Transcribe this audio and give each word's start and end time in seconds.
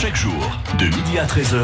Chaque 0.00 0.14
jour, 0.14 0.60
de 0.78 0.84
midi 0.84 1.18
à 1.18 1.26
13h, 1.26 1.58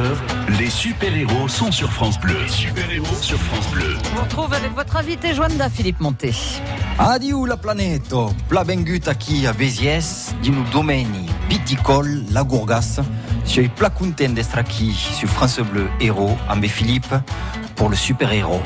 les 0.58 0.68
super-héros 0.68 1.46
sont 1.46 1.70
sur 1.70 1.92
France 1.92 2.18
Bleu. 2.18 2.34
Les 2.42 2.48
super-héros 2.48 3.14
sur 3.20 3.38
France 3.38 3.68
Bleu. 3.70 3.96
On 4.10 4.16
vous 4.16 4.22
retrouve 4.22 4.52
avec 4.52 4.74
votre 4.74 4.96
invité 4.96 5.32
Joanda 5.34 5.70
Philippe 5.70 6.00
Monté. 6.00 6.34
Adieu 6.98 7.46
la 7.46 7.56
planète, 7.56 8.12
pla 8.48 8.64
bengut 8.64 9.06
aquí 9.06 9.46
a 9.46 9.52
Béziès, 9.52 10.34
dinu 10.42 10.64
domeni, 10.72 11.28
piticol, 11.48 12.24
la 12.32 12.42
Gourgas. 12.42 13.02
Je 13.44 13.50
suis 13.50 13.68
pla 13.68 13.88
content 13.88 14.30
d'être 14.30 14.58
aquí 14.58 14.92
sur 14.92 15.28
France 15.28 15.60
Bleu 15.60 15.86
Héros, 16.00 16.36
amb 16.48 16.64
Philippe, 16.66 17.14
pour 17.76 17.88
le 17.88 17.94
super-héros. 17.94 18.62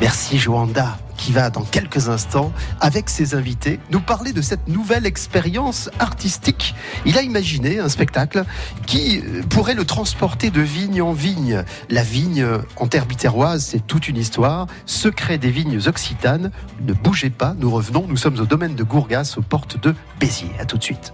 Merci 0.00 0.38
Joanda 0.38 0.98
qui 1.18 1.32
va 1.32 1.50
dans 1.50 1.64
quelques 1.64 2.08
instants, 2.08 2.50
avec 2.80 3.10
ses 3.10 3.34
invités, 3.34 3.78
nous 3.90 4.00
parler 4.00 4.32
de 4.32 4.40
cette 4.40 4.68
nouvelle 4.68 5.04
expérience 5.04 5.90
artistique. 5.98 6.74
Il 7.04 7.18
a 7.18 7.22
imaginé 7.22 7.78
un 7.80 7.90
spectacle 7.90 8.44
qui 8.86 9.18
euh, 9.18 9.42
pourrait 9.50 9.74
le 9.74 9.84
transporter 9.84 10.48
de 10.50 10.62
vigne 10.62 11.02
en 11.02 11.12
vigne. 11.12 11.64
La 11.90 12.02
vigne 12.02 12.46
en 12.76 12.86
terre 12.86 13.04
bitéroise, 13.04 13.66
c'est 13.66 13.86
toute 13.86 14.08
une 14.08 14.16
histoire. 14.16 14.66
Secret 14.86 15.36
des 15.36 15.50
vignes 15.50 15.80
occitanes. 15.86 16.50
Ne 16.80 16.94
bougez 16.94 17.30
pas, 17.30 17.54
nous 17.58 17.70
revenons. 17.70 18.06
Nous 18.08 18.16
sommes 18.16 18.38
au 18.40 18.46
domaine 18.46 18.74
de 18.74 18.84
Gourgas, 18.84 19.34
aux 19.36 19.42
portes 19.42 19.78
de 19.80 19.94
Béziers. 20.20 20.52
À 20.58 20.64
tout 20.64 20.78
de 20.78 20.84
suite. 20.84 21.12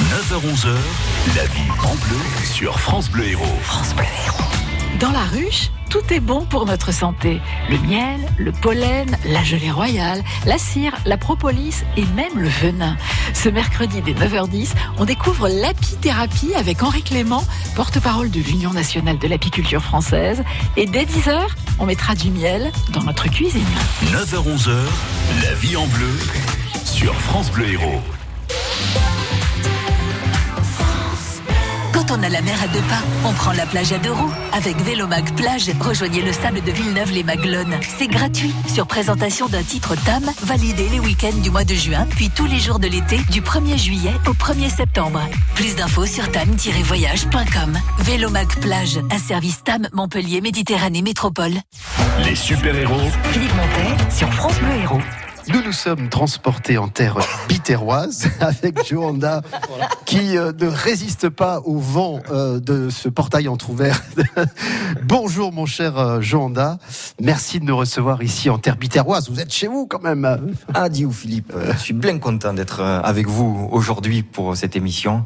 9h-11h, 0.00 0.74
la 1.36 1.44
vie 1.44 1.70
en 1.82 1.94
bleu 1.94 2.20
sur 2.44 2.80
France 2.80 3.10
Bleu 3.10 3.26
Héros. 3.26 3.44
France 3.62 3.94
Bleu 3.94 4.04
Héros. 4.26 4.49
Dans 4.98 5.12
la 5.12 5.22
ruche, 5.24 5.70
tout 5.88 6.12
est 6.12 6.20
bon 6.20 6.44
pour 6.44 6.66
notre 6.66 6.92
santé. 6.92 7.40
Le 7.68 7.78
miel, 7.78 8.20
le 8.38 8.52
pollen, 8.52 9.16
la 9.24 9.42
gelée 9.42 9.70
royale, 9.70 10.22
la 10.46 10.58
cire, 10.58 10.92
la 11.06 11.16
propolis 11.16 11.84
et 11.96 12.04
même 12.16 12.38
le 12.38 12.48
venin. 12.48 12.96
Ce 13.32 13.48
mercredi 13.48 14.02
dès 14.02 14.12
9h10, 14.12 14.70
on 14.98 15.04
découvre 15.04 15.48
l'apithérapie 15.48 16.54
avec 16.54 16.82
Henri 16.82 17.02
Clément, 17.02 17.44
porte-parole 17.76 18.30
de 18.30 18.40
l'Union 18.40 18.72
nationale 18.72 19.18
de 19.18 19.28
l'apiculture 19.28 19.82
française. 19.82 20.42
Et 20.76 20.86
dès 20.86 21.04
10h, 21.04 21.38
on 21.78 21.86
mettra 21.86 22.14
du 22.14 22.30
miel 22.30 22.70
dans 22.90 23.02
notre 23.02 23.28
cuisine. 23.30 23.62
9h-11h, 24.06 24.74
la 25.42 25.54
vie 25.54 25.76
en 25.76 25.86
bleu 25.86 26.18
sur 26.84 27.14
France 27.14 27.50
Bleu 27.50 27.68
Héros. 27.68 28.02
Quand 32.10 32.18
on 32.18 32.22
a 32.24 32.28
la 32.28 32.42
mer 32.42 32.60
à 32.60 32.66
deux 32.66 32.80
pas, 32.80 33.02
on 33.24 33.32
prend 33.32 33.52
la 33.52 33.66
plage 33.66 33.92
à 33.92 33.98
deux 33.98 34.10
roues. 34.10 34.32
Avec 34.52 34.76
Vélomag 34.78 35.32
Plage, 35.36 35.70
rejoignez 35.80 36.22
le 36.22 36.32
sable 36.32 36.60
de 36.60 36.72
Villeneuve-les-Maglones. 36.72 37.78
C'est 37.98 38.08
gratuit, 38.08 38.52
sur 38.66 38.88
présentation 38.88 39.46
d'un 39.46 39.62
titre 39.62 39.94
TAM, 39.94 40.24
validé 40.42 40.88
les 40.88 40.98
week-ends 40.98 41.40
du 41.40 41.50
mois 41.52 41.62
de 41.62 41.74
juin, 41.74 42.08
puis 42.10 42.28
tous 42.28 42.46
les 42.46 42.58
jours 42.58 42.80
de 42.80 42.88
l'été, 42.88 43.18
du 43.30 43.42
1er 43.42 43.78
juillet 43.78 44.14
au 44.26 44.32
1er 44.32 44.74
septembre. 44.74 45.20
Plus 45.54 45.76
d'infos 45.76 46.06
sur 46.06 46.28
tam-voyage.com. 46.32 47.78
Vélomag 48.00 48.48
Plage, 48.60 48.98
un 49.12 49.18
service 49.18 49.62
TAM 49.62 49.86
Montpellier 49.92 50.40
Méditerranée 50.40 51.02
Métropole. 51.02 51.54
Les 52.24 52.34
super-héros 52.34 53.08
Philippe 53.30 53.54
Montet 53.54 54.10
sur 54.12 54.32
France 54.34 54.58
Bleu 54.58 54.82
Héros. 54.82 55.00
Nous 55.52 55.62
nous 55.62 55.72
sommes 55.72 56.08
transportés 56.08 56.78
en 56.78 56.88
terre 56.88 57.18
bitéroise 57.48 58.28
avec 58.40 58.86
Joanda 58.88 59.42
qui 60.04 60.36
euh, 60.36 60.52
ne 60.58 60.66
résiste 60.66 61.28
pas 61.28 61.60
au 61.64 61.78
vent 61.78 62.20
euh, 62.30 62.60
de 62.60 62.88
ce 62.88 63.08
portail 63.08 63.48
entrouvert. 63.48 64.02
Bonjour 65.04 65.52
mon 65.52 65.66
cher 65.66 65.98
euh, 65.98 66.20
Joanda, 66.20 66.78
merci 67.20 67.58
de 67.58 67.64
nous 67.64 67.76
recevoir 67.76 68.22
ici 68.22 68.48
en 68.50 68.58
terre 68.58 68.76
bitéroise. 68.76 69.28
Vous 69.28 69.40
êtes 69.40 69.52
chez 69.52 69.66
vous 69.66 69.86
quand 69.86 70.02
même. 70.02 70.54
Adieu 70.74 71.10
Philippe, 71.10 71.52
Euh, 71.54 71.72
je 71.72 71.78
suis 71.78 71.94
bien 71.94 72.18
content 72.18 72.52
d'être 72.52 72.80
euh, 72.80 73.00
avec 73.02 73.26
vous 73.26 73.68
aujourd'hui 73.72 74.22
pour 74.22 74.56
cette 74.56 74.76
émission. 74.76 75.24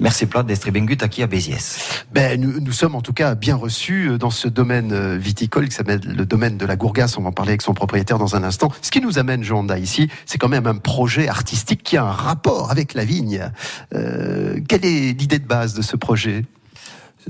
Merci 0.00 0.26
plat 0.26 0.42
d'être 0.42 0.68
bengut 0.70 0.98
aquí 1.02 1.22
à 1.22 1.28
Béziès. 1.28 2.04
Ben, 2.12 2.40
nous, 2.40 2.58
nous 2.58 2.72
sommes 2.72 2.96
en 2.96 3.00
tout 3.00 3.12
cas 3.12 3.36
bien 3.36 3.54
reçus 3.54 4.08
euh, 4.08 4.18
dans 4.18 4.30
ce 4.30 4.48
domaine 4.48 4.92
euh, 4.92 5.16
viticole 5.16 5.68
qui 5.68 5.74
s'appelle 5.74 6.00
le 6.04 6.26
domaine 6.26 6.58
de 6.58 6.66
la 6.66 6.74
Gourgasse. 6.74 7.16
On 7.16 7.22
va 7.22 7.28
en 7.28 7.32
parler 7.32 7.52
avec 7.52 7.62
son 7.62 7.74
propriétaire 7.74 8.18
dans 8.18 8.34
un 8.34 8.42
instant. 8.42 8.72
Ce 8.82 8.90
qui 8.90 9.00
nous 9.00 9.18
amène, 9.20 9.44
Joanda, 9.44 9.78
ici, 9.78 10.10
c'est 10.26 10.36
quand 10.36 10.48
même 10.48 10.66
un 10.66 10.74
projet 10.74 11.28
artistique 11.28 11.84
qui 11.84 11.96
a 11.96 12.04
un 12.04 12.10
rapport 12.10 12.72
avec 12.72 12.94
la 12.94 13.04
vigne. 13.04 13.50
Euh, 13.94 14.58
quelle 14.68 14.84
est 14.84 15.16
l'idée 15.16 15.38
de 15.38 15.46
base 15.46 15.74
de 15.74 15.82
ce 15.82 15.96
projet? 15.96 16.44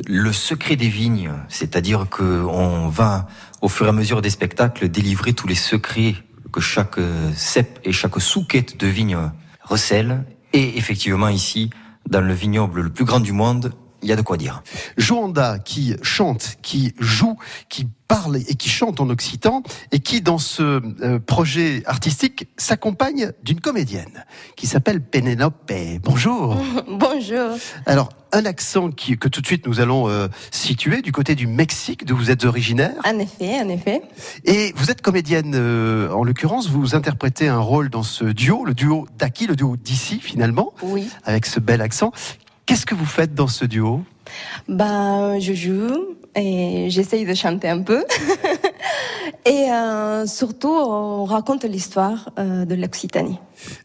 Le 0.07 0.33
secret 0.33 0.77
des 0.77 0.89
vignes, 0.89 1.33
c'est-à-dire 1.51 2.09
que 2.11 2.45
on 2.45 2.89
va, 2.89 3.29
au 3.61 3.69
fur 3.69 3.85
et 3.85 3.91
à 3.91 3.93
mesure 3.93 4.23
des 4.23 4.31
spectacles, 4.31 4.89
délivrer 4.89 5.35
tous 5.35 5.47
les 5.47 5.55
secrets 5.55 6.15
que 6.51 6.63
chaque 6.63 6.97
euh, 6.97 7.31
cep 7.37 7.79
et 7.85 7.93
chaque 7.93 8.19
souquette 8.21 8.81
de 8.81 8.87
vigne 8.87 9.19
recèle. 9.63 10.25
Et 10.55 10.79
effectivement, 10.79 11.29
ici, 11.29 11.69
dans 12.09 12.21
le 12.21 12.35
vignoble 12.35 12.83
le 12.83 12.91
plus 12.91 13.05
grand 13.05 13.21
du 13.21 13.33
monde, 13.33 13.73
il 14.05 14.09
y 14.09 14.13
a 14.13 14.17
de 14.17 14.23
quoi 14.23 14.37
dire. 14.37 14.63
Joanda 14.99 15.59
qui 15.59 15.97
chante, 16.03 16.57
qui 16.63 16.95
joue, 17.01 17.37
qui 17.71 17.87
parle 18.07 18.37
et 18.37 18.55
qui 18.55 18.69
chante 18.69 19.01
en 19.01 19.09
occitan 19.09 19.63
et 19.91 19.99
qui, 19.99 20.21
dans 20.21 20.37
ce 20.39 20.63
euh, 21.03 21.19
projet 21.19 21.83
artistique, 21.87 22.49
s'accompagne 22.59 23.33
d'une 23.43 23.61
comédienne 23.61 24.25
qui 24.57 24.67
s'appelle 24.67 25.01
Penelope. 25.01 25.73
Bonjour. 26.03 26.55
Bonjour. 26.89 27.57
Alors, 27.87 28.11
un 28.33 28.45
accent 28.45 28.91
qui, 28.91 29.17
que 29.17 29.29
tout 29.29 29.41
de 29.41 29.47
suite 29.47 29.67
nous 29.67 29.81
allons 29.81 30.09
euh, 30.09 30.29
situer 30.51 31.01
du 31.01 31.13
côté 31.13 31.35
du 31.35 31.47
Mexique, 31.47 32.05
d'où 32.05 32.15
vous 32.17 32.31
êtes 32.31 32.45
originaire. 32.45 32.93
En 33.05 33.19
effet, 33.19 33.59
en 33.63 33.69
effet. 33.71 34.03
Et 34.45 34.75
vous 34.77 34.91
êtes 34.91 35.01
comédienne, 35.01 35.53
euh, 35.55 36.11
en 36.11 36.25
l'occurrence, 36.25 36.69
vous 36.69 36.95
interprétez 36.95 37.49
un 37.49 37.61
rôle 37.61 37.89
dans 37.89 38.03
ce 38.03 38.25
duo, 38.25 38.65
le 38.67 38.75
duo 38.75 39.07
d'Aki, 39.19 39.47
le 39.47 39.57
duo 39.57 39.77
d'ici 39.77 40.21
finalement, 40.21 40.75
Oui. 40.83 41.09
avec 41.25 41.47
ce 41.47 41.59
bel 41.59 41.81
accent. 41.81 42.13
Qu'est-ce 42.67 42.87
que 42.87 42.95
vous 42.95 43.05
faites 43.05 43.35
dans 43.35 43.47
ce 43.49 43.65
duo? 43.65 44.03
Bah, 44.69 45.39
je 45.39 45.53
joue 45.53 46.17
et 46.35 46.87
j'essaye 46.91 47.25
de 47.27 47.35
chanter 47.35 47.69
un 47.69 47.83
peu. 47.83 48.05
et 49.45 49.71
euh, 49.71 50.27
surtout, 50.27 50.71
on 50.73 51.25
raconte 51.25 51.65
l'histoire 51.65 52.31
euh, 52.39 52.65
de 52.65 52.75
l'Occitanie. 52.75 53.39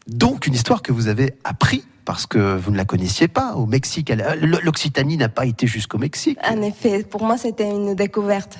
Donc 0.06 0.46
une 0.46 0.54
histoire 0.54 0.82
que 0.82 0.92
vous 0.92 1.08
avez 1.08 1.34
appris 1.44 1.84
parce 2.06 2.26
que 2.26 2.56
vous 2.56 2.70
ne 2.72 2.76
la 2.76 2.84
connaissiez 2.86 3.28
pas 3.28 3.54
au 3.54 3.66
Mexique. 3.66 4.10
Elle- 4.10 4.40
L'Occitanie 4.40 5.16
n'a 5.18 5.28
pas 5.28 5.44
été 5.46 5.66
jusqu'au 5.66 5.98
Mexique. 5.98 6.38
En 6.48 6.60
effet, 6.62 7.04
pour 7.04 7.22
moi, 7.22 7.36
c'était 7.36 7.68
une 7.70 7.94
découverte. 7.94 8.58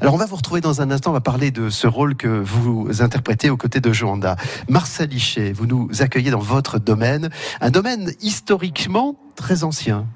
Alors 0.00 0.14
on 0.14 0.16
va 0.16 0.26
vous 0.26 0.36
retrouver 0.36 0.60
dans 0.60 0.80
un 0.80 0.90
instant, 0.90 1.10
on 1.10 1.14
va 1.14 1.20
parler 1.20 1.50
de 1.50 1.70
ce 1.70 1.86
rôle 1.86 2.14
que 2.14 2.28
vous 2.28 3.02
interprétez 3.02 3.50
aux 3.50 3.56
côtés 3.56 3.80
de 3.80 3.92
Joanda. 3.92 4.36
Marcel 4.68 5.10
Lichet, 5.10 5.52
vous 5.52 5.66
nous 5.66 5.88
accueillez 6.00 6.30
dans 6.30 6.38
votre 6.38 6.78
domaine, 6.78 7.30
un 7.60 7.70
domaine 7.70 8.12
historiquement 8.20 9.16
très 9.36 9.64
ancien. 9.64 10.06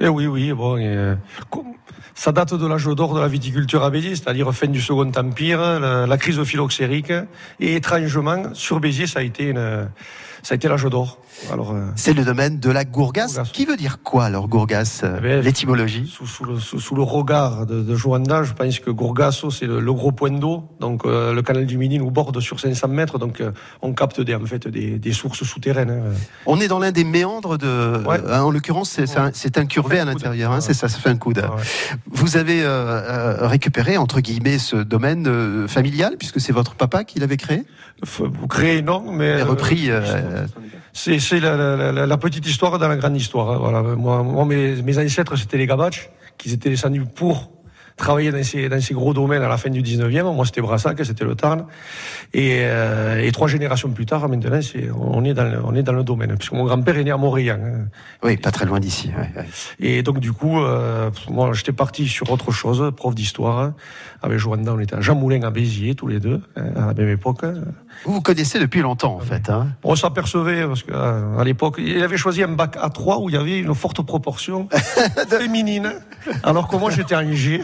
Eh 0.00 0.08
oui, 0.08 0.26
oui, 0.26 0.52
bon, 0.52 0.76
euh, 0.78 1.14
ça 2.14 2.32
date 2.32 2.54
de 2.54 2.66
l'âge 2.66 2.86
d'or 2.86 3.14
de 3.14 3.20
la 3.20 3.28
viticulture 3.28 3.84
à 3.84 3.90
Béziers, 3.90 4.16
c'est-à-dire 4.16 4.52
fin 4.54 4.66
du 4.66 4.80
Second 4.80 5.10
Empire, 5.16 5.80
la, 5.80 6.18
crise 6.18 6.42
phylloxérique, 6.42 7.12
et 7.60 7.76
étrangement, 7.76 8.54
sur 8.54 8.80
Béziers, 8.80 9.06
ça 9.06 9.20
a 9.20 9.22
été 9.22 9.52
ça 10.42 10.54
a 10.54 10.56
été 10.56 10.68
l'âge 10.68 10.84
d'or. 10.84 11.18
Alors, 11.52 11.72
euh, 11.72 11.86
C'est 11.96 12.12
le 12.12 12.24
domaine 12.24 12.58
de 12.60 12.70
la 12.70 12.84
Gourgasse. 12.84 13.34
Gourgasse. 13.34 13.52
Qui 13.52 13.64
veut 13.64 13.76
dire 13.76 13.98
quoi 14.02 14.24
alors 14.24 14.48
Gourgasse 14.48 15.02
euh, 15.04 15.16
Eh 15.18 15.22
ben, 15.22 15.40
L'étymologie 15.40 16.06
sous, 16.12 16.26
sous 16.26 16.44
le, 16.44 16.58
sous, 16.58 16.80
sous 16.80 16.94
le 16.94 17.02
regard 17.02 17.66
de, 17.66 17.82
de 17.82 17.94
Joanda, 17.96 18.42
je 18.42 18.52
pense 18.52 18.78
que 18.78 18.90
Gourgasso, 18.90 19.50
c'est 19.50 19.66
le, 19.66 19.80
le 19.80 19.92
gros 19.92 20.12
point 20.12 20.30
d'eau. 20.30 20.64
Donc, 20.80 21.04
euh, 21.04 21.32
le 21.32 21.42
canal 21.42 21.66
du 21.66 21.78
Midi 21.78 21.98
nous 21.98 22.10
borde 22.10 22.40
sur 22.40 22.60
500 22.60 22.88
mètres, 22.88 23.18
donc 23.18 23.40
euh, 23.40 23.52
on 23.82 23.92
capte 23.92 24.20
des, 24.20 24.34
en 24.34 24.44
fait, 24.44 24.68
des, 24.68 24.98
des 24.98 25.12
sources 25.12 25.44
souterraines. 25.44 25.90
hein. 25.90 26.12
On 26.46 26.60
est 26.60 26.68
dans 26.68 26.78
l'un 26.78 26.92
des 26.92 27.04
méandres 27.04 27.58
de. 27.58 28.02
Ouais. 28.06 28.20
en 28.32 28.50
l'occurrence, 28.50 28.98
c'est 29.32 29.58
incurvé 29.58 29.98
à 30.00 30.04
l'intérieur. 30.04 30.52
hein, 30.52 30.60
c'est 30.60 30.74
ça, 30.74 30.88
ça 30.88 30.98
fait 30.98 31.10
un 31.10 31.16
coude. 31.16 31.40
Ah 31.44 31.54
ouais. 31.54 31.62
Vous 32.10 32.36
avez 32.36 32.64
récupéré 33.46 33.96
entre 33.96 34.20
guillemets 34.20 34.58
ce 34.58 34.76
domaine 34.76 35.66
familial 35.68 36.16
puisque 36.18 36.40
c'est 36.40 36.52
votre 36.52 36.74
papa 36.74 37.04
qui 37.04 37.18
l'avait 37.20 37.36
créé. 37.36 37.64
Vous 38.18 38.48
créez, 38.48 38.82
non, 38.82 39.12
mais... 39.12 39.40
Euh, 39.40 39.44
repris. 39.44 39.90
C'est 40.92 41.18
la, 41.40 41.56
la, 41.56 41.92
la, 41.92 42.06
la 42.06 42.16
petite 42.18 42.46
histoire 42.46 42.78
dans 42.78 42.88
la 42.88 42.96
grande 42.96 43.16
histoire. 43.16 43.50
hein, 43.50 43.58
Voilà. 43.60 43.82
Moi, 43.82 44.22
moi 44.22 44.44
mes, 44.44 44.82
mes 44.82 44.98
ancêtres, 44.98 45.36
c'était 45.36 45.56
les 45.58 45.66
Gabaches, 45.66 46.10
qui 46.38 46.52
étaient 46.52 46.70
descendus 46.70 47.04
pour 47.04 47.52
travailler 47.96 48.32
dans 48.32 48.42
ces, 48.42 48.70
dans 48.70 48.80
ces 48.80 48.94
gros 48.94 49.12
domaines 49.12 49.42
à 49.42 49.48
la 49.48 49.58
fin 49.58 49.68
du 49.68 49.82
19e. 49.82 50.34
Moi, 50.34 50.46
c'était 50.46 50.62
Brassac, 50.62 50.98
c'était 51.04 51.24
le 51.26 51.34
Tarn. 51.34 51.66
Et, 52.32 52.60
euh, 52.62 53.20
et 53.22 53.30
trois 53.30 53.46
générations 53.46 53.90
plus 53.90 54.06
tard, 54.06 54.26
maintenant, 54.26 54.62
c'est, 54.62 54.88
on, 54.90 55.22
est 55.22 55.34
dans 55.34 55.44
le, 55.44 55.58
on 55.62 55.74
est 55.74 55.82
dans 55.82 55.92
le 55.92 56.02
domaine. 56.02 56.34
Puisque 56.38 56.52
mon 56.52 56.64
grand-père 56.64 56.96
est 56.96 57.04
né 57.04 57.10
à 57.10 57.18
Montréal. 57.18 57.60
hein. 57.62 57.88
oui, 58.22 58.38
pas 58.38 58.52
très 58.52 58.64
loin 58.64 58.80
d'ici. 58.80 59.08
ouais, 59.08 59.30
ouais. 59.42 59.46
Et 59.80 60.02
donc, 60.02 60.18
du 60.18 60.32
coup, 60.32 60.60
euh, 60.62 61.10
moi, 61.28 61.52
j'étais 61.52 61.72
parti 61.72 62.08
sur 62.08 62.30
autre 62.32 62.50
chose, 62.52 62.90
prof 62.96 63.14
d'histoire. 63.14 63.58
hein. 63.58 63.74
Avec 64.22 64.38
Joanda, 64.38 64.72
on 64.74 64.80
était 64.80 64.94
à 64.96 65.02
Jean 65.02 65.14
Moulin 65.14 65.42
à 65.42 65.50
Béziers, 65.50 65.94
tous 65.94 66.06
les 66.06 66.20
deux, 66.20 66.40
hein, 66.56 66.62
à 66.76 66.86
la 66.86 66.94
même 66.94 67.08
époque. 67.10 67.42
Vous 68.04 68.14
vous 68.14 68.20
connaissez 68.20 68.58
depuis 68.58 68.80
longtemps 68.80 69.14
en 69.16 69.20
fait. 69.20 69.50
Hein 69.50 69.68
On 69.84 69.94
s'apercevait, 69.96 70.66
parce 70.66 70.82
qu'à 70.82 71.16
à 71.38 71.44
l'époque, 71.44 71.76
il 71.78 72.02
avait 72.02 72.16
choisi 72.16 72.42
un 72.42 72.48
bac 72.48 72.76
A3 72.76 73.22
où 73.22 73.28
il 73.28 73.34
y 73.34 73.38
avait 73.38 73.58
une 73.58 73.74
forte 73.74 74.02
proportion 74.02 74.68
féminine, 75.28 75.92
alors 76.42 76.68
que 76.68 76.76
moi 76.76 76.90
j'étais 76.90 77.14
en 77.14 77.30
G. 77.32 77.62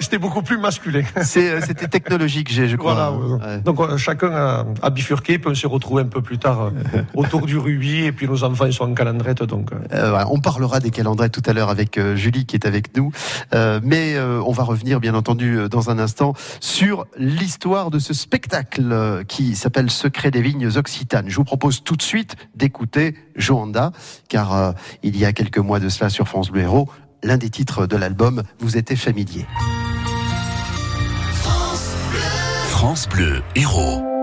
C'était 0.00 0.18
beaucoup 0.18 0.42
plus 0.42 0.58
masculin. 0.58 1.02
Euh, 1.16 1.60
C'était 1.66 1.88
technologique, 1.88 2.52
je 2.52 2.76
crois. 2.76 2.94
Voilà. 2.94 3.12
Ouais. 3.12 3.58
Donc 3.60 3.80
euh, 3.80 3.96
chacun 3.96 4.30
a, 4.32 4.64
a 4.82 4.90
bifurqué, 4.90 5.38
puis 5.38 5.50
on 5.50 5.54
s'est 5.54 5.66
retrouvé 5.66 6.02
un 6.02 6.06
peu 6.06 6.22
plus 6.22 6.38
tard 6.38 6.70
euh, 6.94 7.02
autour 7.14 7.46
du 7.46 7.58
rubis, 7.58 8.04
et 8.04 8.12
puis 8.12 8.26
nos 8.28 8.44
enfants 8.44 8.66
ils 8.66 8.72
sont 8.72 8.84
en 8.84 8.94
calandrette, 8.94 9.42
donc. 9.42 9.72
euh, 9.72 9.76
Euh, 9.92 10.24
on 10.30 10.40
parlera 10.40 10.80
des 10.80 10.90
calendriers 10.90 11.30
tout 11.30 11.42
à 11.46 11.52
l'heure 11.52 11.70
avec 11.70 11.98
euh, 11.98 12.16
Julie 12.16 12.46
qui 12.46 12.56
est 12.56 12.66
avec 12.66 12.96
nous, 12.96 13.10
Euh, 13.54 13.80
mais 13.82 14.14
euh, 14.14 14.40
on 14.46 14.52
va 14.52 14.62
revenir 14.64 15.00
bien 15.00 15.14
entendu 15.14 15.56
euh, 15.58 15.68
dans 15.68 15.90
un 15.90 15.98
instant 15.98 16.34
sur 16.60 17.06
l'histoire 17.18 17.90
de 17.90 17.98
ce 17.98 18.14
spectacle 18.14 18.90
euh, 18.92 19.23
qui 19.26 19.56
s'appelle 19.56 19.90
Secret 19.90 20.30
des 20.30 20.42
vignes 20.42 20.68
occitanes. 20.76 21.28
Je 21.28 21.36
vous 21.36 21.44
propose 21.44 21.82
tout 21.82 21.96
de 21.96 22.02
suite 22.02 22.36
d'écouter 22.54 23.16
Joanda, 23.36 23.92
car 24.28 24.54
euh, 24.54 24.72
il 25.02 25.16
y 25.16 25.24
a 25.24 25.32
quelques 25.32 25.58
mois 25.58 25.80
de 25.80 25.88
cela 25.88 26.10
sur 26.10 26.28
France 26.28 26.50
Bleu 26.50 26.62
Héros, 26.62 26.88
l'un 27.22 27.36
des 27.36 27.50
titres 27.50 27.86
de 27.86 27.96
l'album 27.96 28.42
vous 28.58 28.76
était 28.76 28.96
familier. 28.96 29.46
France 32.68 33.08
Bleu 33.08 33.42
Héros. 33.54 34.13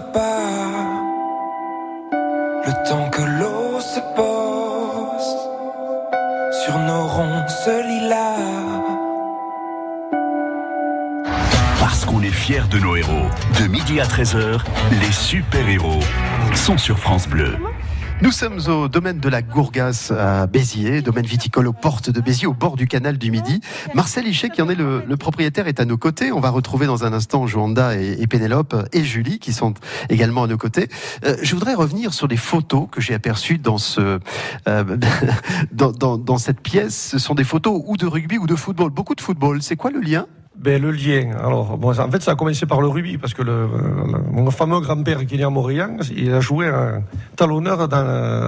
Pas. 0.00 0.38
Le 2.64 2.88
temps 2.88 3.10
que 3.10 3.22
l'eau 3.22 3.80
se 3.80 4.00
pose 4.16 5.36
sur 6.64 6.78
nos 6.78 7.06
ronces 7.06 7.68
lilas. 7.86 8.80
Parce 11.80 12.04
qu'on 12.04 12.22
est 12.22 12.30
fiers 12.30 12.68
de 12.70 12.78
nos 12.78 12.96
héros. 12.96 13.28
De 13.60 13.66
midi 13.66 14.00
à 14.00 14.04
13h, 14.04 14.60
les 15.00 15.12
super-héros 15.12 16.00
sont 16.54 16.78
sur 16.78 16.98
France 16.98 17.28
Bleu. 17.28 17.56
Nous 18.22 18.30
sommes 18.30 18.60
au 18.68 18.86
domaine 18.86 19.18
de 19.18 19.28
la 19.28 19.42
Gourgasse 19.42 20.12
à 20.12 20.46
Béziers, 20.46 21.02
domaine 21.02 21.26
viticole 21.26 21.66
aux 21.66 21.72
portes 21.72 22.08
de 22.08 22.20
Béziers, 22.20 22.46
au 22.46 22.52
bord 22.52 22.76
du 22.76 22.86
canal 22.86 23.18
du 23.18 23.32
Midi. 23.32 23.60
Marcel 23.94 24.28
Hichet, 24.28 24.48
qui 24.48 24.62
en 24.62 24.68
est 24.68 24.76
le, 24.76 25.16
propriétaire, 25.16 25.66
est 25.66 25.80
à 25.80 25.84
nos 25.84 25.98
côtés. 25.98 26.30
On 26.30 26.38
va 26.38 26.50
retrouver 26.50 26.86
dans 26.86 27.04
un 27.04 27.12
instant 27.12 27.48
Joanda 27.48 27.96
et, 27.98 28.16
et 28.20 28.26
Pénélope 28.28 28.76
et 28.92 29.02
Julie, 29.02 29.40
qui 29.40 29.52
sont 29.52 29.74
également 30.08 30.44
à 30.44 30.46
nos 30.46 30.56
côtés. 30.56 30.88
Euh, 31.24 31.36
je 31.42 31.52
voudrais 31.56 31.74
revenir 31.74 32.14
sur 32.14 32.28
les 32.28 32.36
photos 32.36 32.86
que 32.92 33.00
j'ai 33.00 33.14
aperçues 33.14 33.58
dans, 33.58 33.78
ce, 33.78 34.20
euh, 34.68 34.96
dans, 35.72 35.90
dans, 35.90 36.16
dans 36.16 36.38
cette 36.38 36.60
pièce. 36.60 37.08
Ce 37.10 37.18
sont 37.18 37.34
des 37.34 37.44
photos 37.44 37.82
ou 37.84 37.96
de 37.96 38.06
rugby 38.06 38.38
ou 38.38 38.46
de 38.46 38.54
football. 38.54 38.90
Beaucoup 38.90 39.16
de 39.16 39.20
football. 39.20 39.62
C'est 39.62 39.74
quoi 39.74 39.90
le 39.90 40.00
lien 40.00 40.26
Ben, 40.54 40.80
le 40.80 40.90
lien, 40.90 41.30
alors, 41.42 41.78
bon, 41.78 41.98
en 41.98 42.10
fait, 42.10 42.22
ça 42.22 42.32
a 42.32 42.34
commencé 42.34 42.66
par 42.66 42.80
le 42.82 42.86
rugby, 42.86 43.16
parce 43.18 43.32
que 43.34 43.42
le, 43.42 43.66
mon 44.30 44.50
fameux 44.50 44.80
grand-père 44.80 45.24
qui 45.26 45.34
est 45.36 45.44
il 46.14 46.32
a 46.32 46.40
joué 46.40 46.68
un 46.68 47.02
talonneur 47.36 47.88
dans, 47.88 47.96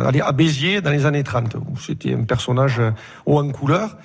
à 0.06 0.32
Béziers 0.32 0.80
dans 0.82 0.90
les 0.90 1.06
années 1.06 1.24
30, 1.24 1.54
où 1.54 1.78
c'était 1.78 2.14
un 2.14 2.24
personnage 2.24 2.80
haut 3.26 3.40
en 3.40 3.48
couleur. 3.50 3.96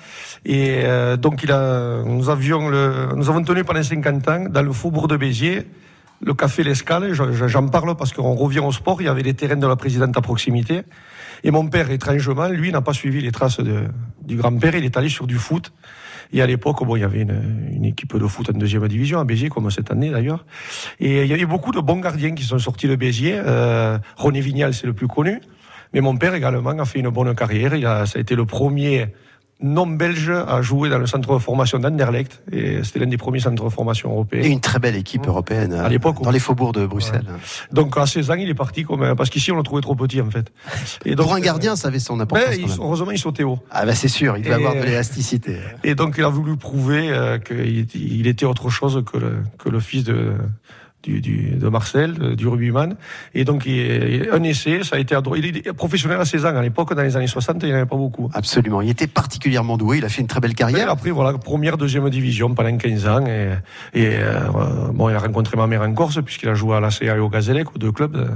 Et 0.46 0.80
euh, 0.84 1.16
donc, 1.18 1.42
il 1.44 1.52
a, 1.52 2.02
nous, 2.02 2.30
avions 2.30 2.68
le, 2.70 3.10
nous 3.14 3.28
avons 3.28 3.42
tenu 3.44 3.64
pendant 3.64 3.82
50 3.82 4.28
ans 4.28 4.44
dans 4.48 4.62
le 4.62 4.72
faubourg 4.72 5.06
de 5.06 5.16
Béziers, 5.18 5.66
le 6.24 6.34
café 6.34 6.62
L'Escale, 6.64 7.12
je- 7.12 7.32
je- 7.32 7.48
j'en 7.48 7.68
parle 7.68 7.94
parce 7.96 8.12
qu'on 8.12 8.34
revient 8.34 8.58
au 8.60 8.72
sport, 8.72 9.00
il 9.02 9.04
y 9.04 9.08
avait 9.08 9.22
les 9.22 9.34
terrains 9.34 9.56
de 9.56 9.66
la 9.66 9.76
présidente 9.76 10.16
à 10.16 10.20
proximité. 10.22 10.82
Et 11.44 11.50
mon 11.50 11.66
père, 11.68 11.90
étrangement, 11.90 12.48
lui, 12.48 12.72
n'a 12.72 12.80
pas 12.80 12.92
suivi 12.94 13.20
les 13.20 13.30
traces 13.32 13.60
du 13.60 14.36
grand-père, 14.36 14.74
il 14.74 14.84
est 14.84 14.96
allé 14.96 15.08
sur 15.10 15.26
du 15.26 15.36
foot. 15.36 15.72
Et 16.32 16.42
à 16.42 16.46
l'époque, 16.46 16.84
bon, 16.84 16.96
il 16.96 17.00
y 17.00 17.04
avait 17.04 17.22
une, 17.22 17.70
une 17.72 17.84
équipe 17.84 18.16
de 18.16 18.26
foot 18.26 18.50
en 18.50 18.58
deuxième 18.58 18.86
division 18.88 19.18
à 19.18 19.24
Béziers, 19.24 19.48
comme 19.48 19.70
cette 19.70 19.90
année 19.90 20.10
d'ailleurs. 20.10 20.44
Et 21.00 21.22
il 21.22 21.26
y 21.26 21.32
avait 21.32 21.46
beaucoup 21.46 21.72
de 21.72 21.80
bons 21.80 21.98
gardiens 21.98 22.34
qui 22.34 22.44
sont 22.44 22.58
sortis 22.58 22.86
de 22.86 22.96
Béziers. 22.96 23.40
Euh, 23.44 23.98
René 24.16 24.40
Vignal, 24.40 24.72
c'est 24.74 24.86
le 24.86 24.92
plus 24.92 25.08
connu. 25.08 25.40
Mais 25.92 26.00
mon 26.00 26.16
père 26.16 26.34
également 26.34 26.70
a 26.70 26.84
fait 26.84 27.00
une 27.00 27.08
bonne 27.08 27.34
carrière. 27.34 27.74
Il 27.74 27.84
a, 27.84 28.06
ça 28.06 28.18
a 28.18 28.22
été 28.22 28.36
le 28.36 28.44
premier 28.44 29.08
non 29.62 29.86
belge 29.86 30.30
à 30.30 30.62
jouer 30.62 30.88
dans 30.88 30.98
le 30.98 31.06
centre 31.06 31.32
de 31.32 31.38
formation 31.38 31.78
d'Anderlecht. 31.78 32.42
Et 32.52 32.82
c'était 32.82 33.00
l'un 33.00 33.06
des 33.06 33.16
premiers 33.16 33.40
centres 33.40 33.64
de 33.64 33.68
formation 33.68 34.10
européens. 34.10 34.42
Et 34.42 34.48
une 34.48 34.60
très 34.60 34.78
belle 34.78 34.96
équipe 34.96 35.26
européenne 35.26 35.72
À 35.72 35.88
l'époque, 35.88 36.22
dans 36.22 36.30
les 36.30 36.38
faubourgs 36.38 36.72
de 36.72 36.86
Bruxelles. 36.86 37.24
Donc 37.72 37.96
à 37.96 38.06
16 38.06 38.30
ans, 38.30 38.34
il 38.34 38.48
est 38.48 38.54
parti 38.54 38.84
comme 38.84 39.14
parce 39.14 39.30
qu'ici 39.30 39.52
on 39.52 39.56
le 39.56 39.62
trouvait 39.62 39.82
trop 39.82 39.94
petit 39.94 40.20
en 40.20 40.30
fait. 40.30 40.52
Et 41.04 41.14
donc, 41.14 41.26
Pour 41.26 41.34
un 41.34 41.40
gardien, 41.40 41.76
ça 41.76 41.88
avait 41.88 41.98
son 41.98 42.20
importance. 42.20 42.48
Ben, 42.48 42.60
il, 42.60 42.70
heureusement, 42.80 43.10
il 43.10 43.18
sautait 43.18 43.44
haut. 43.44 43.58
Ah 43.70 43.84
ben 43.84 43.94
c'est 43.94 44.08
sûr, 44.08 44.36
il 44.36 44.42
devait 44.42 44.54
avoir 44.54 44.74
de 44.74 44.82
l'élasticité. 44.82 45.58
Et 45.84 45.94
donc 45.94 46.14
il 46.18 46.24
a 46.24 46.28
voulu 46.28 46.56
prouver 46.56 47.10
euh, 47.10 47.38
qu'il 47.38 47.86
il 47.94 48.26
était 48.26 48.46
autre 48.46 48.70
chose 48.70 49.02
que 49.10 49.18
le, 49.18 49.38
que 49.58 49.68
le 49.68 49.80
fils 49.80 50.04
de 50.04 50.34
du, 51.02 51.20
du, 51.20 51.56
de 51.56 51.68
Marcel, 51.68 52.36
du 52.36 52.46
rugbyman. 52.48 52.96
Et 53.34 53.44
donc, 53.44 53.66
il, 53.66 54.28
un 54.32 54.42
essai, 54.42 54.82
ça 54.84 54.96
a 54.96 54.98
été 54.98 55.16
Il 55.36 55.46
est 55.46 55.72
professionnel 55.72 56.20
à 56.20 56.24
16 56.24 56.44
ans. 56.46 56.56
À 56.56 56.62
l'époque, 56.62 56.94
dans 56.94 57.02
les 57.02 57.16
années 57.16 57.26
60, 57.26 57.62
il 57.62 57.66
n'y 57.66 57.72
en 57.72 57.76
avait 57.76 57.86
pas 57.86 57.96
beaucoup. 57.96 58.30
Absolument. 58.34 58.80
Il 58.80 58.90
était 58.90 59.06
particulièrement 59.06 59.76
doué. 59.76 59.98
Il 59.98 60.04
a 60.04 60.08
fait 60.08 60.20
une 60.20 60.26
très 60.26 60.40
belle 60.40 60.54
carrière. 60.54 60.88
Et 60.88 60.90
après, 60.90 61.10
voilà, 61.10 61.36
première, 61.38 61.76
deuxième 61.76 62.08
division 62.10 62.54
pendant 62.54 62.76
15 62.76 63.06
ans. 63.08 63.26
Et, 63.26 63.52
et 63.94 64.16
euh, 64.18 64.40
bon, 64.92 65.08
il 65.08 65.16
a 65.16 65.18
rencontré 65.18 65.56
ma 65.56 65.66
mère 65.66 65.82
en 65.82 65.92
Corse, 65.94 66.20
puisqu'il 66.22 66.48
a 66.48 66.54
joué 66.54 66.76
à 66.76 66.80
la 66.80 66.90
CA 66.90 67.16
et 67.16 67.20
au 67.20 67.28
Gazélec, 67.28 67.74
aux 67.74 67.78
deux 67.78 67.92
clubs 67.92 68.28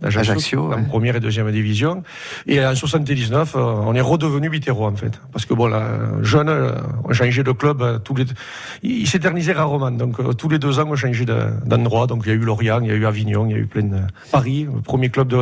d'Ajaccio, 0.00 0.72
en 0.72 0.84
première 0.84 1.16
et 1.16 1.20
deuxième 1.20 1.50
division. 1.50 2.02
Et 2.46 2.64
en 2.64 2.74
79, 2.74 3.54
euh, 3.56 3.60
on 3.60 3.94
est 3.94 4.00
redevenu 4.00 4.48
Biterro 4.48 4.86
en 4.86 4.94
fait, 4.94 5.20
parce 5.32 5.44
que 5.44 5.54
bon, 5.54 5.66
là, 5.66 5.82
jeune, 6.22 6.48
euh, 6.48 6.72
on 7.04 7.12
changeait 7.12 7.42
de 7.42 7.52
club 7.52 7.82
euh, 7.82 7.98
tous 7.98 8.14
les, 8.14 8.24
il 8.82 9.06
s'éternisait 9.06 9.52
rarement, 9.52 9.90
donc 9.90 10.36
tous 10.36 10.48
les 10.48 10.58
deux 10.58 10.78
ans 10.78 10.86
on 10.88 10.96
changeait 10.96 11.26
d'endroit. 11.64 12.06
Donc 12.06 12.22
il 12.26 12.28
y 12.28 12.32
a 12.32 12.34
eu 12.34 12.38
Lorient, 12.38 12.80
il 12.82 12.88
y 12.88 12.90
a 12.90 12.94
eu 12.94 13.06
Avignon, 13.06 13.46
il 13.46 13.52
y 13.52 13.54
a 13.54 13.58
eu 13.58 13.66
plein 13.66 13.82
de 13.82 13.98
Paris. 14.30 14.68
Le 14.72 14.80
premier 14.80 15.08
club 15.08 15.34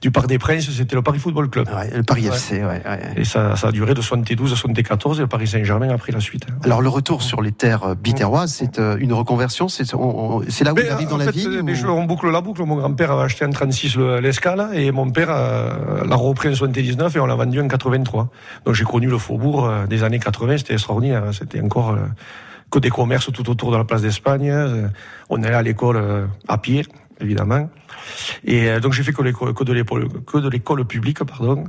du 0.00 0.10
Parc 0.10 0.28
des 0.28 0.38
Princes, 0.38 0.70
c'était 0.70 0.94
le 0.94 1.02
Paris 1.02 1.18
Football 1.18 1.50
Club. 1.50 1.68
Le 1.94 2.02
Paris 2.02 2.28
ouais. 2.28 2.36
FC, 2.36 2.64
ouais, 2.64 2.82
Et 3.16 3.24
ça, 3.24 3.56
ça, 3.56 3.68
a 3.68 3.72
duré 3.72 3.94
de 3.94 4.00
72 4.00 4.52
à 4.52 4.56
74 4.56 5.18
et 5.18 5.22
le 5.22 5.26
Paris 5.26 5.48
Saint-Germain 5.48 5.88
a 5.90 5.98
pris 5.98 6.12
la 6.12 6.20
suite. 6.20 6.46
Alors 6.62 6.80
le 6.80 6.88
retour 6.88 7.22
sur 7.22 7.42
les 7.42 7.52
terres 7.52 7.96
biterroises, 7.96 8.52
c'est 8.52 8.78
une 8.78 9.12
reconversion, 9.12 9.68
c'est 9.68 9.90
là 9.92 9.96
où 9.96 10.78
on 10.78 10.90
arrive 10.90 11.08
dans 11.08 11.16
la 11.16 11.26
fait, 11.26 11.32
vie. 11.32 11.46
Ou... 11.46 11.74
Je, 11.74 11.86
on 11.86 12.04
boucle 12.04 12.30
la 12.30 12.40
boucle. 12.40 12.62
Mon 12.64 12.76
grand-père 12.76 13.12
avait 13.12 13.24
acheté 13.24 13.44
un 13.44 13.50
30 13.50 13.71
l'escale 14.20 14.68
et 14.74 14.90
mon 14.92 15.10
père 15.10 15.30
euh, 15.30 16.04
l'a 16.04 16.16
repris 16.16 16.48
en 16.48 16.54
79 16.54 17.16
et 17.16 17.20
on 17.20 17.26
l'a 17.26 17.34
vendu 17.34 17.60
en 17.60 17.68
83. 17.68 18.28
Donc 18.64 18.74
j'ai 18.74 18.84
connu 18.84 19.08
le 19.08 19.18
faubourg 19.18 19.66
euh, 19.66 19.86
des 19.86 20.04
années 20.04 20.18
80, 20.18 20.58
c'était 20.58 20.74
extraordinaire. 20.74 21.24
Hein. 21.24 21.32
C'était 21.32 21.60
encore 21.60 21.90
euh, 21.90 21.98
que 22.70 22.78
des 22.78 22.90
commerces 22.90 23.30
tout 23.32 23.50
autour 23.50 23.70
de 23.72 23.76
la 23.76 23.84
place 23.84 24.02
d'Espagne. 24.02 24.52
On 25.28 25.42
allait 25.42 25.54
à 25.54 25.62
l'école 25.62 26.28
à 26.48 26.56
pied 26.56 26.86
évidemment. 27.22 27.68
Et 28.44 28.68
euh, 28.68 28.80
donc 28.80 28.92
j'ai 28.92 29.02
fait 29.02 29.12
que, 29.12 29.22
que 29.52 29.64
de 29.64 29.72
l'école 29.72 30.08
que 30.26 30.38
de 30.38 30.48
l'école 30.48 30.84
publique, 30.84 31.22
pardon. 31.24 31.64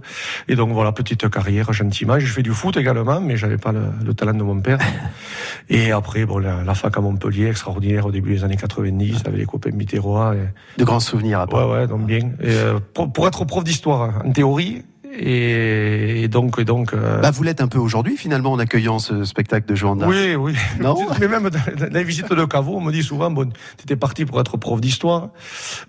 Et 0.47 0.55
donc 0.55 0.71
voilà 0.71 0.91
petite 0.91 1.29
carrière 1.29 1.71
gentiment. 1.73 2.19
J'ai 2.19 2.27
fait 2.27 2.43
du 2.43 2.51
foot 2.51 2.77
également, 2.77 3.21
mais 3.21 3.37
j'avais 3.37 3.57
pas 3.57 3.71
le, 3.71 4.13
talent 4.13 4.33
de 4.33 4.43
mon 4.43 4.59
père. 4.59 4.79
Et 5.69 5.91
après 5.91 6.25
bon 6.25 6.39
la, 6.39 6.73
fac 6.73 6.97
à 6.97 7.01
Montpellier, 7.01 7.47
extraordinaire 7.47 8.05
au 8.05 8.11
début 8.11 8.35
des 8.35 8.43
années 8.43 8.57
90, 8.57 9.23
avec 9.25 9.39
les 9.39 9.45
copains 9.45 9.71
Mitterrand. 9.71 10.33
Et... 10.33 10.49
De 10.77 10.83
grands 10.83 10.99
souvenirs. 10.99 11.39
Après. 11.39 11.63
Ouais 11.63 11.71
ouais 11.71 11.87
donc 11.87 12.05
bien. 12.05 12.31
Et, 12.41 12.55
pour, 12.93 13.11
pour, 13.11 13.27
être 13.27 13.45
prof 13.45 13.63
d'histoire 13.63 14.21
en 14.25 14.31
théorie 14.31 14.83
et, 15.15 16.27
donc, 16.27 16.59
donc. 16.61 16.93
Euh, 16.93 17.19
bah, 17.19 17.31
vous 17.31 17.43
l'êtes 17.43 17.61
un 17.61 17.67
peu 17.67 17.77
aujourd'hui 17.77 18.17
finalement 18.17 18.51
en 18.51 18.59
accueillant 18.59 18.99
ce 18.99 19.23
spectacle 19.23 19.67
de 19.67 19.75
Joanda. 19.75 20.07
Oui, 20.07 20.35
oui. 20.35 20.55
Non. 20.79 20.95
Mais 21.19 21.27
même 21.27 21.49
dans 21.49 21.59
les 21.91 22.03
visites 22.03 22.31
de 22.33 22.45
caveau, 22.45 22.77
on 22.77 22.81
me 22.81 22.91
dit 22.91 23.03
souvent, 23.03 23.29
bon, 23.29 23.51
étais 23.81 23.95
parti 23.95 24.25
pour 24.25 24.39
être 24.39 24.57
prof 24.57 24.81
d'histoire. 24.81 25.29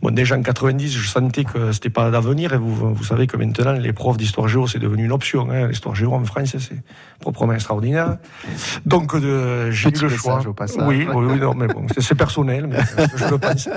Bon, 0.03 0.11
déjà 0.15 0.37
en 0.37 0.43
90, 0.43 0.93
je 0.93 1.09
sentais 1.09 1.45
que 1.45 1.73
c'était 1.73 1.91
pas 1.91 2.11
d'avenir. 2.11 2.53
Et 2.53 2.59
vous, 2.59 2.95
vous 2.95 3.05
savez 3.05 3.27
que 3.27 3.37
maintenant, 3.37 3.73
les 3.73 3.93
profs 3.93 4.17
d'histoire 4.17 4.49
géo, 4.49 4.67
c'est 4.67 4.79
devenu 4.79 5.05
une 5.05 5.13
option. 5.13 5.51
Hein. 5.51 5.69
L'histoire 5.69 5.95
géo 5.95 6.13
en 6.13 6.25
France, 6.25 6.57
c'est 6.59 6.83
proprement 7.21 7.55
extraordinaire. 7.55 8.19
Donc, 8.85 9.15
euh, 9.15 9.71
j'ai 9.71 9.89
eu 9.89 9.93
le 9.93 10.09
choix. 10.11 10.41
Au. 10.47 10.55
Oui, 10.87 11.07
oui, 11.13 11.27
oui, 11.31 11.41
non, 11.41 11.55
mais 11.55 11.67
bon, 11.67 11.87
c'est 11.99 12.15
personnel, 12.15 12.67
mais 12.67 12.79
je 13.17 13.29
le 13.31 13.39
pense. 13.39 13.69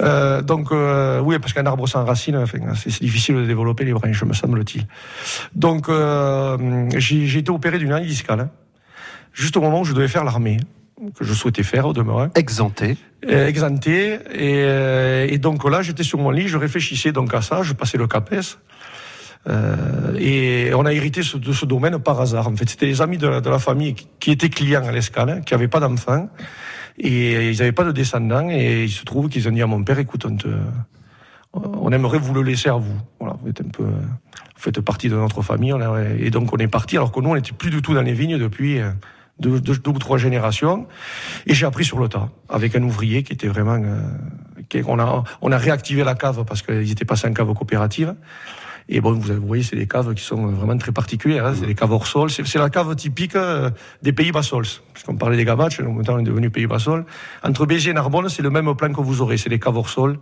Euh, 0.00 0.42
donc, 0.42 0.72
euh, 0.72 1.20
oui, 1.20 1.38
parce 1.38 1.52
qu'un 1.52 1.66
arbre 1.66 1.86
sans 1.88 2.04
racines, 2.04 2.36
enfin, 2.36 2.58
c'est 2.74 3.00
difficile 3.00 3.36
de 3.36 3.46
développer 3.46 3.84
les 3.84 3.92
branches, 3.92 4.22
me 4.24 4.34
semble-t-il. 4.34 4.86
Donc, 5.54 5.88
euh, 5.88 6.88
j'ai 6.96 7.38
été 7.38 7.50
opéré 7.50 7.78
d'une 7.78 7.90
hernie 7.90 8.06
discale, 8.06 8.40
hein. 8.40 8.50
juste 9.32 9.56
au 9.56 9.60
moment 9.60 9.80
où 9.80 9.84
je 9.84 9.92
devais 9.92 10.08
faire 10.08 10.24
l'armée 10.24 10.58
que 11.14 11.24
je 11.24 11.32
souhaitais 11.32 11.62
faire 11.62 11.86
au 11.86 11.92
demeurant. 11.92 12.28
Exempté. 12.34 12.96
Euh, 13.28 13.46
exempté. 13.46 14.18
Et, 14.32 14.62
euh, 14.64 15.26
et, 15.28 15.38
donc 15.38 15.68
là, 15.68 15.82
j'étais 15.82 16.02
sur 16.02 16.18
mon 16.18 16.30
lit, 16.30 16.48
je 16.48 16.58
réfléchissais 16.58 17.12
donc 17.12 17.34
à 17.34 17.42
ça, 17.42 17.62
je 17.62 17.72
passais 17.72 17.98
le 17.98 18.06
CAPES. 18.06 18.58
Euh, 19.48 20.14
et 20.18 20.72
on 20.74 20.84
a 20.84 20.92
hérité 20.92 21.20
de 21.20 21.52
ce 21.52 21.64
domaine 21.64 21.98
par 21.98 22.20
hasard. 22.20 22.48
En 22.48 22.56
fait, 22.56 22.68
c'était 22.68 22.86
les 22.86 23.00
amis 23.00 23.16
de 23.16 23.26
la, 23.26 23.40
de 23.40 23.48
la, 23.48 23.58
famille 23.58 23.94
qui 23.94 24.30
étaient 24.30 24.50
clients 24.50 24.84
à 24.84 24.92
l'escale, 24.92 25.30
hein, 25.30 25.40
qui 25.40 25.54
n'avaient 25.54 25.68
pas 25.68 25.80
d'enfants, 25.80 26.28
et 26.98 27.50
ils 27.50 27.58
n'avaient 27.58 27.72
pas 27.72 27.84
de 27.84 27.92
descendants, 27.92 28.50
et 28.50 28.84
il 28.84 28.90
se 28.90 29.04
trouve 29.04 29.30
qu'ils 29.30 29.48
ont 29.48 29.52
dit 29.52 29.62
à 29.62 29.66
mon 29.66 29.82
père, 29.82 29.98
écoute, 29.98 30.26
on, 30.26 30.36
te, 30.36 30.48
on 31.54 31.90
aimerait 31.90 32.18
vous 32.18 32.34
le 32.34 32.42
laisser 32.42 32.68
à 32.68 32.74
vous. 32.74 32.98
Voilà, 33.18 33.36
vous 33.42 33.48
êtes 33.48 33.62
un 33.62 33.70
peu 33.70 33.86
faites 34.60 34.80
partie 34.80 35.08
de 35.08 35.16
notre 35.16 35.42
famille. 35.42 35.74
et 36.18 36.30
donc 36.30 36.52
on 36.52 36.58
est 36.58 36.68
parti, 36.68 36.96
alors 36.96 37.12
que 37.12 37.20
nous, 37.20 37.30
on 37.30 37.34
n'était 37.34 37.52
plus 37.52 37.70
du 37.70 37.82
tout 37.82 37.94
dans 37.94 38.02
les 38.02 38.12
vignes 38.12 38.38
depuis 38.38 38.78
euh, 38.78 38.90
deux, 39.38 39.60
ou 39.86 39.98
trois 39.98 40.18
générations. 40.18 40.86
Et 41.46 41.54
j'ai 41.54 41.66
appris 41.66 41.84
sur 41.84 41.98
le 41.98 42.08
tas, 42.08 42.28
avec 42.48 42.76
un 42.76 42.82
ouvrier 42.82 43.22
qui 43.22 43.32
était 43.32 43.48
vraiment... 43.48 43.80
Euh, 43.82 44.82
on, 44.86 44.98
a, 45.00 45.24
on 45.40 45.50
a 45.50 45.58
réactivé 45.58 46.04
la 46.04 46.14
cave 46.14 46.44
parce 46.46 46.62
qu'ils 46.62 46.92
étaient 46.92 47.04
passés 47.04 47.26
en 47.26 47.32
cave 47.32 47.52
coopérative. 47.54 48.14
Et 48.92 49.00
bon, 49.00 49.12
vous, 49.12 49.46
voyez, 49.46 49.62
c'est 49.62 49.76
des 49.76 49.86
caves 49.86 50.12
qui 50.14 50.24
sont 50.24 50.48
vraiment 50.48 50.76
très 50.76 50.90
particulières. 50.90 51.46
Hein. 51.46 51.54
C'est 51.58 51.66
des 51.66 51.76
caves 51.76 51.92
hors 51.92 52.08
sol. 52.08 52.28
C'est 52.28 52.58
la 52.58 52.70
cave 52.70 52.94
typique 52.96 53.36
euh, 53.36 53.70
des 54.02 54.12
pays 54.12 54.32
bas-sols. 54.32 54.66
Puisqu'on 54.92 55.14
parlait 55.14 55.36
des 55.36 55.44
gabaches, 55.44 55.80
maintenant 55.80 56.16
on 56.16 56.18
est 56.18 56.24
devenu 56.24 56.50
pays 56.50 56.66
bas-sol. 56.66 57.04
Entre 57.44 57.66
Béziers 57.66 57.92
et 57.92 57.94
Narbonne, 57.94 58.28
c'est 58.28 58.42
le 58.42 58.50
même 58.50 58.74
plan 58.74 58.92
que 58.92 59.00
vous 59.00 59.22
aurez. 59.22 59.36
C'est 59.36 59.48
des 59.48 59.60
caves 59.60 59.76
hors 59.76 59.88
sol. 59.88 60.18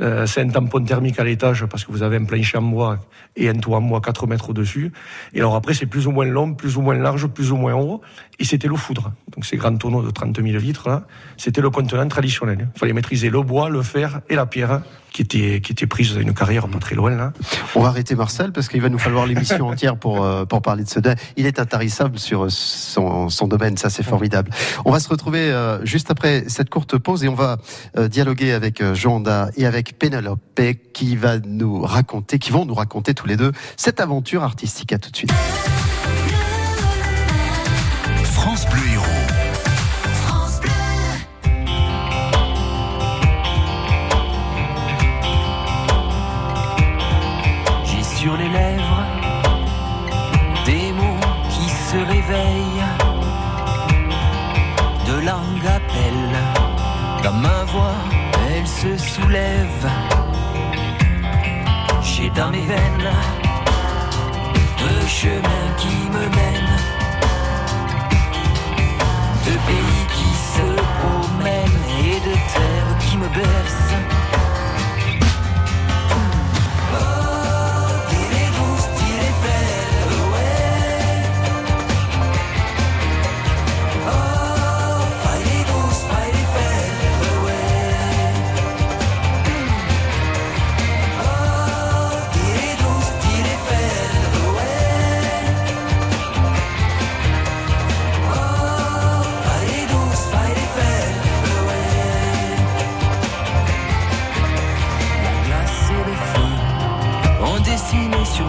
Euh, 0.00 0.26
c'est 0.26 0.40
un 0.40 0.48
tampon 0.48 0.84
thermique 0.84 1.18
à 1.18 1.24
l'étage 1.24 1.66
parce 1.66 1.84
que 1.84 1.92
vous 1.92 2.02
avez 2.02 2.16
un 2.16 2.24
plancher 2.24 2.58
en 2.58 2.62
bois 2.62 3.00
et 3.36 3.48
un 3.48 3.54
toit 3.54 3.78
en 3.78 3.82
bois 3.82 4.00
4 4.00 4.26
mètres 4.26 4.50
au-dessus. 4.50 4.92
Et 5.34 5.40
alors 5.40 5.56
après, 5.56 5.74
c'est 5.74 5.86
plus 5.86 6.06
ou 6.06 6.12
moins 6.12 6.26
long, 6.26 6.54
plus 6.54 6.76
ou 6.76 6.82
moins 6.82 6.96
large, 6.96 7.26
plus 7.26 7.50
ou 7.50 7.56
moins 7.56 7.74
haut. 7.74 8.00
Et 8.38 8.44
c'était 8.44 8.68
l'eau 8.68 8.76
foudre. 8.76 9.12
Donc 9.34 9.44
ces 9.44 9.56
grands 9.56 9.76
tonneaux 9.76 10.02
de 10.02 10.10
30 10.10 10.40
000 10.40 10.58
litres, 10.58 10.88
là, 10.88 11.04
c'était 11.36 11.60
le 11.60 11.70
contenant 11.70 12.08
traditionnel. 12.08 12.68
Il 12.74 12.78
fallait 12.78 12.92
maîtriser 12.92 13.30
le 13.30 13.42
bois, 13.42 13.68
le 13.68 13.82
fer 13.82 14.20
et 14.28 14.36
la 14.36 14.46
pierre 14.46 14.82
qui 15.12 15.22
était, 15.22 15.60
qui 15.60 15.72
était 15.72 15.86
prise 15.86 16.14
dans 16.14 16.20
une 16.20 16.34
carrière 16.34 16.68
pas 16.68 16.78
très 16.78 16.94
loin 16.94 17.10
là. 17.10 17.32
On 17.74 17.80
va 17.80 17.88
arrêter 17.88 18.14
Marcel 18.14 18.52
parce 18.52 18.68
qu'il 18.68 18.80
va 18.80 18.88
nous 18.88 18.98
falloir 18.98 19.26
l'émission 19.26 19.68
entière 19.68 19.96
pour, 19.96 20.24
euh, 20.24 20.44
pour 20.44 20.62
parler 20.62 20.84
de 20.84 20.88
ce 20.88 21.00
Il 21.36 21.46
est 21.46 21.58
intarissable 21.58 22.18
sur 22.18 22.50
son, 22.50 23.28
son 23.28 23.48
domaine, 23.48 23.76
ça 23.76 23.90
c'est 23.90 24.02
formidable. 24.02 24.50
On 24.84 24.90
va 24.90 25.00
se 25.00 25.08
retrouver 25.08 25.50
euh, 25.50 25.84
juste 25.84 26.10
après 26.10 26.44
cette 26.48 26.70
courte 26.70 26.98
pause 26.98 27.24
et 27.24 27.28
on 27.28 27.34
va 27.34 27.58
dialoguer 28.08 28.52
avec 28.52 28.82
Jonda 28.94 29.50
et 29.56 29.66
avec 29.66 29.98
Pénélope 29.98 30.40
qui 30.92 31.16
va 31.16 31.38
nous 31.38 31.82
raconter, 31.82 32.38
qui 32.38 32.50
vont 32.50 32.64
nous 32.64 32.74
raconter 32.74 33.14
tous 33.14 33.26
les 33.26 33.36
deux 33.36 33.52
cette 33.76 34.00
aventure 34.00 34.42
artistique. 34.42 34.92
À 34.92 34.98
tout 34.98 35.10
de 35.10 35.16
suite. 35.16 35.32
France 38.24 38.66
Bleu 38.66 38.82
Héros. 38.92 39.17
Sur 48.28 48.36
les 48.36 48.48
lèvres 48.48 49.04
des 50.66 50.92
mots 50.92 51.20
qui 51.48 51.66
se 51.88 51.96
réveillent, 51.96 52.88
de 55.08 55.16
langue 55.30 55.66
appelle 55.78 56.36
dans 57.24 57.38
ma 57.46 57.64
voix 57.72 58.00
elle 58.50 58.66
se 58.66 58.98
soulève. 58.98 59.84
J'ai 62.02 62.28
dans 62.28 62.50
mes 62.50 62.66
veines 62.72 63.12
deux 64.82 65.06
chemins 65.06 65.70
qui 65.78 65.96
me 66.16 66.24
mènent, 66.38 66.78
deux 69.46 69.60
pays 69.70 70.04
qui 70.16 70.30
se 70.54 70.68
promènent 70.98 71.84
et 72.04 72.16
de 72.28 72.34
terres 72.52 72.98
qui 73.00 73.16
me 73.16 73.28
bercent. 73.28 74.17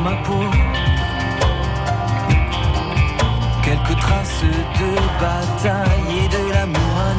ma 0.01 0.15
peau. 0.23 0.43
Quelques 3.63 3.99
traces 3.99 4.43
de 4.43 4.89
bataille 5.19 6.19
et 6.23 6.27
de 6.27 6.53
l'amour 6.53 6.93
à 7.07 7.13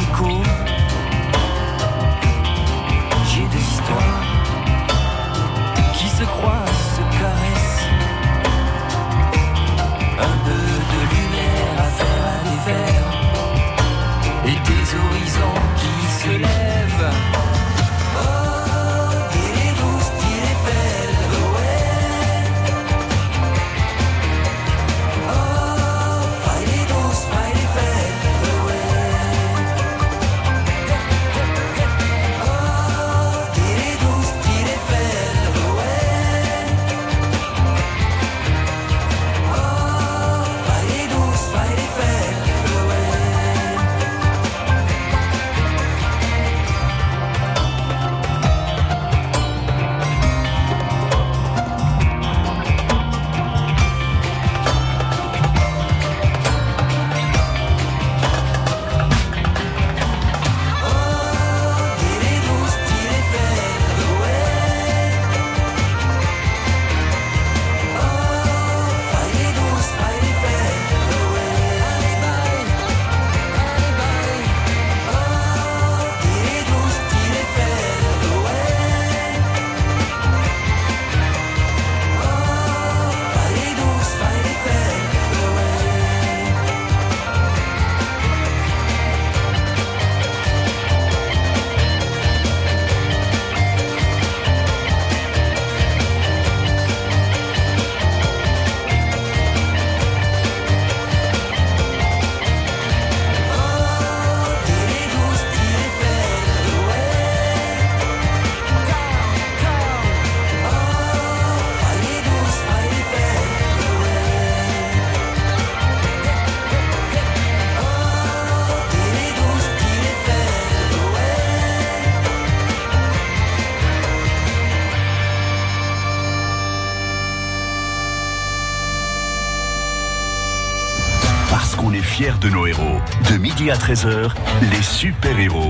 à 133.69 133.75
13h, 133.75 134.31
les 134.73 134.83
super-héros 134.83 135.68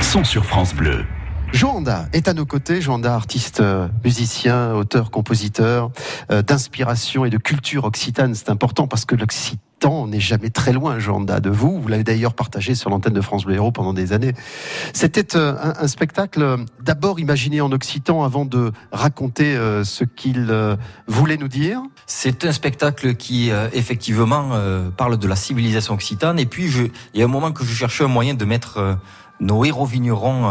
sont 0.00 0.24
sur 0.24 0.46
France 0.46 0.74
Bleu. 0.74 1.04
Joanda 1.52 2.06
est 2.14 2.28
à 2.28 2.34
nos 2.34 2.46
côtés. 2.46 2.80
Joanda, 2.80 3.14
artiste, 3.14 3.60
euh, 3.60 3.88
musicien, 4.04 4.72
auteur, 4.72 5.10
compositeur, 5.10 5.90
euh, 6.30 6.40
d'inspiration 6.40 7.26
et 7.26 7.30
de 7.30 7.36
culture 7.36 7.84
occitane. 7.84 8.34
C'est 8.34 8.48
important 8.48 8.86
parce 8.86 9.04
que 9.04 9.16
l'Occitan 9.76 10.06
n'est 10.06 10.20
jamais 10.20 10.50
très 10.50 10.72
loin, 10.72 10.98
Joanda, 10.98 11.40
de 11.40 11.50
vous. 11.50 11.80
Vous 11.80 11.88
l'avez 11.88 12.04
d'ailleurs 12.04 12.34
partagé 12.34 12.74
sur 12.74 12.90
l'antenne 12.90 13.12
de 13.12 13.20
France 13.20 13.44
Bleu 13.44 13.56
Héros 13.56 13.72
pendant 13.72 13.92
des 13.92 14.12
années. 14.12 14.32
C'était 14.92 15.36
euh, 15.36 15.54
un, 15.60 15.84
un 15.84 15.88
spectacle 15.88 16.42
euh, 16.42 16.56
d'abord 16.82 17.20
imaginé 17.20 17.60
en 17.60 17.70
occitan 17.72 18.24
avant 18.24 18.44
de 18.44 18.72
raconter 18.90 19.56
euh, 19.56 19.84
ce 19.84 20.04
qu'il 20.04 20.46
euh, 20.50 20.76
voulait 21.06 21.36
nous 21.36 21.48
dire. 21.48 21.82
C'est 22.06 22.44
un 22.44 22.52
spectacle 22.52 23.16
qui 23.16 23.50
euh, 23.50 23.68
effectivement 23.72 24.50
euh, 24.52 24.90
parle 24.90 25.18
de 25.18 25.28
la 25.28 25.36
civilisation 25.36 25.94
occitane. 25.94 26.38
Et 26.38 26.46
puis, 26.46 26.70
il 27.14 27.20
y 27.20 27.22
a 27.22 27.26
un 27.26 27.28
moment 27.28 27.52
que 27.52 27.64
je 27.64 27.72
cherchais 27.72 28.04
un 28.04 28.08
moyen 28.08 28.34
de 28.34 28.44
mettre 28.44 28.98
nos 29.40 29.64
héros 29.64 29.84
vignerons 29.84 30.46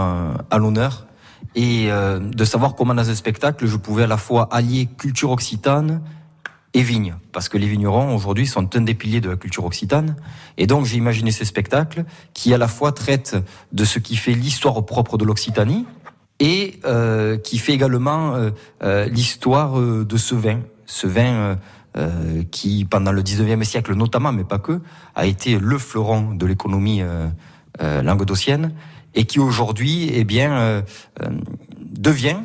à 0.51 0.57
l'honneur 0.57 1.07
et 1.55 1.89
de 1.89 2.45
savoir 2.45 2.75
comment 2.75 2.93
dans 2.93 3.09
un 3.09 3.15
spectacle 3.15 3.65
je 3.65 3.77
pouvais 3.77 4.03
à 4.03 4.07
la 4.07 4.17
fois 4.17 4.47
allier 4.51 4.87
culture 4.97 5.31
occitane 5.31 6.01
et 6.75 6.81
vigne, 6.81 7.15
parce 7.31 7.47
que 7.47 7.57
les 7.57 7.67
vignerons 7.67 8.13
aujourd'hui 8.13 8.45
sont 8.45 8.75
un 8.75 8.81
des 8.81 8.93
piliers 8.93 9.21
de 9.21 9.29
la 9.29 9.37
culture 9.37 9.63
occitane. 9.63 10.17
Et 10.57 10.67
donc 10.67 10.83
j'ai 10.83 10.97
imaginé 10.97 11.31
ce 11.31 11.45
spectacle 11.45 12.03
qui 12.33 12.53
à 12.53 12.57
la 12.57 12.67
fois 12.67 12.91
traite 12.91 13.37
de 13.71 13.85
ce 13.85 13.97
qui 13.97 14.17
fait 14.17 14.33
l'histoire 14.33 14.85
propre 14.85 15.17
de 15.17 15.23
l'Occitanie 15.23 15.85
et 16.41 16.81
euh, 16.83 17.37
qui 17.37 17.59
fait 17.59 17.71
également 17.71 18.35
euh, 18.35 18.49
euh, 18.83 19.05
l'histoire 19.05 19.79
de 19.79 20.17
ce 20.17 20.35
vin, 20.35 20.59
ce 20.85 21.07
vin 21.07 21.57
qui 22.51 22.83
pendant 22.83 23.13
le 23.13 23.21
19e 23.21 23.63
siècle 23.63 23.93
notamment, 23.95 24.33
mais 24.33 24.43
pas 24.43 24.59
que, 24.59 24.81
a 25.15 25.25
été 25.25 25.57
le 25.57 25.77
fleuron 25.77 26.33
de 26.33 26.45
l'économie 26.45 27.01
languedocienne 27.79 28.73
et 29.13 29.23
qui 29.23 29.39
aujourd'hui, 29.39 30.11
eh 30.13 30.25
bien, 30.25 30.83
devient 31.79 32.39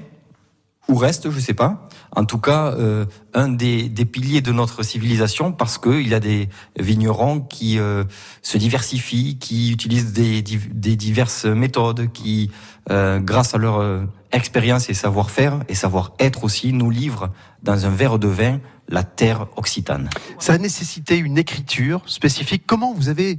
ou 0.86 0.94
reste, 0.94 1.32
je 1.32 1.40
sais 1.40 1.54
pas. 1.54 1.88
En 2.16 2.24
tout 2.24 2.38
cas, 2.38 2.72
euh, 2.72 3.06
un 3.34 3.48
des, 3.48 3.88
piliers 4.04 4.40
de 4.40 4.52
notre 4.52 4.82
civilisation 4.82 5.52
parce 5.52 5.78
qu'il 5.78 6.08
y 6.08 6.14
a 6.14 6.20
des 6.20 6.48
vignerons 6.78 7.40
qui 7.40 7.78
euh, 7.78 8.04
se 8.42 8.58
diversifient, 8.58 9.38
qui 9.38 9.72
utilisent 9.72 10.12
des, 10.12 10.42
div- 10.42 10.72
des 10.72 10.96
diverses 10.96 11.44
méthodes, 11.44 12.10
qui, 12.12 12.50
euh, 12.90 13.20
grâce 13.20 13.54
à 13.54 13.58
leur 13.58 14.08
expérience 14.32 14.90
et 14.90 14.94
savoir-faire 14.94 15.60
et 15.68 15.74
savoir-être 15.74 16.42
aussi, 16.44 16.72
nous 16.72 16.90
livrent 16.90 17.30
dans 17.62 17.86
un 17.86 17.90
verre 17.90 18.18
de 18.18 18.28
vin 18.28 18.60
la 18.88 19.04
terre 19.04 19.46
occitane. 19.56 20.10
Ça 20.40 20.54
a 20.54 20.58
nécessité 20.58 21.16
une 21.16 21.38
écriture 21.38 22.02
spécifique. 22.06 22.64
Comment 22.66 22.92
vous 22.92 23.08
avez 23.08 23.38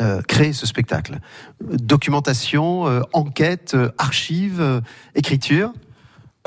euh, 0.00 0.22
créé 0.22 0.52
ce 0.52 0.66
spectacle? 0.66 1.20
Documentation, 1.60 2.84
enquête, 3.12 3.76
archives, 3.96 4.82
écriture? 5.14 5.72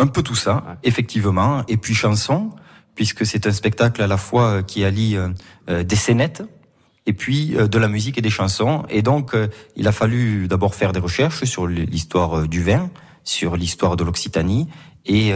Un 0.01 0.07
peu 0.07 0.23
tout 0.23 0.35
ça, 0.35 0.77
effectivement, 0.81 1.63
et 1.67 1.77
puis 1.77 1.93
chanson, 1.93 2.49
puisque 2.95 3.23
c'est 3.23 3.45
un 3.45 3.51
spectacle 3.51 4.01
à 4.01 4.07
la 4.07 4.17
fois 4.17 4.45
euh, 4.45 4.61
qui 4.63 4.83
allie 4.83 5.15
euh, 5.15 5.29
euh, 5.69 5.83
des 5.83 5.95
scénettes 5.95 6.41
et 7.05 7.13
puis 7.13 7.55
de 7.55 7.77
la 7.77 7.87
musique 7.87 8.17
et 8.17 8.21
des 8.21 8.31
chansons. 8.31 8.83
Et 8.89 9.03
donc, 9.03 9.35
il 9.75 9.87
a 9.87 9.91
fallu 9.91 10.47
d'abord 10.47 10.75
faire 10.75 10.91
des 10.91 10.99
recherches 10.99 11.43
sur 11.45 11.65
l'histoire 11.65 12.47
du 12.47 12.61
vin, 12.61 12.91
sur 13.23 13.55
l'histoire 13.55 13.95
de 13.95 14.03
l'Occitanie, 14.03 14.67
et 15.07 15.33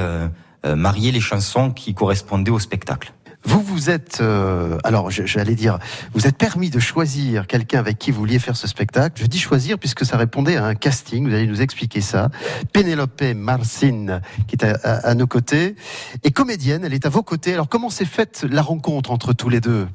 marier 0.64 1.12
les 1.12 1.20
chansons 1.20 1.72
qui 1.72 1.96
correspondaient 1.96 2.52
au 2.52 2.60
spectacle. 2.60 3.15
Vous 3.46 3.62
vous 3.62 3.90
êtes, 3.90 4.20
euh, 4.22 4.78
alors 4.84 5.12
je- 5.12 5.26
j'allais 5.26 5.56
dire, 5.56 5.78
vous 6.14 6.26
êtes 6.28 6.38
permis 6.38 6.70
de 6.70 6.80
choisir 6.80 7.46
quelqu'un 7.48 7.80
avec 7.80 7.98
qui 8.00 8.12
vous 8.12 8.20
vouliez 8.20 8.40
faire 8.40 8.56
ce 8.58 8.68
spectacle. 8.68 9.22
Je 9.22 9.28
dis 9.28 9.40
choisir 9.40 9.78
puisque 9.78 10.04
ça 10.06 10.18
répondait 10.18 10.56
à 10.58 10.66
un 10.66 10.76
casting. 10.76 11.28
Vous 11.28 11.34
allez 11.34 11.48
nous 11.48 11.62
expliquer 11.62 12.02
ça. 12.02 12.30
Pénélope 12.74 13.22
Marcin, 13.36 14.22
qui 14.48 14.56
est 14.56 14.64
à, 14.64 15.14
nos 15.16 15.28
côtés, 15.28 15.76
est 16.24 16.32
comédienne. 16.32 16.84
Elle 16.86 16.94
est 16.94 17.06
à 17.06 17.10
vos 17.10 17.24
côtés. 17.24 17.54
Alors 17.54 17.70
comment 17.70 17.90
s'est 17.90 18.06
faite 18.06 18.46
la 18.50 18.62
rencontre 18.62 19.12
entre 19.12 19.34
tous 19.34 19.50
les 19.50 19.62
deux, 19.62 19.88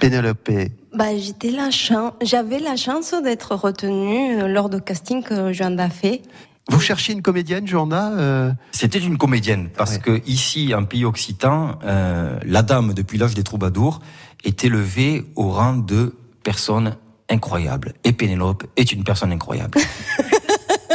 Pénélope? 0.00 0.50
Bah, 0.94 1.16
j'étais 1.16 1.50
la 1.50 1.70
chance, 1.70 2.12
j'avais 2.22 2.58
la 2.58 2.74
chance 2.76 3.14
d'être 3.22 3.54
retenue 3.54 4.40
euh, 4.42 4.48
lors 4.48 4.70
du 4.70 4.80
casting 4.80 5.22
que 5.22 5.52
Joanda 5.52 5.84
a 5.84 5.90
fait. 5.90 6.22
Vous 6.68 6.80
cherchiez 6.80 7.14
une 7.14 7.22
comédienne, 7.22 7.66
Joanna 7.66 8.12
euh, 8.12 8.52
C'était 8.72 8.98
une 8.98 9.16
comédienne 9.16 9.70
parce 9.76 9.98
que 9.98 10.22
ici, 10.26 10.74
en 10.74 10.84
pays 10.84 11.04
occitan, 11.04 11.78
euh, 11.84 12.38
la 12.44 12.62
dame 12.62 12.92
depuis 12.92 13.16
l'âge 13.16 13.34
des 13.34 13.42
troubadours 13.42 14.00
est 14.44 14.64
élevée 14.64 15.24
au 15.34 15.50
rang 15.50 15.74
de 15.74 16.14
personne 16.42 16.96
incroyable. 17.30 17.94
Et 18.04 18.12
Pénélope 18.12 18.64
est 18.76 18.92
une 18.92 19.04
personne 19.04 19.32
incroyable. 19.32 19.78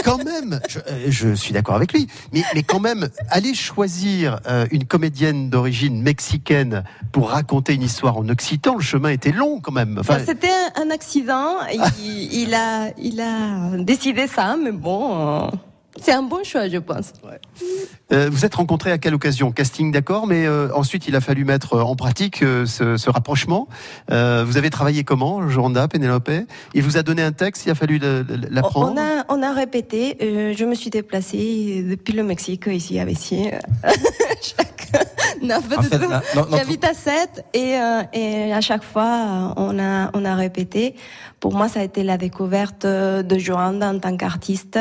quand 0.03 0.23
même, 0.23 0.59
je, 0.67 0.79
euh, 0.79 1.05
je 1.07 1.33
suis 1.33 1.53
d'accord 1.53 1.75
avec 1.75 1.93
lui, 1.93 2.07
mais, 2.31 2.43
mais 2.53 2.63
quand 2.63 2.79
même, 2.79 3.09
aller 3.29 3.53
choisir 3.53 4.39
euh, 4.47 4.65
une 4.71 4.85
comédienne 4.85 5.49
d'origine 5.49 6.01
mexicaine 6.01 6.83
pour 7.11 7.29
raconter 7.29 7.73
une 7.73 7.83
histoire 7.83 8.17
en 8.17 8.27
occitan, 8.29 8.75
le 8.75 8.81
chemin 8.81 9.09
était 9.09 9.31
long 9.31 9.59
quand 9.61 9.71
même. 9.71 10.01
C'était 10.25 10.47
un, 10.75 10.89
accident. 10.91 11.57
Il, 11.71 12.33
il 12.33 12.53
a, 12.53 12.91
il 12.97 13.21
a 13.21 13.77
décidé 13.77 14.27
ça, 14.27 14.55
mais 14.61 14.71
bon, 14.71 15.45
euh, 15.45 15.47
c'est 15.99 16.11
un 16.11 16.23
bon 16.23 16.43
choix, 16.43 16.67
je 16.67 16.77
pense. 16.77 17.13
euh, 18.11 18.29
vous 18.31 18.45
êtes 18.45 18.55
rencontrés 18.55 18.91
à 18.91 18.97
quelle 18.97 19.13
occasion? 19.13 19.51
Casting, 19.51 19.91
d'accord, 19.91 20.27
mais 20.27 20.45
euh, 20.45 20.69
ensuite 20.73 21.07
il 21.07 21.15
a 21.15 21.21
fallu 21.21 21.45
mettre 21.45 21.77
en 21.79 21.95
pratique 21.95 22.41
euh, 22.43 22.65
ce, 22.65 22.97
ce 22.97 23.09
rapprochement. 23.09 23.67
Euh, 24.11 24.43
vous 24.45 24.57
avez 24.57 24.69
travaillé 24.69 25.03
comment, 25.03 25.47
Joanda, 25.49 25.87
Pénélope? 25.87 26.31
Il 26.73 26.83
vous 26.83 26.97
a 26.97 27.03
donné 27.03 27.21
un 27.21 27.31
texte, 27.31 27.65
il 27.65 27.69
a 27.71 27.75
fallu 27.75 27.99
l'apprendre 28.49 28.93
On 28.95 28.99
a, 28.99 29.25
on 29.29 29.41
a 29.43 29.53
répété. 29.53 30.17
euh, 30.21 30.53
je 30.57 30.65
me 30.65 30.75
suis 30.75 30.89
déplacée 30.89 31.83
depuis 31.87 32.13
le 32.13 32.23
Mexique 32.23 32.67
ici 32.67 32.99
à 32.99 33.05
Vessie. 33.05 33.49
Chaque... 34.41 34.87
Non, 35.41 35.61
pas 35.61 35.79
En 35.79 35.81
fait, 35.81 35.97
non, 35.97 36.09
non, 36.35 36.45
J'habite 36.57 36.85
à 36.85 36.93
7 36.93 37.43
et, 37.53 37.75
euh, 37.77 38.01
et 38.13 38.53
à 38.53 38.61
chaque 38.61 38.83
fois, 38.83 39.03
euh, 39.03 39.53
on 39.57 39.79
a, 39.79 40.09
on 40.13 40.23
a 40.23 40.35
répété. 40.35 40.95
Pour 41.39 41.53
moi, 41.53 41.67
ça 41.67 41.79
a 41.81 41.83
été 41.83 42.03
la 42.03 42.17
découverte 42.17 42.85
euh, 42.85 43.23
de 43.23 43.37
Joanda 43.37 43.89
en 43.89 43.99
tant 43.99 44.15
qu'artiste. 44.15 44.79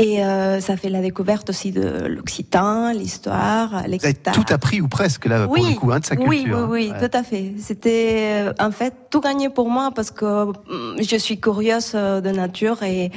Et 0.00 0.22
euh, 0.24 0.60
ça 0.60 0.76
fait 0.76 0.90
la 0.90 1.00
découverte 1.00 1.50
aussi 1.50 1.72
de 1.72 2.06
l'Occitan, 2.06 2.92
l'histoire, 2.92 3.70
Vous 3.88 4.04
avez 4.04 4.14
tout 4.14 4.44
appris 4.50 4.80
ou 4.80 4.86
presque 4.86 5.26
là 5.26 5.46
pour 5.46 5.56
le 5.56 5.74
coup 5.74 5.90
hein, 5.90 5.98
de 5.98 6.04
sa 6.04 6.14
culture. 6.14 6.30
Oui, 6.30 6.46
oui, 6.46 6.86
oui, 6.86 6.92
Ouais. 6.92 7.08
tout 7.08 7.16
à 7.16 7.24
fait. 7.24 7.52
C'était 7.58 8.46
euh, 8.46 8.52
en 8.60 8.70
fait 8.70 8.94
tout 9.10 9.20
gagné 9.20 9.48
pour 9.48 9.68
moi 9.68 9.90
parce 9.92 10.12
que 10.12 10.24
hum, 10.24 10.96
je 11.00 11.16
suis 11.16 11.40
curieuse 11.40 11.92
euh, 11.96 12.20
de 12.20 12.30
nature 12.30 12.80
et, 12.84 13.10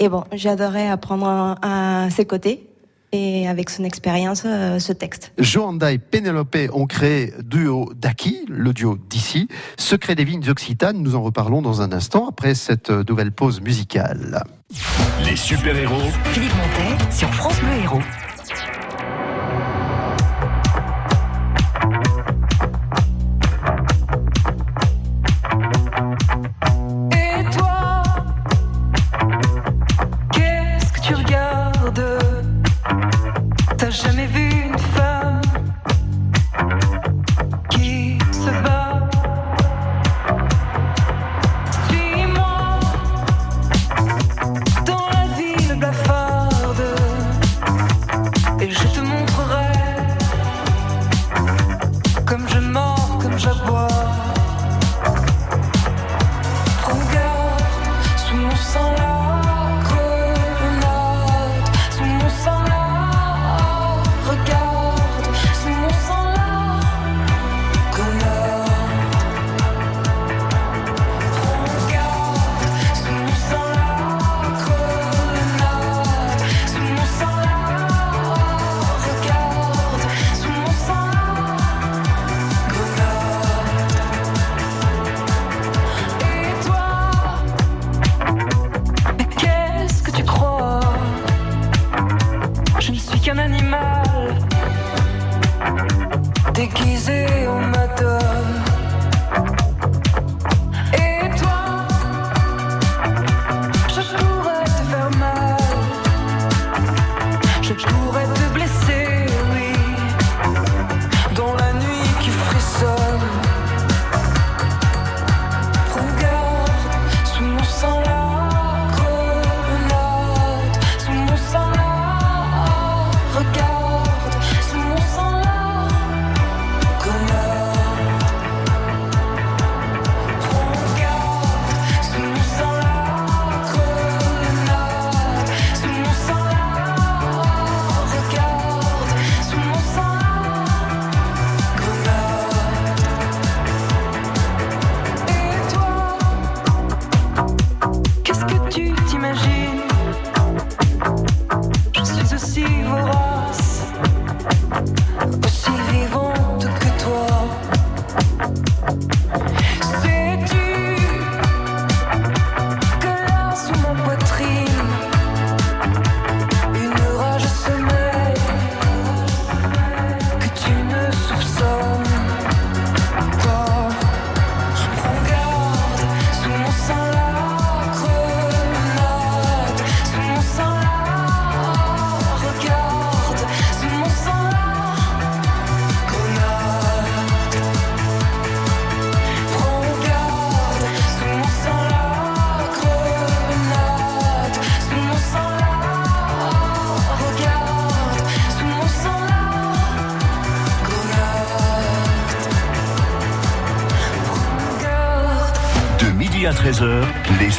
et 0.00 0.08
bon, 0.08 0.24
j'adorais 0.32 0.88
apprendre 0.88 1.26
à, 1.62 2.04
à 2.06 2.10
ses 2.10 2.24
côtés 2.24 2.67
et 3.12 3.48
avec 3.48 3.70
son 3.70 3.84
expérience 3.84 4.42
euh, 4.44 4.78
ce 4.78 4.92
texte. 4.92 5.32
Joanda 5.38 5.92
et 5.92 5.98
Pénélope 5.98 6.56
ont 6.72 6.86
créé 6.86 7.32
duo 7.42 7.92
d'Aki, 7.94 8.44
le 8.48 8.72
duo 8.72 8.98
d'ici. 9.08 9.48
Secret 9.78 10.14
des 10.14 10.24
vignes 10.24 10.48
occitanes, 10.48 10.98
nous 10.98 11.14
en 11.14 11.22
reparlons 11.22 11.62
dans 11.62 11.82
un 11.82 11.92
instant 11.92 12.28
après 12.28 12.54
cette 12.54 12.90
euh, 12.90 13.04
nouvelle 13.08 13.32
pause 13.32 13.60
musicale. 13.60 14.42
Les 15.24 15.36
super-héros 15.36 16.10
Philippe 16.32 16.52
Montet 16.54 17.12
sur 17.12 17.32
France 17.34 17.58
Bleu 17.60 17.82
Héros. 17.82 18.27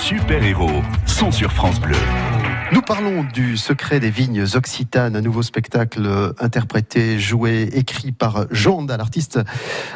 Super-héros 0.10 0.82
sont 1.06 1.32
sur 1.32 1.52
France 1.52 1.80
Bleu. 1.80 1.99
Parlons 2.90 3.24
du 3.24 3.56
secret 3.56 4.00
des 4.00 4.10
vignes 4.10 4.44
occitanes, 4.56 5.16
un 5.16 5.22
nouveau 5.22 5.44
spectacle 5.44 6.34
interprété, 6.40 7.20
joué, 7.20 7.70
écrit 7.74 8.12
par 8.12 8.48
Joanda, 8.50 8.98
l'artiste 8.98 9.40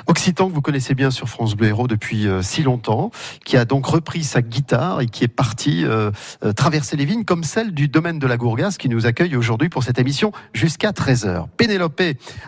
occitan 0.06 0.48
que 0.48 0.54
vous 0.54 0.62
connaissez 0.62 0.94
bien 0.94 1.10
sur 1.10 1.28
France 1.28 1.56
Bleu 1.56 1.70
Héros 1.70 1.88
depuis 1.88 2.28
euh, 2.28 2.44
si 2.44 2.62
longtemps, 2.62 3.10
qui 3.46 3.58
a 3.58 3.66
donc 3.66 3.88
repris 3.88 4.24
sa 4.24 4.44
guitare 4.44 5.02
et 5.02 5.08
qui 5.08 5.24
est 5.24 5.28
parti 5.28 5.84
euh, 5.84 6.12
euh, 6.46 6.54
traverser 6.54 6.96
les 6.96 7.06
vignes 7.06 7.26
comme 7.26 7.44
celle 7.44 7.72
du 7.72 7.88
domaine 7.88 8.20
de 8.20 8.28
la 8.28 8.38
Gourgasse 8.38 8.78
qui 8.78 8.90
nous 8.90 9.08
accueille 9.08 9.36
aujourd'hui 9.36 9.70
pour 9.70 9.84
cette 9.84 9.98
émission 9.98 10.32
jusqu'à 10.54 10.92
13h. 10.92 11.48
Pénélope 11.58 12.00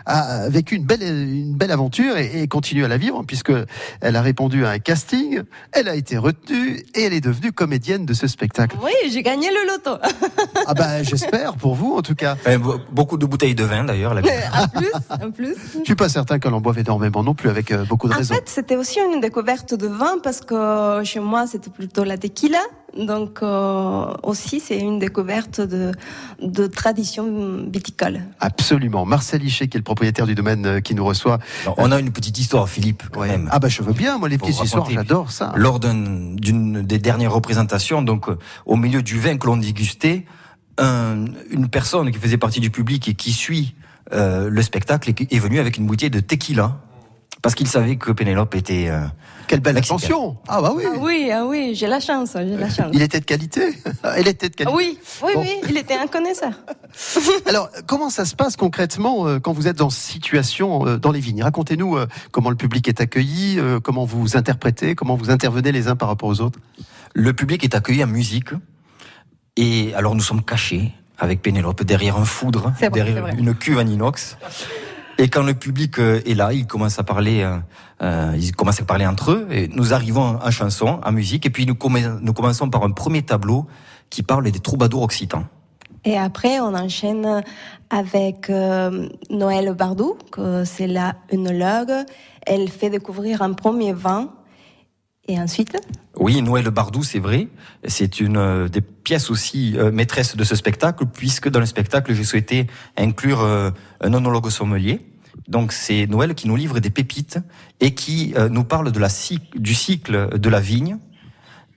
a 0.04 0.48
vécu 0.48 0.76
une 0.76 0.84
belle, 0.84 1.02
une 1.02 1.56
belle 1.56 1.72
aventure 1.72 2.16
et, 2.16 2.42
et 2.42 2.46
continue 2.46 2.84
à 2.84 2.88
la 2.88 2.98
vivre 2.98 3.24
puisque 3.26 3.52
elle 4.00 4.14
a 4.14 4.22
répondu 4.22 4.64
à 4.64 4.70
un 4.70 4.78
casting, 4.78 5.42
elle 5.72 5.88
a 5.88 5.96
été 5.96 6.16
retenue 6.18 6.84
et 6.94 7.02
elle 7.02 7.14
est 7.14 7.20
devenue 7.20 7.50
comédienne 7.50 8.06
de 8.06 8.14
ce 8.14 8.28
spectacle. 8.28 8.76
Oui, 8.80 8.92
j'ai 9.10 9.24
gagné 9.24 9.48
le 9.48 9.72
loto. 9.72 9.98
Ah 10.66 10.74
bah 10.74 11.02
j'espère 11.02 11.54
pour 11.54 11.74
vous 11.74 11.94
en 11.96 12.02
tout 12.02 12.14
cas. 12.14 12.36
Euh, 12.46 12.58
be- 12.58 12.80
beaucoup 12.90 13.16
de 13.16 13.26
bouteilles 13.26 13.54
de 13.54 13.64
vin 13.64 13.84
d'ailleurs. 13.84 14.14
la- 14.14 14.20
en 14.22 14.68
plus, 14.68 14.92
en 15.26 15.30
plus. 15.30 15.54
Je 15.80 15.84
suis 15.84 15.94
pas 15.94 16.08
certain 16.08 16.38
qu'elle 16.38 16.54
en 16.54 16.60
boive 16.60 16.78
énormément 16.78 17.22
non 17.22 17.34
plus 17.34 17.48
avec 17.50 17.70
euh, 17.72 17.84
beaucoup 17.84 18.08
de 18.08 18.14
En 18.14 18.16
raisons. 18.16 18.34
fait, 18.34 18.44
c'était 18.48 18.76
aussi 18.76 18.98
une 19.00 19.20
découverte 19.20 19.74
de 19.74 19.86
vin 19.86 20.16
parce 20.22 20.40
que 20.40 21.00
chez 21.04 21.20
moi, 21.20 21.46
c'était 21.46 21.70
plutôt 21.70 22.04
la 22.04 22.18
tequila. 22.18 22.58
Donc 22.98 23.40
euh, 23.42 24.06
aussi, 24.22 24.60
c'est 24.60 24.78
une 24.78 24.98
découverte 24.98 25.60
de, 25.60 25.92
de 26.42 26.66
tradition 26.66 27.64
viticole. 27.70 28.20
Absolument. 28.40 29.04
Marcel 29.04 29.44
Hichet, 29.44 29.68
qui 29.68 29.76
est 29.76 29.80
le 29.80 29.84
propriétaire 29.84 30.26
du 30.26 30.34
domaine 30.34 30.66
euh, 30.66 30.80
qui 30.80 30.94
nous 30.94 31.04
reçoit. 31.04 31.38
Alors, 31.62 31.74
on 31.78 31.92
a 31.92 32.00
une 32.00 32.10
petite 32.12 32.38
histoire, 32.38 32.68
Philippe, 32.68 33.02
quand 33.12 33.20
Ouais. 33.20 33.28
même. 33.28 33.48
Ah 33.52 33.58
bah 33.58 33.68
je 33.68 33.82
veux 33.82 33.92
bien, 33.92 34.18
moi 34.18 34.28
les 34.28 34.38
petites 34.38 34.62
histoires, 34.62 34.88
j'adore 34.90 35.30
ça. 35.30 35.52
Lors 35.56 35.80
d'un- 35.80 36.34
d'une 36.34 36.82
des 36.82 36.98
dernières 36.98 37.32
représentations, 37.32 38.02
donc 38.02 38.28
euh, 38.28 38.38
au 38.64 38.76
milieu 38.76 39.02
du 39.02 39.18
vin 39.20 39.36
que 39.36 39.46
l'on 39.46 39.56
dégustait, 39.56 40.24
un- 40.78 41.24
une 41.50 41.68
personne 41.68 42.10
qui 42.10 42.18
faisait 42.18 42.36
partie 42.38 42.60
du 42.60 42.70
public 42.70 43.08
et 43.08 43.14
qui 43.14 43.32
suit 43.32 43.74
euh, 44.12 44.48
le 44.48 44.62
spectacle 44.62 45.10
est, 45.10 45.32
est 45.32 45.38
venue 45.38 45.58
avec 45.58 45.78
une 45.78 45.86
bouteille 45.86 46.10
de 46.10 46.20
tequila 46.20 46.78
parce 47.42 47.54
qu'il 47.54 47.68
savait 47.68 47.96
que 47.96 48.10
Pénélope 48.12 48.54
était. 48.54 48.88
euh, 48.88 49.00
Quelle 49.46 49.60
belle 49.60 49.74
Mexicaine. 49.74 49.96
attention 49.98 50.36
Ah 50.48 50.60
bah 50.60 50.72
oui, 50.74 50.82
Ah 50.86 50.96
oui, 50.98 51.30
ah 51.32 51.44
oui, 51.46 51.74
j'ai 51.74 51.86
la 51.86 52.00
chance, 52.00 52.30
j'ai 52.34 52.56
la 52.56 52.68
chance. 52.68 52.90
Il 52.92 53.02
était 53.02 53.20
de 53.20 53.24
qualité 53.24 53.78
Elle 54.16 54.26
était 54.28 54.48
de 54.48 54.54
qualité 54.56 54.74
Oui, 54.76 54.98
oui, 55.22 55.32
Bon. 55.34 55.40
oui, 55.42 55.50
il 55.68 55.76
était 55.76 55.94
un 55.94 56.06
connaisseur. 56.08 56.50
Alors, 57.46 57.68
comment 57.86 58.10
ça 58.10 58.24
se 58.24 58.34
passe 58.34 58.56
concrètement 58.56 59.26
euh, 59.28 59.38
quand 59.38 59.52
vous 59.52 59.68
êtes 59.68 59.80
en 59.82 59.90
situation 59.90 60.86
euh, 60.86 60.96
dans 60.98 61.12
les 61.12 61.20
vignes? 61.20 61.42
Racontez-nous 61.42 61.96
euh, 61.96 62.06
comment 62.32 62.50
le 62.50 62.56
public 62.56 62.88
est 62.88 63.00
accueilli, 63.00 63.58
euh, 63.60 63.78
comment 63.80 64.04
vous 64.04 64.36
interprétez, 64.36 64.94
comment 64.94 65.14
vous 65.16 65.30
intervenez 65.30 65.70
les 65.72 65.86
uns 65.88 65.96
par 65.96 66.08
rapport 66.08 66.28
aux 66.28 66.40
autres. 66.40 66.58
Le 67.14 67.32
public 67.32 67.62
est 67.64 67.74
accueilli 67.74 68.02
en 68.02 68.08
musique. 68.08 68.48
Et 69.56 69.94
alors 69.94 70.14
nous 70.14 70.20
sommes 70.22 70.42
cachés 70.44 70.92
avec 71.18 71.40
Pénélope 71.40 71.82
derrière 71.82 72.18
un 72.18 72.26
foudre, 72.26 72.72
vrai, 72.78 72.90
derrière 72.90 73.28
une 73.28 73.54
cuve 73.54 73.78
en 73.78 73.86
inox. 73.86 74.36
Et 75.18 75.28
quand 75.28 75.42
le 75.42 75.54
public 75.54 75.98
euh, 75.98 76.20
est 76.26 76.34
là, 76.34 76.52
ils 76.52 76.66
commencent 76.66 76.98
à 76.98 77.02
parler, 77.04 77.42
euh, 77.42 77.56
euh, 78.02 78.34
ils 78.36 78.54
commencent 78.54 78.80
à 78.80 78.84
parler 78.84 79.06
entre 79.06 79.32
eux. 79.32 79.48
Et 79.50 79.68
nous 79.68 79.94
arrivons 79.94 80.38
en 80.42 80.50
chanson, 80.50 81.00
en 81.02 81.12
musique, 81.12 81.46
et 81.46 81.50
puis 81.50 81.64
nous, 81.64 81.74
commen- 81.74 82.18
nous 82.20 82.32
commençons 82.32 82.68
par 82.68 82.82
un 82.82 82.90
premier 82.90 83.22
tableau 83.22 83.66
qui 84.10 84.22
parle 84.22 84.50
des 84.50 84.60
troubadours 84.60 85.02
occitans. 85.02 85.44
Et 86.04 86.16
après, 86.16 86.60
on 86.60 86.74
enchaîne 86.74 87.42
avec 87.90 88.48
euh, 88.50 89.08
Noël 89.30 89.74
Bardou, 89.74 90.16
que 90.30 90.64
c'est 90.64 90.86
là 90.86 91.16
une 91.32 91.50
logue. 91.50 92.04
Elle 92.46 92.68
fait 92.68 92.90
découvrir 92.90 93.42
un 93.42 93.54
premier 93.54 93.92
vin. 93.92 94.30
Et 95.28 95.38
ensuite, 95.40 95.76
Oui, 96.18 96.40
Noël 96.40 96.70
Bardou, 96.70 97.02
c'est 97.02 97.18
vrai. 97.18 97.48
C'est 97.86 98.20
une 98.20 98.36
euh, 98.36 98.68
des 98.68 98.80
pièces 98.80 99.28
aussi 99.30 99.76
euh, 99.76 99.90
maîtresses 99.90 100.36
de 100.36 100.44
ce 100.44 100.54
spectacle, 100.54 101.04
puisque 101.06 101.48
dans 101.48 101.60
le 101.60 101.66
spectacle, 101.66 102.14
j'ai 102.14 102.24
souhaité 102.24 102.68
inclure 102.96 103.40
euh, 103.40 103.70
un 104.00 104.14
onologue 104.14 104.48
sommelier. 104.50 105.00
Donc 105.48 105.72
c'est 105.72 106.06
Noël 106.06 106.34
qui 106.34 106.48
nous 106.48 106.56
livre 106.56 106.78
des 106.80 106.90
pépites 106.90 107.38
et 107.80 107.94
qui 107.94 108.34
nous 108.50 108.64
parle 108.64 108.90
de 108.90 108.98
la 108.98 109.08
du 109.54 109.74
cycle 109.74 110.38
de 110.38 110.48
la 110.48 110.60
vigne, 110.60 110.96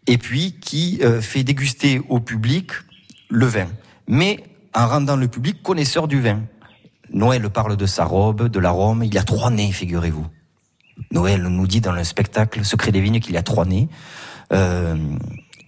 et 0.07 0.17
puis 0.17 0.55
qui 0.59 1.01
fait 1.19 1.43
déguster 1.43 2.01
au 2.07 2.21
public 2.21 2.71
le 3.29 3.45
vin, 3.45 3.67
mais 4.07 4.43
en 4.73 4.87
rendant 4.87 5.17
le 5.17 5.27
public 5.27 5.61
connaisseur 5.61 6.07
du 6.07 6.21
vin. 6.21 6.41
Noël 7.11 7.49
parle 7.49 7.75
de 7.75 7.85
sa 7.85 8.05
robe, 8.05 8.47
de 8.47 8.59
l'arôme. 8.59 9.03
Il 9.03 9.13
y 9.13 9.17
a 9.17 9.23
trois 9.23 9.51
nez, 9.51 9.71
figurez-vous. 9.71 10.25
Noël 11.11 11.43
nous 11.43 11.67
dit 11.67 11.81
dans 11.81 11.91
le 11.91 12.03
spectacle 12.03 12.63
Secret 12.63 12.91
des 12.91 13.01
vignes 13.01 13.19
qu'il 13.19 13.33
y 13.33 13.37
a 13.37 13.43
trois 13.43 13.65
nez. 13.65 13.89
Euh, 14.53 14.95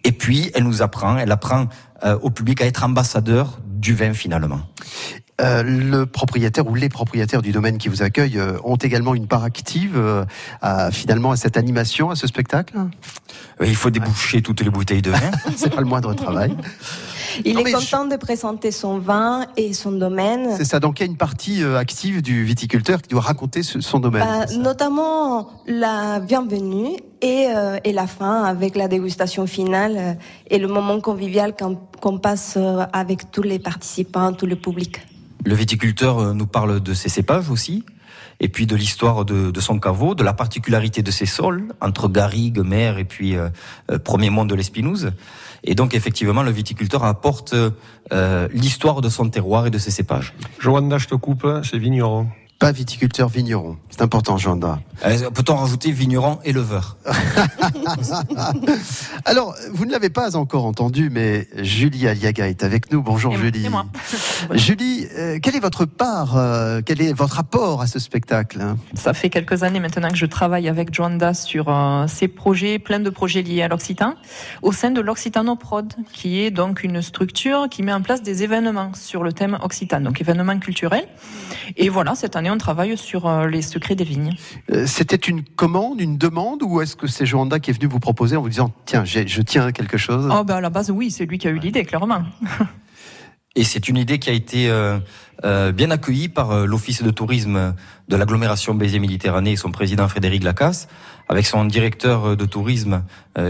et 0.03 0.11
puis, 0.11 0.51
elle 0.55 0.63
nous 0.63 0.81
apprend, 0.81 1.17
elle 1.17 1.31
apprend 1.31 1.67
euh, 2.03 2.17
au 2.21 2.29
public 2.29 2.61
à 2.61 2.65
être 2.65 2.83
ambassadeur 2.83 3.59
du 3.65 3.93
vin 3.93 4.13
finalement. 4.13 4.61
Euh, 5.39 5.63
le 5.63 6.05
propriétaire 6.05 6.67
ou 6.67 6.75
les 6.75 6.89
propriétaires 6.89 7.41
du 7.41 7.51
domaine 7.51 7.79
qui 7.79 7.87
vous 7.87 8.03
accueillent 8.03 8.37
euh, 8.37 8.57
ont 8.63 8.75
également 8.75 9.15
une 9.15 9.27
part 9.27 9.43
active 9.43 9.93
euh, 9.95 10.23
à, 10.61 10.91
finalement 10.91 11.31
à 11.31 11.35
cette 11.35 11.57
animation, 11.57 12.11
à 12.11 12.15
ce 12.15 12.27
spectacle? 12.27 12.75
Euh, 12.77 13.65
Il 13.65 13.75
faut 13.75 13.89
déboucher 13.89 14.41
toutes 14.43 14.61
les 14.61 14.69
bouteilles 14.69 15.01
de 15.01 15.09
vin. 15.09 15.31
C'est 15.55 15.73
pas 15.73 15.81
le 15.81 15.87
moindre 15.87 16.13
travail. 16.13 16.55
Il 17.45 17.55
Non, 17.55 17.65
est 17.65 17.71
content 17.71 18.05
de 18.05 18.15
présenter 18.15 18.71
son 18.71 18.99
vin 18.99 19.45
et 19.57 19.73
son 19.73 19.91
domaine. 19.91 20.49
C'est 20.57 20.65
ça. 20.65 20.79
Donc 20.79 20.99
il 20.99 21.03
y 21.03 21.05
a 21.07 21.09
une 21.09 21.17
partie 21.17 21.63
euh, 21.63 21.77
active 21.77 22.21
du 22.21 22.43
viticulteur 22.43 23.01
qui 23.01 23.09
doit 23.09 23.21
raconter 23.21 23.63
ce- 23.63 23.81
son 23.81 23.99
domaine. 23.99 24.23
Bah, 24.23 24.45
notamment 24.57 25.49
la 25.67 26.19
bienvenue 26.19 26.97
et, 27.21 27.47
euh, 27.55 27.77
et 27.83 27.93
la 27.93 28.07
fin 28.07 28.43
avec 28.43 28.75
la 28.75 28.87
dégustation 28.87 29.45
finale 29.47 29.95
euh, 29.97 30.13
et 30.49 30.57
le 30.59 30.67
moment 30.67 30.99
convivial 30.99 31.53
qu'on 32.01 32.17
passe 32.17 32.57
avec 32.93 33.31
tous 33.31 33.43
les 33.43 33.59
participants, 33.59 34.33
tout 34.33 34.45
le 34.47 34.55
public. 34.55 35.01
Le 35.45 35.55
viticulteur 35.55 36.33
nous 36.33 36.47
parle 36.47 36.79
de 36.81 36.93
ses 36.93 37.09
cépages 37.09 37.49
aussi, 37.49 37.83
et 38.39 38.47
puis 38.47 38.65
de 38.65 38.75
l'histoire 38.75 39.23
de, 39.25 39.51
de 39.51 39.59
son 39.59 39.79
caveau, 39.79 40.15
de 40.15 40.23
la 40.23 40.33
particularité 40.33 41.01
de 41.03 41.11
ses 41.11 41.25
sols, 41.27 41.73
entre 41.79 42.09
garrigue, 42.09 42.59
mer 42.59 42.97
et 42.97 43.05
puis 43.05 43.35
euh, 43.35 43.49
premier 44.03 44.29
monde 44.29 44.49
de 44.49 44.55
l'Espinouse. 44.55 45.11
Et 45.63 45.75
donc 45.75 45.93
effectivement, 45.93 46.43
le 46.43 46.51
viticulteur 46.51 47.03
apporte 47.03 47.53
euh, 47.53 48.47
l'histoire 48.51 49.01
de 49.01 49.09
son 49.09 49.29
terroir 49.29 49.67
et 49.67 49.69
de 49.69 49.77
ses 49.77 49.91
cépages. 49.91 50.33
Joanna, 50.59 50.97
je 50.97 51.07
te 51.07 51.15
coupe, 51.15 51.47
c'est 51.63 51.77
vigneron. 51.77 52.27
Pas 52.61 52.71
viticulteur 52.71 53.27
vigneron. 53.27 53.77
C'est 53.89 54.03
important, 54.03 54.37
Jean 54.37 54.59
Euh, 55.03 55.31
Peut-on 55.31 55.55
rajouter 55.55 55.91
vigneron 55.91 56.37
éleveur 56.43 56.95
Alors, 59.25 59.55
vous 59.73 59.85
ne 59.87 59.91
l'avez 59.91 60.11
pas 60.11 60.35
encore 60.35 60.65
entendu, 60.65 61.09
mais 61.09 61.47
Julie 61.57 62.07
Aliaga 62.07 62.47
est 62.47 62.63
avec 62.63 62.91
nous. 62.91 63.01
Bonjour 63.01 63.33
Et- 63.33 63.37
Julie. 63.37 63.67
moi. 63.67 63.87
Julie, 64.51 65.07
euh, 65.17 65.39
quelle 65.41 65.55
est 65.55 65.59
votre 65.59 65.85
part, 65.85 66.37
euh, 66.37 66.81
quel 66.85 67.01
est 67.01 67.13
votre 67.13 67.39
apport 67.39 67.81
à 67.81 67.87
ce 67.87 67.97
spectacle 67.97 68.61
hein? 68.61 68.77
Ça 68.93 69.15
fait 69.15 69.31
quelques 69.31 69.63
années 69.63 69.79
maintenant 69.79 70.09
que 70.09 70.15
je 70.15 70.27
travaille 70.27 70.69
avec 70.69 70.93
Joanda 70.93 71.33
sur 71.33 71.65
euh, 71.67 72.05
ces 72.05 72.27
projets, 72.27 72.77
plein 72.77 72.99
de 72.99 73.09
projets 73.09 73.41
liés 73.41 73.63
à 73.63 73.69
l'Occitan, 73.69 74.13
au 74.61 74.71
sein 74.71 74.91
de 74.91 75.01
l'Occitanoprod, 75.01 75.95
qui 76.13 76.41
est 76.41 76.51
donc 76.51 76.83
une 76.83 77.01
structure 77.01 77.69
qui 77.71 77.81
met 77.81 77.91
en 77.93 78.03
place 78.03 78.21
des 78.21 78.43
événements 78.43 78.91
sur 78.93 79.23
le 79.23 79.33
thème 79.33 79.57
occitan, 79.63 79.99
donc 80.01 80.21
événements 80.21 80.59
culturels. 80.59 81.07
Et 81.75 81.89
voilà, 81.89 82.13
cette 82.13 82.35
année, 82.35 82.50
on 82.51 82.57
travaille 82.57 82.97
sur 82.97 83.27
euh, 83.27 83.47
les 83.47 83.61
secrets 83.61 83.95
des 83.95 84.03
vignes. 84.03 84.35
Euh, 84.71 84.85
C'était 84.85 85.15
une 85.15 85.43
commande, 85.43 86.01
une 86.01 86.17
demande, 86.17 86.63
ou 86.63 86.81
est-ce 86.81 86.95
que 86.95 87.07
c'est 87.07 87.25
Joanda 87.25 87.59
qui 87.59 87.71
est 87.71 87.73
venu 87.73 87.87
vous 87.87 87.99
proposer 87.99 88.35
en 88.35 88.41
vous 88.41 88.49
disant 88.49 88.71
tiens, 88.85 89.05
je 89.05 89.41
tiens 89.41 89.65
à 89.65 89.71
quelque 89.71 89.97
chose? 89.97 90.29
Oh, 90.31 90.43
ben 90.43 90.55
à 90.55 90.61
la 90.61 90.69
base, 90.69 90.91
oui, 90.91 91.11
c'est 91.11 91.25
lui 91.25 91.37
qui 91.37 91.47
a 91.47 91.51
eu 91.51 91.59
l'idée, 91.59 91.85
clairement. 91.85 92.23
Et 93.55 93.65
c'est 93.65 93.89
une 93.89 93.97
idée 93.97 94.17
qui 94.17 94.29
a 94.29 94.33
été 94.33 94.69
euh, 94.69 94.97
euh, 95.43 95.73
bien 95.73 95.91
accueillie 95.91 96.29
par 96.29 96.51
euh, 96.51 96.65
l'Office 96.65 97.03
de 97.03 97.11
tourisme 97.11 97.75
de 98.07 98.15
l'agglomération 98.15 98.73
Béziers-Méditerranée 98.73 99.51
et 99.51 99.55
son 99.57 99.71
président 99.71 100.07
Frédéric 100.07 100.43
Lacasse, 100.43 100.87
avec 101.27 101.45
son 101.45 101.65
directeur 101.65 102.35
de 102.35 102.45
tourisme 102.45 103.03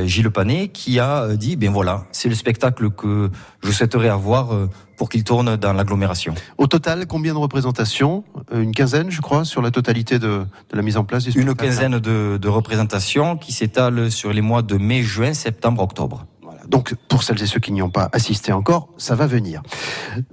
Gilles 0.06 0.30
Panet, 0.30 0.68
qui 0.68 1.00
a 1.00 1.36
dit, 1.36 1.56
ben 1.56 1.72
voilà, 1.72 2.06
c'est 2.12 2.30
le 2.30 2.36
spectacle 2.36 2.92
que 2.92 3.32
je 3.64 3.72
souhaiterais 3.72 4.10
avoir 4.10 4.50
pour 4.98 5.10
qu'il 5.10 5.24
tourne 5.24 5.58
dans 5.58 5.74
l'agglomération. 5.74 6.36
Au 6.60 6.68
total, 6.68 7.08
combien 7.08 7.34
de 7.34 7.40
représentations? 7.40 8.24
Une 8.54 8.72
quinzaine, 8.72 9.10
je 9.10 9.22
crois, 9.22 9.46
sur 9.46 9.64
la 9.64 9.72
totalité 9.72 10.20
de, 10.20 10.46
de 10.70 10.76
la 10.76 10.84
mise 10.84 10.98
en 10.98 11.06
place 11.06 11.24
du 11.24 11.30
Une 11.32 11.48
spectacle 11.48 11.70
quinzaine 11.70 12.00
de, 12.00 12.38
de 12.38 12.48
représentations 12.48 13.36
qui 13.36 13.52
s'étalent 13.52 14.12
sur 14.12 14.32
les 14.32 14.42
mois 14.42 14.62
de 14.62 14.78
mai, 14.78 15.02
juin, 15.02 15.34
septembre, 15.34 15.82
octobre. 15.82 16.28
Donc, 16.68 16.96
pour 17.08 17.24
celles 17.24 17.42
et 17.42 17.48
ceux 17.48 17.60
qui 17.60 17.72
n'y 17.72 17.82
ont 17.82 17.90
pas 17.90 18.10
assisté 18.14 18.52
encore, 18.52 18.90
ça 18.98 19.16
va 19.16 19.28
venir. 19.28 19.62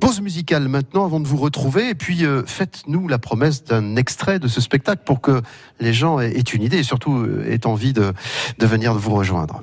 Pause 0.00 0.20
musicale 0.20 0.68
maintenant 0.68 1.04
avant 1.04 1.20
de 1.20 1.26
vous 1.26 1.36
retrouver. 1.36 1.90
Et 1.90 1.94
puis, 1.94 2.24
euh, 2.24 2.42
faites-nous 2.46 3.08
la 3.08 3.18
promesse 3.18 3.64
d'un 3.64 3.96
extrait 3.96 4.38
de 4.38 4.48
ce 4.48 4.60
spectacle 4.60 5.02
pour 5.04 5.20
que 5.20 5.42
les 5.80 5.92
gens 5.92 6.20
aient, 6.20 6.32
aient 6.36 6.40
une 6.40 6.62
idée 6.62 6.78
et 6.78 6.82
surtout 6.82 7.16
euh, 7.16 7.46
aient 7.48 7.66
envie 7.66 7.92
de, 7.92 8.12
de 8.58 8.66
venir 8.66 8.94
vous 8.94 9.14
rejoindre. 9.14 9.62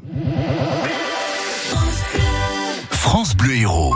France 2.89 3.36
Bleu 3.36 3.56
Héros. 3.56 3.95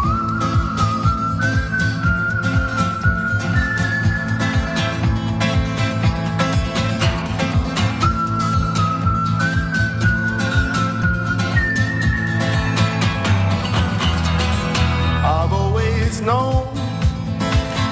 Known 16.21 16.67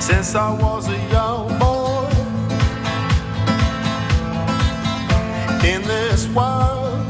since 0.02 0.36
I 0.36 0.52
was 0.54 0.88
a 0.90 0.98
young 1.12 1.48
boy. 1.60 2.10
In 5.66 5.82
this 5.84 6.28
world 6.30 7.06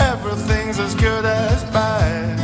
everything's 0.00 0.78
as 0.78 0.94
good 0.94 1.24
as 1.24 1.64
bad. 1.64 2.38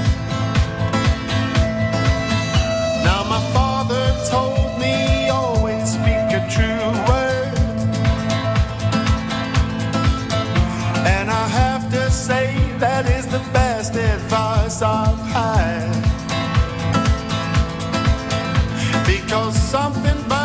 Now 3.05 3.23
my 3.25 3.41
father 3.53 4.05
told 4.31 4.79
me 4.79 5.29
always 5.29 5.93
speak 5.93 6.29
a 6.41 6.47
true 6.51 6.89
word. 7.09 7.59
And 11.07 11.31
I 11.31 11.47
have 11.49 11.91
to 11.93 12.11
say 12.11 12.57
that 12.79 13.07
is 13.07 13.27
the 13.27 13.43
best 13.53 13.95
advice 13.95 14.83
I've 14.83 15.19
had 15.33 15.92
Cause 19.33 19.57
something 19.57 20.42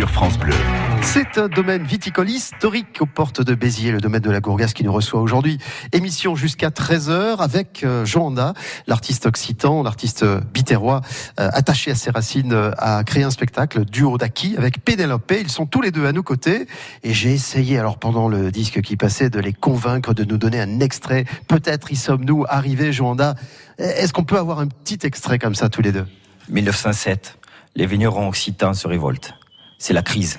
sur 0.00 0.08
France 0.08 0.38
Bleu. 0.38 0.54
C'est 1.02 1.36
un 1.36 1.48
domaine 1.48 1.84
viticole 1.84 2.30
historique 2.30 3.02
aux 3.02 3.06
portes 3.06 3.42
de 3.42 3.54
Béziers, 3.54 3.92
le 3.92 4.00
domaine 4.00 4.22
de 4.22 4.30
la 4.30 4.40
Gourgasse 4.40 4.72
qui 4.72 4.82
nous 4.82 4.94
reçoit 4.94 5.20
aujourd'hui. 5.20 5.58
Émission 5.92 6.34
jusqu'à 6.34 6.70
13h 6.70 7.36
avec 7.36 7.84
euh, 7.84 8.06
Joanda, 8.06 8.54
l'artiste 8.86 9.26
occitan, 9.26 9.82
l'artiste 9.82 10.24
biterrois, 10.54 11.02
euh, 11.38 11.50
attaché 11.52 11.90
à 11.90 11.94
ses 11.96 12.10
racines, 12.10 12.54
euh, 12.54 12.70
a 12.78 13.04
créé 13.04 13.24
un 13.24 13.30
spectacle, 13.30 13.84
duo 13.84 14.16
d'Aki, 14.16 14.54
avec 14.56 14.82
Pénélope. 14.82 15.34
Ils 15.38 15.50
sont 15.50 15.66
tous 15.66 15.82
les 15.82 15.90
deux 15.90 16.06
à 16.06 16.12
nos 16.12 16.22
côtés. 16.22 16.66
Et 17.02 17.12
j'ai 17.12 17.34
essayé, 17.34 17.78
alors 17.78 17.98
pendant 17.98 18.26
le 18.26 18.50
disque 18.50 18.80
qui 18.80 18.96
passait, 18.96 19.28
de 19.28 19.38
les 19.38 19.52
convaincre 19.52 20.14
de 20.14 20.24
nous 20.24 20.38
donner 20.38 20.62
un 20.62 20.80
extrait. 20.80 21.26
Peut-être 21.46 21.92
y 21.92 21.96
sommes-nous 21.96 22.46
arrivés, 22.48 22.94
Joanda. 22.94 23.34
Est-ce 23.76 24.14
qu'on 24.14 24.24
peut 24.24 24.38
avoir 24.38 24.60
un 24.60 24.66
petit 24.68 25.00
extrait 25.02 25.38
comme 25.38 25.54
ça 25.54 25.68
tous 25.68 25.82
les 25.82 25.92
deux? 25.92 26.06
1907, 26.48 27.38
les 27.76 27.84
vignerons 27.84 28.28
occitans 28.28 28.72
se 28.72 28.88
révoltent. 28.88 29.34
C'est 29.80 29.94
la 29.94 30.02
crise. 30.02 30.38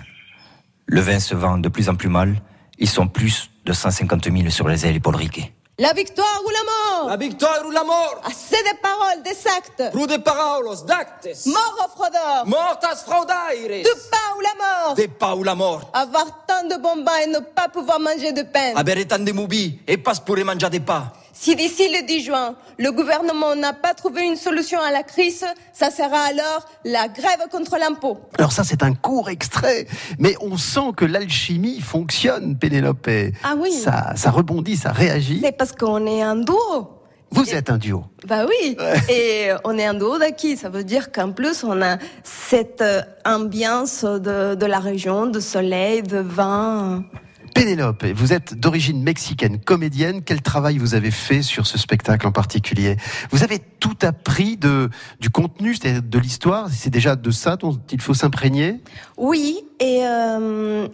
Le 0.86 1.02
vin 1.02 1.20
se 1.20 1.34
vend 1.34 1.58
de 1.58 1.68
plus 1.68 1.90
en 1.90 1.96
plus 1.96 2.10
mal. 2.10 2.36
Ils 2.78 2.88
sont 2.88 3.08
plus 3.08 3.50
de 3.66 3.74
150 3.74 4.26
000 4.26 4.50
sur 4.52 4.68
les 4.68 4.86
ailes 4.86 5.02
Paul 5.02 5.16
Riquet. 5.16 5.52
La 5.80 5.94
victoire 5.94 6.42
ou 6.46 6.50
la 6.50 6.64
mort? 6.64 7.10
La 7.10 7.18
victoire 7.18 7.66
ou 7.66 7.72
la 7.72 7.84
mort? 7.84 8.22
Assez 8.24 8.62
de 8.62 8.78
paroles, 8.80 9.24
des 9.24 9.48
actes. 9.58 9.92
Plus 9.92 10.06
de 10.06 10.18
paroles, 10.18 10.68
d'actes 10.86 11.28
Mort 11.48 11.76
au 11.80 11.90
fraudeur 11.90 12.46
Mortas 12.46 12.98
fraudaires. 12.98 13.84
De 13.84 14.10
pas 14.12 14.38
ou 14.38 14.42
la 14.42 14.54
mort? 14.64 14.96
De 14.96 15.06
pas 15.08 15.36
ou 15.36 15.44
la 15.44 15.56
mort. 15.56 15.90
Avoir 15.92 16.46
tant 16.46 16.68
de 16.68 16.80
bons 16.80 17.04
bains 17.04 17.18
et 17.26 17.28
ne 17.28 17.40
pas 17.40 17.68
pouvoir 17.68 18.00
manger 18.00 18.32
de 18.34 18.44
pain. 18.44 18.74
Avere 18.76 19.08
tant 19.08 19.18
de 19.18 19.32
moubi 19.32 19.80
et 19.88 19.98
pas 19.98 20.14
pour 20.14 20.38
manger 20.38 20.70
des 20.70 20.82
pas 20.82 21.14
Si 21.34 21.56
d'ici 21.56 21.88
le 21.90 22.06
10 22.06 22.24
juin, 22.24 22.56
le 22.78 22.92
gouvernement 22.92 23.56
n'a 23.56 23.74
pas 23.74 23.94
trouvé 23.94 24.24
une 24.24 24.36
solution 24.36 24.80
à 24.82 24.92
la 24.92 25.04
crise, 25.04 25.46
ça 25.74 25.90
sera 25.90 26.20
alors 26.20 26.66
la 26.84 27.08
grève 27.08 27.48
contre 27.52 27.78
l'impôt. 27.78 28.20
Alors 28.38 28.52
ça, 28.52 28.64
c'est 28.64 28.84
un 28.84 28.94
court 28.94 29.30
extrait, 29.30 29.88
mais 30.20 30.36
on 30.42 30.58
sent 30.58 30.92
que 30.98 31.06
l'alchimie 31.06 31.80
fonctionne, 31.80 32.58
Pénélope. 32.58 33.10
Ah 33.44 33.56
oui. 33.58 33.72
Ça, 33.72 34.14
ça 34.16 34.30
rebondit, 34.32 34.76
ça 34.76 34.92
réagit. 34.92 35.40
C'est 35.44 35.52
parce 35.54 35.72
qu'on 35.72 36.06
est 36.06 36.22
un 36.22 36.36
duo. 36.36 36.98
Vous 37.34 37.50
êtes 37.56 37.70
un 37.70 37.78
duo. 37.78 38.04
Bah 38.28 38.46
oui, 38.46 38.76
et 39.08 39.52
on 39.64 39.78
est 39.78 39.86
un 39.86 39.94
duo 39.94 40.18
d'acquis. 40.18 40.58
Ça 40.58 40.68
veut 40.68 40.84
dire 40.84 41.14
qu'en 41.14 41.32
plus, 41.32 41.64
on 41.64 41.82
a 41.82 41.98
cette 42.24 42.84
ambiance 43.24 44.04
de, 44.04 44.56
de 44.56 44.66
la 44.66 44.80
région, 44.80 45.28
de 45.28 45.40
soleil, 45.40 46.04
de 46.04 46.18
vin. 46.18 47.06
Pénélope, 47.54 48.06
vous 48.06 48.34
êtes 48.34 48.54
d'origine 48.54 49.04
mexicaine, 49.04 49.60
comédienne. 49.60 50.22
Quel 50.24 50.42
travail 50.42 50.78
vous 50.78 50.96
avez 50.96 51.12
fait 51.12 51.42
sur 51.42 51.68
ce 51.68 51.78
spectacle 51.78 52.26
en 52.26 52.32
particulier? 52.32 52.98
Vous 53.30 53.44
avez 53.44 53.60
tout 53.80 53.98
appris 54.02 54.58
du 54.58 55.30
contenu, 55.30 55.76
c'est-à-dire 55.76 56.02
de 56.04 56.20
l'histoire. 56.20 56.70
C'est 56.72 56.90
déjà 56.90 57.16
de 57.16 57.32
ça 57.32 57.58
dont 57.58 57.78
il 57.92 58.02
faut 58.02 58.14
s'imprégner? 58.14 58.82
Oui, 59.18 59.60
et 59.80 60.02
euh, 60.04 60.88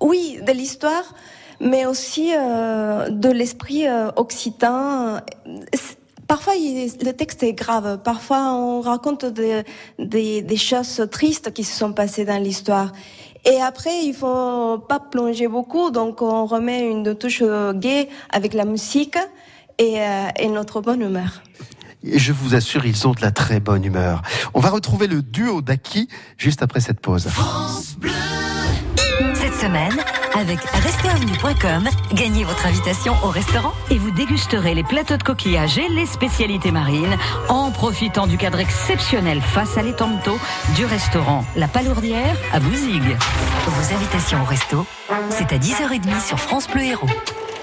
oui, 0.00 0.38
de 0.46 0.52
l'histoire, 0.52 1.14
mais 1.60 1.86
aussi 1.86 2.32
euh, 2.34 3.08
de 3.08 3.30
l'esprit 3.30 3.86
euh, 3.86 4.10
occitan. 4.16 5.20
Parfois, 6.26 6.54
le 6.54 7.12
texte 7.12 7.42
est 7.42 7.52
grave. 7.52 8.00
Parfois, 8.02 8.54
on 8.54 8.80
raconte 8.80 9.26
des 9.26 10.56
choses 10.56 11.06
tristes 11.10 11.52
qui 11.52 11.64
se 11.64 11.76
sont 11.76 11.92
passées 11.92 12.24
dans 12.24 12.42
l'histoire. 12.42 12.92
Et 13.44 13.60
après, 13.60 14.04
il 14.04 14.14
faut 14.14 14.78
pas 14.78 15.00
plonger 15.00 15.48
beaucoup, 15.48 15.90
donc 15.90 16.22
on 16.22 16.46
remet 16.46 16.88
une 16.88 17.14
touche 17.14 17.42
gaie 17.74 18.08
avec 18.30 18.54
la 18.54 18.64
musique 18.64 19.18
et, 19.78 20.00
euh, 20.00 20.28
et 20.38 20.48
notre 20.48 20.80
bonne 20.80 21.02
humeur. 21.02 21.42
Et 22.02 22.18
je 22.18 22.32
vous 22.32 22.54
assure, 22.54 22.84
ils 22.84 23.08
ont 23.08 23.12
de 23.12 23.22
la 23.22 23.30
très 23.30 23.60
bonne 23.60 23.84
humeur. 23.84 24.22
On 24.52 24.60
va 24.60 24.70
retrouver 24.70 25.06
le 25.06 25.22
duo 25.22 25.62
d'Aki 25.62 26.08
juste 26.36 26.62
après 26.62 26.80
cette 26.80 27.00
pause. 27.00 27.28
Avec 30.34 30.60
restaurant.com, 30.60 31.88
gagnez 32.12 32.44
votre 32.44 32.66
invitation 32.66 33.14
au 33.22 33.28
restaurant. 33.28 33.72
Et 33.90 33.98
vous 33.98 34.10
dégusterez 34.10 34.74
les 34.74 34.82
plateaux 34.82 35.16
de 35.16 35.22
coquillages 35.22 35.78
et 35.78 35.88
les 35.88 36.04
spécialités 36.06 36.70
marines 36.70 37.16
en 37.48 37.70
profitant 37.70 38.26
du 38.26 38.36
cadre 38.36 38.60
exceptionnel 38.60 39.40
face 39.40 39.78
à 39.78 39.82
d'eau 39.82 40.38
du 40.76 40.84
restaurant 40.84 41.44
La 41.56 41.68
Palourdière 41.68 42.36
à 42.52 42.60
Bouzigues. 42.60 43.16
Vos 43.66 43.94
invitations 43.94 44.42
au 44.42 44.44
resto, 44.44 44.86
c'est 45.30 45.52
à 45.52 45.58
10h30 45.58 46.26
sur 46.26 46.38
France 46.38 46.68
Bleu 46.68 46.82
Héros. 46.82 47.08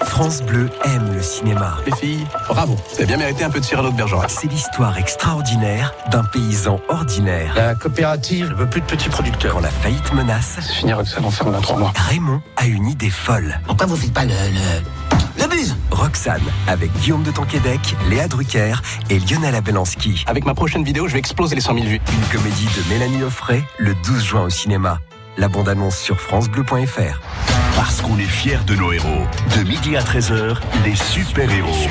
France 0.04 0.42
Bleu 0.42 0.68
aime 0.84 1.14
le 1.14 1.22
cinéma. 1.22 1.76
Les 1.86 1.96
filles, 1.96 2.26
bravo. 2.48 2.74
Vous 2.74 2.96
avez 2.96 3.06
bien 3.06 3.16
mérité 3.16 3.44
un 3.44 3.50
peu 3.50 3.60
de 3.60 3.64
Cyrano 3.64 3.90
de 3.90 3.96
Bergerac. 3.96 4.30
C'est 4.30 4.48
l'histoire 4.48 4.98
extraordinaire 4.98 5.94
d'un 6.10 6.24
paysan 6.24 6.80
ordinaire. 6.88 7.52
La 7.56 7.74
coopérative 7.74 8.50
ne 8.50 8.54
veut 8.54 8.68
plus 8.68 8.80
de 8.80 8.86
petits 8.86 9.08
producteurs. 9.08 9.54
Quand 9.54 9.60
la 9.60 9.70
faillite 9.70 10.12
menace, 10.12 10.58
C'est 10.60 10.72
fini 10.72 10.92
avec 10.92 11.06
ça, 11.06 11.18
on 11.22 11.30
ferme 11.30 11.52
dans 11.52 11.60
trois 11.60 11.78
mois. 11.78 11.92
Raymond 11.94 12.40
a 12.56 12.66
une 12.66 12.86
idée 12.86 13.10
folle. 13.10 13.60
Pourquoi 13.66 13.86
vous 13.86 13.96
faites 13.96 14.12
pas 14.12 14.24
le, 14.24 14.30
le, 14.30 15.46
Roxane, 15.90 16.42
avec 16.66 16.92
Guillaume 17.00 17.22
de 17.22 17.30
Tonquédec, 17.30 17.94
Léa 18.08 18.26
Drucker 18.26 18.74
et 19.10 19.18
Lionel 19.20 19.54
Abelanski. 19.54 20.24
Avec 20.26 20.44
ma 20.44 20.54
prochaine 20.54 20.82
vidéo, 20.82 21.06
je 21.06 21.12
vais 21.12 21.18
exploser 21.18 21.54
les 21.54 21.60
100 21.60 21.74
000 21.74 21.86
vues. 21.86 22.00
Une 22.12 22.38
comédie 22.38 22.66
de 22.66 22.92
Mélanie 22.92 23.22
Offray, 23.22 23.62
le 23.78 23.94
12 23.94 24.24
juin 24.24 24.42
au 24.42 24.50
cinéma. 24.50 24.98
La 25.38 25.48
bande-annonce 25.48 25.96
sur 25.96 26.20
francebleu.fr. 26.20 27.51
Parce 27.76 28.02
qu'on 28.02 28.18
est 28.18 28.22
fiers 28.22 28.58
de 28.66 28.74
nos 28.74 28.92
héros. 28.92 29.26
De 29.56 29.62
midi 29.62 29.96
à 29.96 30.00
13h, 30.02 30.56
les 30.84 30.94
super-héros 30.94 31.88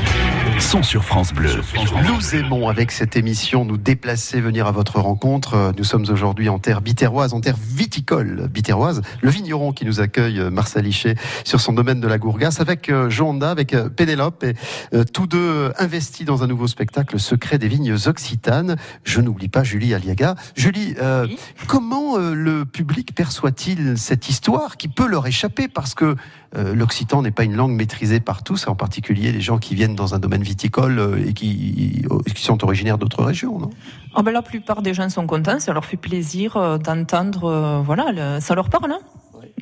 sont 0.59 0.83
sur 0.83 1.03
France 1.03 1.33
Bleu. 1.33 1.61
Nous 2.07 2.35
aimons 2.35 2.69
avec 2.69 2.91
cette 2.91 3.15
émission 3.15 3.65
nous 3.65 3.77
déplacer, 3.77 4.41
venir 4.41 4.67
à 4.67 4.71
votre 4.71 4.99
rencontre. 4.99 5.73
Nous 5.77 5.83
sommes 5.83 6.05
aujourd'hui 6.09 6.49
en 6.49 6.59
terre 6.59 6.81
bitéroise, 6.81 7.33
en 7.33 7.41
terre 7.41 7.55
viticole 7.59 8.47
bitéroise. 8.47 9.01
Le 9.21 9.29
vigneron 9.31 9.71
qui 9.71 9.85
nous 9.85 9.99
accueille, 9.99 10.39
euh, 10.39 10.51
Marcel 10.51 10.85
Lichet, 10.85 11.15
sur 11.43 11.59
son 11.59 11.73
domaine 11.73 11.99
de 11.99 12.07
la 12.07 12.19
Gourgasse, 12.19 12.61
avec 12.61 12.89
euh, 12.89 13.09
Jonda, 13.09 13.49
avec 13.49 13.73
euh, 13.73 13.89
Pénélope, 13.89 14.43
et 14.43 14.53
euh, 14.93 15.03
tous 15.03 15.25
deux 15.25 15.71
investis 15.79 16.25
dans 16.25 16.43
un 16.43 16.47
nouveau 16.47 16.67
spectacle, 16.67 17.19
Secret 17.19 17.57
des 17.57 17.67
vignes 17.67 17.95
occitanes. 18.05 18.75
Je 19.03 19.19
n'oublie 19.19 19.49
pas 19.49 19.63
Julie 19.63 19.93
Aliaga. 19.93 20.35
Julie, 20.55 20.95
euh, 21.01 21.27
comment 21.67 22.17
euh, 22.17 22.33
le 22.35 22.65
public 22.65 23.15
perçoit-il 23.15 23.97
cette 23.97 24.29
histoire 24.29 24.77
qui 24.77 24.87
peut 24.87 25.07
leur 25.07 25.25
échapper? 25.25 25.67
Parce 25.73 25.93
que 25.93 26.15
euh, 26.55 26.75
l'occitan 26.75 27.21
n'est 27.21 27.31
pas 27.31 27.43
une 27.43 27.55
langue 27.55 27.71
maîtrisée 27.71 28.19
par 28.19 28.43
tous, 28.43 28.67
en 28.67 28.75
particulier 28.75 29.31
les 29.31 29.41
gens 29.41 29.57
qui 29.57 29.75
viennent 29.75 29.95
dans 29.95 30.15
un 30.15 30.19
domaine 30.19 30.43
viticole 30.43 30.99
euh, 30.99 31.27
et 31.27 31.33
qui, 31.33 32.03
sont 32.35 32.63
originaires 32.63 32.97
d'autres 32.97 33.23
régions, 33.23 33.59
non? 33.59 33.69
Ah 34.15 34.23
ben, 34.23 34.31
la 34.31 34.41
plupart 34.41 34.81
des 34.81 34.93
gens 34.93 35.09
sont 35.09 35.25
contents, 35.27 35.59
ça 35.59 35.73
leur 35.73 35.85
fait 35.85 35.97
plaisir 35.97 36.57
euh, 36.57 36.77
d'entendre, 36.77 37.45
euh, 37.45 37.81
voilà, 37.81 38.41
ça 38.41 38.55
leur 38.55 38.69
parle. 38.69 38.91
Hein 38.91 38.99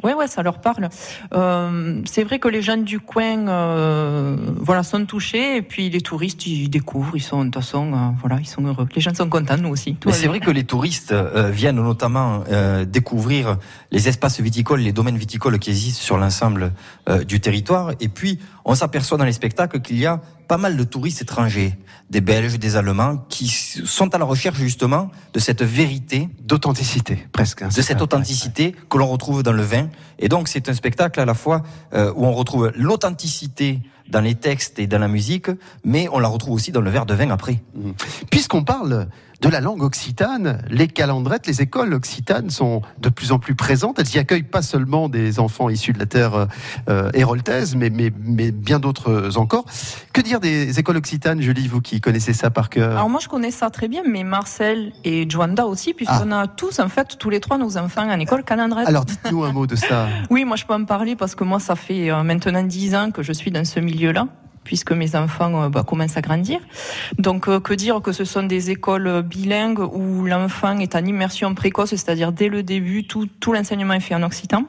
Ouais, 0.03 0.13
ouais, 0.13 0.27
ça 0.27 0.43
leur 0.43 0.59
parle. 0.59 0.89
Euh, 1.33 2.01
c'est 2.05 2.23
vrai 2.23 2.39
que 2.39 2.47
les 2.47 2.61
gens 2.61 2.77
du 2.77 2.99
coin, 2.99 3.47
euh, 3.47 4.37
voilà, 4.57 4.83
sont 4.83 5.05
touchés, 5.05 5.57
et 5.57 5.61
puis 5.61 5.89
les 5.89 6.01
touristes, 6.01 6.45
ils 6.47 6.69
découvrent, 6.69 7.15
ils 7.15 7.21
sont, 7.21 7.39
de 7.39 7.45
toute 7.45 7.55
façon, 7.55 7.93
euh, 7.93 7.97
voilà, 8.19 8.37
ils 8.39 8.47
sont 8.47 8.63
heureux. 8.63 8.87
Les 8.95 9.01
gens 9.01 9.13
sont 9.13 9.29
contents, 9.29 9.57
nous 9.57 9.69
aussi. 9.69 9.97
Mais 10.05 10.13
c'est 10.13 10.27
vrai 10.27 10.39
que 10.39 10.51
les 10.51 10.63
touristes 10.63 11.11
euh, 11.11 11.49
viennent 11.49 11.81
notamment 11.81 12.43
euh, 12.49 12.85
découvrir 12.85 13.57
les 13.91 14.07
espaces 14.07 14.39
viticoles, 14.39 14.79
les 14.79 14.93
domaines 14.93 15.17
viticoles 15.17 15.59
qui 15.59 15.69
existent 15.69 16.01
sur 16.01 16.17
l'ensemble 16.17 16.71
du 17.27 17.39
territoire. 17.39 17.91
Et 17.99 18.07
puis, 18.07 18.39
on 18.69 18.75
s'aperçoit 18.75 19.17
dans 19.17 19.25
les 19.25 19.33
spectacles 19.33 19.81
qu'il 19.81 19.97
y 19.97 20.05
a 20.05 20.21
pas 20.47 20.57
mal 20.57 20.77
de 20.77 20.83
touristes 20.83 21.23
étrangers, 21.23 21.75
des 22.11 22.21
Belges, 22.21 22.59
des 22.59 22.75
Allemands, 22.75 23.17
qui 23.27 23.47
sont 23.47 24.13
à 24.13 24.19
la 24.19 24.25
recherche 24.25 24.59
justement 24.59 25.09
de 25.33 25.39
cette 25.39 25.63
vérité, 25.63 26.29
d'authenticité, 26.43 27.27
presque. 27.31 27.63
hein, 27.63 27.69
de 27.75 27.81
cette 27.81 27.99
authenticité 27.99 28.75
que 28.87 28.99
l'on 28.99 29.07
retrouve 29.07 29.41
dans 29.41 29.53
le 29.53 29.63
vin. 29.63 29.89
Et 30.19 30.29
donc, 30.29 30.47
c'est 30.47 30.69
un 30.69 30.73
spectacle 30.75 31.19
à 31.19 31.25
la 31.25 31.33
fois 31.33 31.63
euh, 31.95 32.13
où 32.15 32.27
on 32.27 32.31
retrouve 32.31 32.71
l'authenticité 32.75 33.81
dans 34.09 34.21
les 34.21 34.35
textes 34.35 34.79
et 34.79 34.87
dans 34.87 34.99
la 34.99 35.07
musique, 35.07 35.47
mais 35.83 36.07
on 36.11 36.19
la 36.19 36.27
retrouve 36.27 36.53
aussi 36.55 36.71
dans 36.71 36.81
le 36.81 36.89
verre 36.89 37.05
de 37.05 37.13
vin 37.13 37.29
après. 37.29 37.61
Puisqu'on 38.29 38.63
parle 38.63 39.07
de 39.41 39.47
la 39.47 39.61
langue 39.61 39.83
occitane, 39.83 40.61
les 40.69 40.87
calendrettes, 40.87 41.47
les 41.47 41.61
écoles 41.61 41.93
occitanes 41.93 42.49
sont 42.49 42.81
de 42.99 43.09
plus 43.09 43.31
en 43.31 43.39
plus 43.39 43.55
présentes. 43.55 43.97
Elles 43.99 44.15
y 44.15 44.19
accueillent 44.19 44.43
pas 44.43 44.61
seulement 44.61 45.07
des 45.07 45.39
enfants 45.39 45.69
issus 45.69 45.93
de 45.93 45.99
la 45.99 46.05
terre 46.05 46.47
euh, 46.89 47.09
héroltaise, 47.13 47.75
mais, 47.75 47.89
mais, 47.89 48.11
mais 48.21 48.51
bien 48.51 48.79
d'autres 48.79 49.37
encore. 49.37 49.65
Que 50.11 50.21
dire 50.21 50.39
des 50.41 50.79
écoles 50.79 50.97
occitanes, 50.97 51.41
Julie, 51.41 51.67
vous 51.67 51.79
qui 51.79 52.01
connaissez 52.01 52.33
ça 52.33 52.49
par 52.49 52.69
cœur? 52.69 52.91
Alors 52.91 53.09
moi 53.09 53.21
je 53.21 53.29
connais 53.29 53.51
ça 53.51 53.69
très 53.69 53.87
bien, 53.87 54.01
mais 54.05 54.23
Marcel 54.23 54.91
et 55.05 55.29
Joanda 55.29 55.65
aussi, 55.65 55.93
puisqu'on 55.93 56.31
a 56.31 56.47
tous 56.47 56.79
en 56.79 56.89
fait 56.89 57.17
tous 57.17 57.29
les 57.29 57.39
trois 57.39 57.57
nos 57.57 57.77
enfants 57.77 58.09
en 58.09 58.19
école 58.19 58.43
calendrette. 58.43 58.85
Ah. 58.87 58.89
Alors 58.89 59.05
dites-nous 59.05 59.43
un 59.43 59.53
mot 59.53 59.67
de 59.67 59.75
ça. 59.75 60.07
Oui, 60.29 60.43
moi 60.43 60.57
je 60.57 60.65
peux 60.65 60.73
en 60.73 60.85
parler 60.85 61.15
parce 61.15 61.33
que 61.33 61.43
moi 61.43 61.59
ça 61.59 61.75
fait 61.75 62.11
euh, 62.11 62.23
maintenant 62.23 62.63
dix 62.63 62.93
ans 62.93 63.11
que 63.11 63.23
je 63.23 63.31
suis 63.31 63.51
dans 63.51 63.65
ce 63.65 63.79
milieu-là 63.99 64.27
puisque 64.65 64.91
mes 64.91 65.15
enfants 65.15 65.63
euh, 65.63 65.69
bah, 65.69 65.83
commencent 65.83 66.17
à 66.17 66.21
grandir. 66.21 66.59
Donc 67.17 67.47
euh, 67.47 67.59
que 67.59 67.73
dire 67.73 68.01
que 68.01 68.11
ce 68.11 68.23
sont 68.23 68.43
des 68.43 68.69
écoles 68.69 69.23
bilingues 69.23 69.79
où 69.79 70.25
l'enfant 70.25 70.77
est 70.77 70.95
en 70.95 71.03
immersion 71.03 71.55
précoce, 71.55 71.89
c'est-à-dire 71.89 72.31
dès 72.31 72.49
le 72.49 72.61
début, 72.61 73.07
tout, 73.07 73.27
l'enseignement 73.51 73.95
est 73.95 73.99
fait 73.99 74.13
en 74.13 74.21
occitan. 74.21 74.65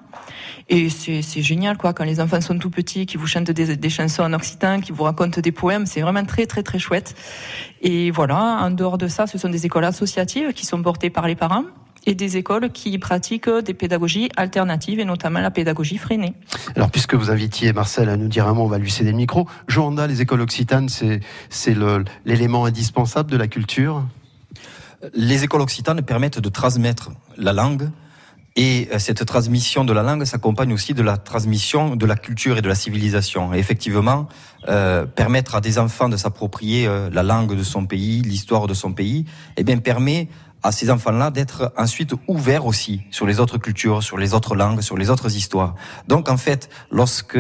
Et 0.71 0.89
c'est 0.89 1.21
c'est 1.21 1.43
génial 1.43 1.77
quoi 1.77 1.93
quand 1.93 2.05
les 2.05 2.19
enfants 2.19 2.41
sont 2.41 2.59
tout 2.59 2.71
petits, 2.71 3.05
qui 3.05 3.19
vous 3.19 3.27
chantent 3.27 3.51
des, 3.51 3.77
des 3.77 3.91
chansons 3.91 4.23
en 4.23 4.33
occitan, 4.33 4.81
qui 4.81 4.93
vous 4.93 5.03
racontent 5.03 5.41
des 5.41 5.53
poèmes, 5.53 5.85
c'est 5.85 6.01
vraiment 6.01 6.25
très 6.25 6.47
très 6.47 6.63
très 6.63 6.79
chouette. 6.79 7.15
Et 7.83 8.11
voilà, 8.11 8.61
en 8.63 8.71
dehors 8.71 8.97
de 8.97 9.09
ça, 9.09 9.27
ce 9.27 9.37
sont 9.37 9.51
des 9.51 9.67
écoles 9.67 9.85
associatives 9.85 10.55
qui 10.55 10.65
sont 10.65 10.83
portées 10.83 11.11
par 11.11 11.27
les 11.27 11.35
parents 11.35 11.65
et 12.07 12.15
des 12.15 12.37
écoles 12.37 12.71
qui 12.71 12.99
pratiquent 12.99 13.51
des 13.51 13.75
pédagogies 13.75 14.31
alternatives 14.37 15.01
et 15.01 15.05
notamment 15.05 15.41
la 15.41 15.51
pédagogie 15.51 15.99
freinée. 15.99 16.35
Alors, 16.77 16.91
puisque 16.91 17.15
vous 17.15 17.31
invitiez 17.31 17.73
Marcel 17.73 18.09
à 18.09 18.17
nous 18.17 18.29
dire 18.29 18.47
un 18.49 18.55
mot, 18.55 18.63
on 18.63 18.69
va 18.69 18.79
lui 18.79 18.91
céder 18.91 19.11
le 19.11 19.17
micro. 19.17 19.47
Joanda, 19.69 20.07
les 20.07 20.21
écoles 20.23 20.41
occitanes, 20.41 20.89
c'est 20.89 21.21
l'élément 22.25 22.65
indispensable 22.65 23.31
de 23.31 23.37
la 23.37 23.49
culture? 23.49 24.05
Les 25.15 25.45
écoles 25.45 25.63
occitanes 25.63 26.03
permettent 26.03 26.41
de 26.41 26.49
transmettre 26.49 27.11
la 27.39 27.53
langue 27.53 27.91
et 28.57 28.89
euh, 28.93 28.99
cette 28.99 29.25
transmission 29.25 29.85
de 29.85 29.93
la 29.93 30.03
langue 30.03 30.25
s'accompagne 30.25 30.73
aussi 30.73 30.93
de 30.93 31.03
la 31.03 31.17
transmission 31.17 31.97
de 31.97 32.07
la 32.07 32.17
culture 32.17 32.59
et 32.59 32.63
de 32.63 32.69
la 32.69 32.75
civilisation. 32.75 33.55
Et 33.55 33.59
effectivement, 33.59 34.29
euh, 34.69 35.07
permettre 35.07 35.55
à 35.55 35.61
des 35.61 35.79
enfants 35.79 36.09
de 36.09 36.17
s'approprier 36.17 36.87
euh, 36.87 37.09
la 37.13 37.23
langue 37.23 37.57
de 37.57 37.63
son 37.63 37.87
pays, 37.87 38.23
l'histoire 38.23 38.67
de 38.67 38.75
son 38.75 38.93
pays, 38.93 39.25
eh 39.57 39.63
bien 39.63 39.79
permet 39.79 40.29
à 40.63 40.73
ces 40.73 40.91
enfants-là 40.91 41.31
d'être 41.31 41.73
ensuite 41.77 42.13
ouverts 42.29 42.67
aussi 42.67 43.03
sur 43.11 43.27
les 43.27 43.41
autres 43.41 43.59
cultures, 43.59 44.03
sur 44.03 44.19
les 44.19 44.35
autres 44.35 44.55
langues, 44.55 44.81
sur 44.81 44.97
les 44.97 45.11
autres 45.11 45.35
histoires. 45.37 45.75
Donc 46.09 46.29
en 46.29 46.37
fait, 46.37 46.69
lorsque 46.91 47.39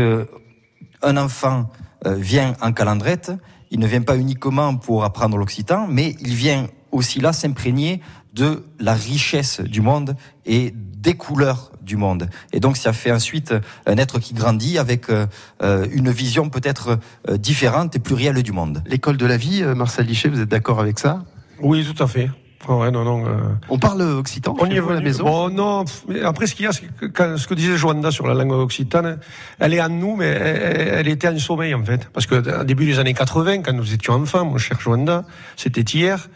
un 1.02 1.16
enfant 1.16 1.70
euh, 2.06 2.14
vient 2.14 2.54
en 2.60 2.72
calendrette, 2.72 3.32
il 3.70 3.78
ne 3.78 3.86
vient 3.86 4.02
pas 4.02 4.16
uniquement 4.16 4.76
pour 4.76 5.04
apprendre 5.04 5.36
l'occitan, 5.36 5.86
mais 5.88 6.16
il 6.20 6.34
vient 6.34 6.68
aussi 6.92 7.20
là 7.20 7.32
s'imprégner 7.32 8.00
de 8.34 8.64
la 8.78 8.94
richesse 8.94 9.60
du 9.60 9.80
monde 9.80 10.16
et 10.46 10.72
des 10.74 11.14
couleurs 11.14 11.72
du 11.82 11.96
monde. 11.96 12.28
Et 12.52 12.60
donc 12.60 12.76
ça 12.76 12.92
fait 12.92 13.12
ensuite 13.12 13.54
un 13.86 13.96
être 13.96 14.18
qui 14.18 14.34
grandit 14.34 14.78
avec 14.78 15.08
euh, 15.08 15.26
euh, 15.62 15.86
une 15.92 16.10
vision 16.10 16.48
peut-être 16.48 16.98
différente 17.38 17.96
et 17.96 17.98
plus 17.98 18.14
réelle 18.14 18.42
du 18.42 18.52
monde. 18.52 18.82
L'école 18.86 19.16
de 19.16 19.26
la 19.26 19.36
vie, 19.36 19.62
Marcel 19.62 20.06
Lichet, 20.06 20.28
vous 20.28 20.40
êtes 20.40 20.48
d'accord 20.48 20.80
avec 20.80 20.98
ça? 20.98 21.24
Oui, 21.60 21.84
tout 21.84 22.02
à 22.02 22.06
fait. 22.06 22.30
Ouais, 22.68 22.90
non, 22.90 23.04
non, 23.04 23.26
euh, 23.26 23.30
On 23.70 23.78
parle 23.78 24.02
occitan 24.02 24.54
On 24.60 24.66
y 24.66 24.76
est 24.76 24.80
vous 24.80 24.90
à 24.90 24.92
la 24.92 24.96
venu. 24.98 25.06
maison 25.08 25.24
Bon, 25.24 25.48
non, 25.48 25.84
mais 26.08 26.20
après, 26.20 26.46
ce 26.46 26.54
qu'il 26.54 26.66
y 26.66 26.68
a, 26.68 26.72
c'est 26.72 26.86
que 26.98 27.06
quand- 27.06 27.38
ce 27.38 27.46
que 27.48 27.54
disait 27.54 27.76
Joanda 27.78 28.10
sur 28.10 28.26
la 28.26 28.34
langue 28.34 28.52
occitane, 28.52 29.18
elle 29.58 29.72
est 29.72 29.80
en 29.82 29.88
nous, 29.88 30.14
mais 30.14 30.26
elle, 30.26 30.88
elle 30.98 31.08
était 31.08 31.28
en 31.28 31.38
sommeil, 31.38 31.74
en 31.74 31.82
fait. 31.82 32.08
Parce 32.12 32.26
que, 32.26 32.60
au 32.60 32.64
début 32.64 32.84
des 32.84 32.98
années 32.98 33.14
80, 33.14 33.62
quand 33.62 33.72
nous 33.72 33.94
étions 33.94 34.12
enfants, 34.14 34.44
mon 34.44 34.58
cher 34.58 34.78
Joanda, 34.78 35.24
c'était 35.56 35.80
hier, 35.80 36.28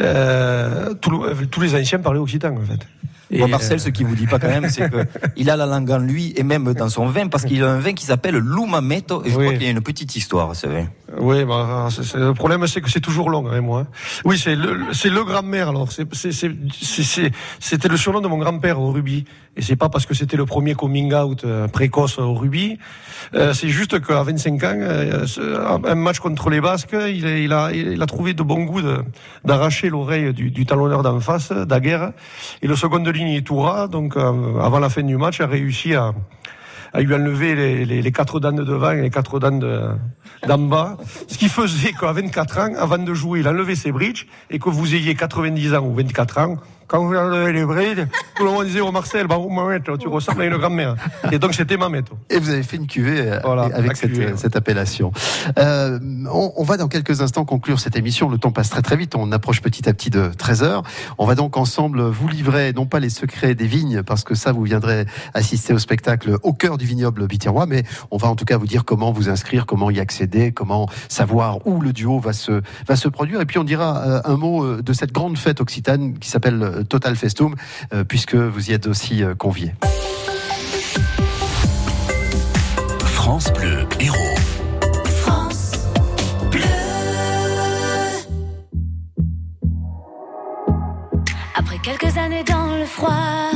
euh, 0.00 0.94
tout 0.94 1.10
le- 1.10 1.46
tous 1.46 1.60
les 1.60 1.74
anciens 1.74 1.98
parlaient 1.98 2.18
occitan, 2.18 2.56
en 2.56 2.60
fait. 2.64 2.86
Et, 3.30 3.40
Bon, 3.40 3.48
Marcel, 3.48 3.76
euh, 3.76 3.78
ce 3.78 3.90
qu'il 3.90 4.06
vous 4.06 4.14
dit 4.14 4.26
pas 4.26 4.38
quand 4.38 4.48
même, 4.48 4.68
c'est 4.70 4.88
qu'il 5.36 5.50
a 5.50 5.56
la 5.56 5.66
langue 5.66 5.90
en 5.90 5.98
lui 5.98 6.32
et 6.36 6.42
même 6.42 6.72
dans 6.72 6.88
son 6.88 7.06
vin, 7.06 7.28
parce 7.28 7.44
qu'il 7.44 7.62
a 7.62 7.70
un 7.70 7.78
vin 7.78 7.92
qui 7.92 8.06
s'appelle 8.06 8.36
l'Umameto, 8.36 9.22
et 9.24 9.30
je 9.30 9.36
Oui. 9.36 9.44
crois 9.44 9.52
qu'il 9.54 9.64
y 9.64 9.66
a 9.66 9.70
une 9.70 9.82
petite 9.82 10.16
histoire, 10.16 10.56
ce 10.56 10.66
vin. 10.66 10.86
Oui, 11.20 11.44
bah, 11.44 11.88
c'est- 11.90 12.04
c'est- 12.04 12.18
le 12.18 12.32
problème, 12.34 12.66
c'est 12.66 12.80
que 12.80 12.90
c'est 12.90 13.00
toujours 13.00 13.28
long, 13.28 13.46
hein, 13.50 13.60
moi. 13.60 13.86
Oui, 14.24 14.38
c'est 14.38 14.54
le, 14.56 14.80
c'est 14.92 15.10
le 15.10 15.24
grand-mère, 15.24 15.68
alors. 15.68 15.92
C'est- 15.92 16.06
c'est- 16.14 16.32
c'est- 16.32 16.54
c'est- 16.80 17.02
c'est- 17.02 17.32
C'était 17.60 17.88
le 17.88 17.96
surnom 17.98 18.20
de 18.20 18.28
mon 18.28 18.38
grand-père 18.38 18.80
au 18.80 18.92
rugby. 18.92 19.24
Et 19.58 19.62
c'est 19.62 19.74
pas 19.76 19.88
parce 19.88 20.06
que 20.06 20.14
c'était 20.14 20.36
le 20.36 20.46
premier 20.46 20.74
coming 20.74 21.12
out 21.12 21.42
euh, 21.44 21.66
précoce 21.66 22.18
au 22.18 22.32
rugby. 22.32 22.78
Euh, 23.34 23.52
c'est 23.52 23.68
juste 23.68 24.00
qu'à 24.00 24.22
25 24.22 24.62
ans, 24.64 24.72
euh, 24.78 25.26
un 25.84 25.94
match 25.96 26.20
contre 26.20 26.48
les 26.48 26.60
Basques, 26.60 26.94
il, 26.94 27.26
a- 27.26 27.36
il, 27.38 27.52
a, 27.52 27.72
il 27.72 28.00
a 28.00 28.06
trouvé 28.06 28.34
de 28.34 28.42
bon 28.44 28.62
goût 28.64 28.80
d'arracher 29.44 29.90
l'oreille 29.90 30.32
du, 30.32 30.50
du 30.52 30.64
talonneur 30.64 31.02
d'en 31.02 31.18
face, 31.18 31.50
Daguerre. 31.50 32.12
Et 32.62 32.68
le 32.68 32.76
second 32.76 33.00
de 33.00 33.10
ligne, 33.10 33.42
Toura, 33.42 33.88
donc, 33.88 34.16
euh, 34.16 34.60
avant 34.60 34.78
la 34.78 34.88
fin 34.90 35.02
du 35.02 35.16
match, 35.16 35.40
a 35.40 35.46
réussi 35.48 35.94
à, 35.96 36.12
à 36.92 37.00
lui 37.00 37.12
enlever 37.14 37.56
les, 37.56 37.84
les, 37.84 38.12
quatre 38.12 38.38
dents 38.38 38.52
de 38.52 38.62
devant 38.62 38.92
et 38.92 39.02
les 39.02 39.10
quatre 39.10 39.40
dents 39.40 39.50
de- 39.58 39.88
d'en 40.46 40.58
bas. 40.58 40.96
Ce 41.26 41.36
qui 41.36 41.48
faisait 41.48 41.92
qu'à 41.92 42.12
24 42.12 42.58
ans, 42.58 42.74
avant 42.78 42.98
de 42.98 43.12
jouer, 43.12 43.40
il 43.40 43.48
enlevait 43.48 43.74
ses 43.74 43.90
bridges 43.90 44.26
et 44.50 44.60
que 44.60 44.68
vous 44.68 44.94
ayez 44.94 45.16
90 45.16 45.74
ans 45.74 45.84
ou 45.84 45.94
24 45.94 46.38
ans, 46.38 46.56
quand 46.88 47.04
vous 47.04 47.14
enlevez 47.14 47.52
les 47.52 48.06
tout 48.34 48.44
le 48.44 48.50
monde 48.50 48.66
disait 48.66 48.80
au 48.80 48.90
Marcel, 48.90 49.26
bah, 49.26 49.36
oh, 49.38 49.48
mamette, 49.48 49.90
tu 49.98 50.08
ressembles 50.08 50.42
à 50.42 50.46
une 50.46 50.56
grand-mère. 50.56 50.96
Et 51.30 51.38
donc 51.38 51.54
c'était 51.54 51.76
mamette. 51.76 52.06
Et 52.30 52.38
vous 52.38 52.50
avez 52.50 52.62
fait 52.62 52.76
une 52.76 52.86
cuvée 52.86 53.20
euh, 53.20 53.40
Voilà, 53.44 53.64
avec 53.74 53.96
cette, 53.96 54.12
cuvée, 54.12 54.26
ouais. 54.26 54.36
cette 54.36 54.56
appellation. 54.56 55.12
Euh, 55.58 55.98
on, 56.32 56.52
on 56.56 56.64
va 56.64 56.76
dans 56.76 56.88
quelques 56.88 57.20
instants 57.20 57.44
conclure 57.44 57.78
cette 57.78 57.96
émission. 57.96 58.28
Le 58.28 58.38
temps 58.38 58.50
passe 58.50 58.70
très 58.70 58.82
très 58.82 58.96
vite. 58.96 59.14
On 59.16 59.32
approche 59.32 59.60
petit 59.60 59.88
à 59.88 59.92
petit 59.92 60.10
de 60.10 60.30
13 60.36 60.62
heures. 60.62 60.82
On 61.18 61.26
va 61.26 61.34
donc 61.34 61.56
ensemble 61.56 62.02
vous 62.02 62.28
livrer 62.28 62.72
non 62.72 62.86
pas 62.86 63.00
les 63.00 63.10
secrets 63.10 63.54
des 63.54 63.66
vignes, 63.66 64.02
parce 64.02 64.24
que 64.24 64.34
ça 64.34 64.52
vous 64.52 64.62
viendrez 64.62 65.04
assister 65.34 65.72
au 65.72 65.78
spectacle 65.78 66.38
au 66.42 66.52
cœur 66.52 66.78
du 66.78 66.86
vignoble 66.86 67.26
biterrois, 67.26 67.66
mais 67.66 67.84
on 68.10 68.16
va 68.16 68.28
en 68.28 68.36
tout 68.36 68.44
cas 68.44 68.56
vous 68.56 68.66
dire 68.66 68.84
comment 68.84 69.12
vous 69.12 69.28
inscrire, 69.28 69.66
comment 69.66 69.90
y 69.90 70.00
accéder, 70.00 70.52
comment 70.52 70.88
savoir 71.08 71.66
où 71.66 71.80
le 71.80 71.92
duo 71.92 72.18
va 72.18 72.32
se 72.32 72.62
va 72.86 72.96
se 72.96 73.08
produire. 73.08 73.40
Et 73.40 73.46
puis 73.46 73.58
on 73.58 73.64
dira 73.64 74.02
euh, 74.02 74.20
un 74.24 74.36
mot 74.36 74.64
euh, 74.64 74.82
de 74.82 74.92
cette 74.92 75.12
grande 75.12 75.36
fête 75.36 75.60
occitane 75.60 76.18
qui 76.18 76.30
s'appelle 76.30 76.62
euh, 76.62 76.77
Total 76.84 77.16
Festum, 77.16 77.54
euh, 77.92 78.04
puisque 78.04 78.34
vous 78.34 78.70
y 78.70 78.72
êtes 78.72 78.86
aussi 78.86 79.22
euh, 79.22 79.34
conviés. 79.34 79.74
France 83.04 83.52
Bleu 83.52 83.86
Héros. 84.00 84.16
France 85.22 85.72
Bleu. 86.50 86.62
Après 91.54 91.78
quelques 91.82 92.16
années 92.16 92.44
dans 92.44 92.76
le 92.76 92.84
froid, 92.84 93.50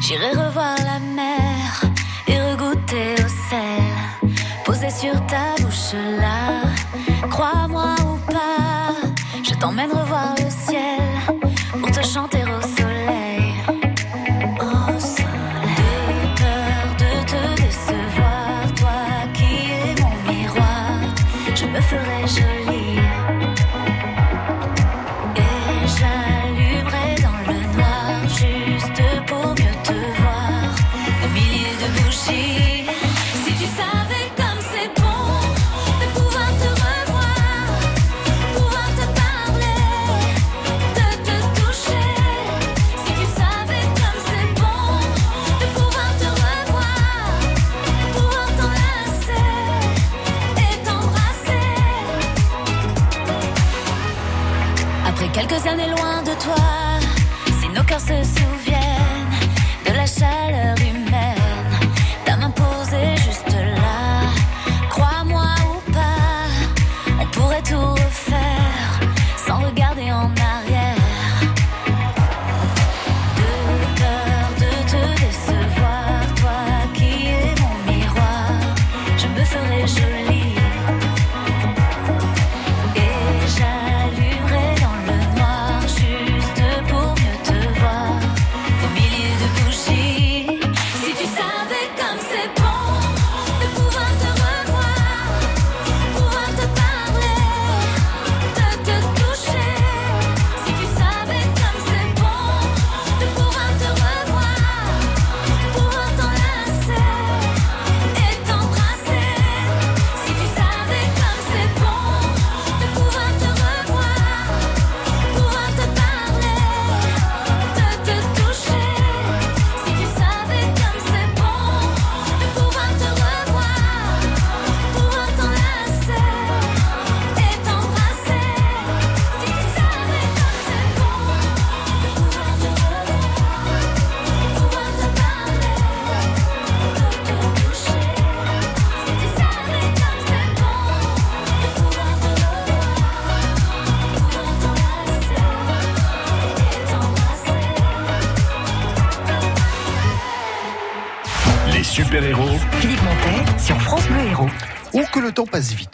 j'irai 0.00 0.30
revoir 0.30 0.76
la 0.78 0.98
mer 0.98 1.82
et 2.26 2.40
regoûter 2.40 3.14
au 3.14 3.28
sel. 3.50 4.32
Posé 4.64 4.90
sur 4.90 5.14
ta 5.26 5.62
bouche 5.62 5.94
là, 6.20 6.62
crois-moi 7.30 7.94
ou 8.04 8.32
pas, 8.32 8.94
je 9.42 9.54
t'emmène 9.58 9.90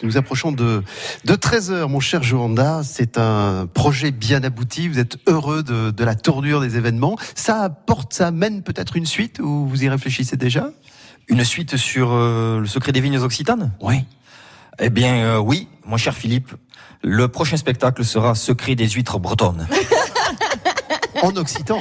Nous 0.04 0.18
approchons 0.18 0.52
de, 0.52 0.82
de 1.24 1.34
13 1.34 1.70
heures, 1.70 1.88
mon 1.88 1.98
cher 1.98 2.22
Joanda. 2.22 2.82
C'est 2.84 3.16
un 3.16 3.66
projet 3.66 4.10
bien 4.10 4.44
abouti. 4.44 4.86
Vous 4.86 4.98
êtes 4.98 5.16
heureux 5.26 5.62
de, 5.62 5.90
de 5.90 6.04
la 6.04 6.14
tournure 6.14 6.60
des 6.60 6.76
événements. 6.76 7.16
Ça 7.34 7.62
apporte, 7.62 8.12
ça 8.12 8.26
amène 8.26 8.62
peut-être 8.62 8.96
une 8.96 9.06
suite 9.06 9.38
ou 9.38 9.66
vous 9.66 9.82
y 9.82 9.88
réfléchissez 9.88 10.36
déjà? 10.36 10.68
Une 11.28 11.42
suite 11.42 11.78
sur 11.78 12.12
euh, 12.12 12.60
le 12.60 12.66
secret 12.66 12.92
des 12.92 13.00
vignes 13.00 13.16
occitanes? 13.16 13.72
Oui. 13.80 14.04
Eh 14.78 14.90
bien, 14.90 15.14
euh, 15.24 15.38
oui, 15.38 15.68
mon 15.86 15.96
cher 15.96 16.14
Philippe. 16.14 16.52
Le 17.02 17.28
prochain 17.28 17.56
spectacle 17.56 18.04
sera 18.04 18.34
Secret 18.34 18.74
des 18.74 18.88
huîtres 18.90 19.18
bretonnes. 19.18 19.66
En 21.22 21.34
occitan 21.36 21.80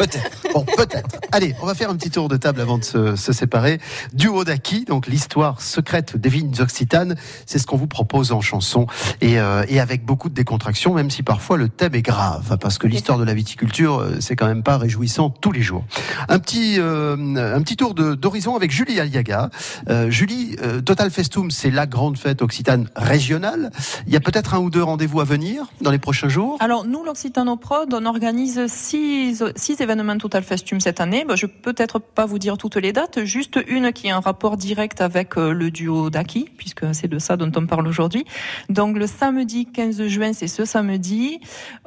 Peut-être. 0.00 0.52
Bon, 0.54 0.64
peut-être. 0.64 1.20
Allez, 1.30 1.54
on 1.60 1.66
va 1.66 1.74
faire 1.74 1.90
un 1.90 1.96
petit 1.96 2.10
tour 2.10 2.30
de 2.30 2.38
table 2.38 2.62
avant 2.62 2.78
de 2.78 2.84
se, 2.84 3.16
se 3.16 3.34
séparer. 3.34 3.78
Duo 4.14 4.44
d'Aki, 4.44 4.86
donc 4.86 5.06
l'histoire 5.06 5.60
secrète 5.60 6.16
des 6.16 6.30
vignes 6.30 6.54
occitanes, 6.58 7.16
c'est 7.44 7.58
ce 7.58 7.66
qu'on 7.66 7.76
vous 7.76 7.86
propose 7.86 8.32
en 8.32 8.40
chanson 8.40 8.86
et, 9.20 9.38
euh, 9.38 9.62
et 9.68 9.78
avec 9.78 10.06
beaucoup 10.06 10.30
de 10.30 10.34
décontraction, 10.34 10.94
même 10.94 11.10
si 11.10 11.22
parfois 11.22 11.58
le 11.58 11.68
thème 11.68 11.94
est 11.94 12.00
grave, 12.00 12.56
parce 12.58 12.78
que 12.78 12.86
l'histoire 12.86 13.18
de 13.18 13.24
la 13.24 13.34
viticulture, 13.34 13.98
euh, 13.98 14.16
c'est 14.20 14.36
quand 14.36 14.46
même 14.46 14.62
pas 14.62 14.78
réjouissant 14.78 15.28
tous 15.28 15.52
les 15.52 15.60
jours. 15.60 15.84
Un 16.30 16.38
petit, 16.38 16.76
euh, 16.78 17.54
un 17.54 17.60
petit 17.60 17.76
tour 17.76 17.94
d'horizon 17.94 18.56
avec 18.56 18.70
Julie 18.70 18.98
Aliaga. 19.00 19.50
Euh, 19.90 20.10
Julie, 20.10 20.56
euh, 20.62 20.80
Total 20.80 21.10
Festum, 21.10 21.50
c'est 21.50 21.70
la 21.70 21.86
grande 21.86 22.16
fête 22.16 22.40
occitane 22.40 22.88
régionale. 22.96 23.70
Il 24.06 24.14
y 24.14 24.16
a 24.16 24.20
peut-être 24.20 24.54
un 24.54 24.60
ou 24.60 24.70
deux 24.70 24.82
rendez-vous 24.82 25.20
à 25.20 25.24
venir 25.24 25.66
dans 25.82 25.90
les 25.90 25.98
prochains 25.98 26.30
jours? 26.30 26.56
Alors, 26.60 26.86
nous, 26.86 27.04
l'Occitanoprod, 27.04 27.92
on 27.92 28.06
organise 28.06 28.66
six, 28.66 29.44
six 29.56 29.74
événements 29.74 29.89
Total 30.18 30.42
Festum 30.44 30.78
cette 30.80 31.00
année. 31.00 31.24
Bon, 31.26 31.34
je 31.34 31.46
peux 31.46 31.72
peut-être 31.72 31.98
pas 31.98 32.24
vous 32.24 32.38
dire 32.38 32.56
toutes 32.56 32.76
les 32.76 32.92
dates, 32.92 33.24
juste 33.24 33.58
une 33.66 33.92
qui 33.92 34.08
a 34.08 34.16
un 34.16 34.20
rapport 34.20 34.56
direct 34.56 35.00
avec 35.00 35.36
euh, 35.36 35.52
le 35.52 35.70
duo 35.72 36.10
d'Aki, 36.10 36.48
puisque 36.56 36.84
c'est 36.94 37.08
de 37.08 37.18
ça 37.18 37.36
dont 37.36 37.50
on 37.56 37.66
parle 37.66 37.88
aujourd'hui. 37.88 38.24
Donc, 38.68 38.96
le 38.96 39.06
samedi 39.08 39.66
15 39.66 40.06
juin, 40.06 40.32
c'est 40.32 40.46
ce 40.46 40.64
samedi. 40.64 41.40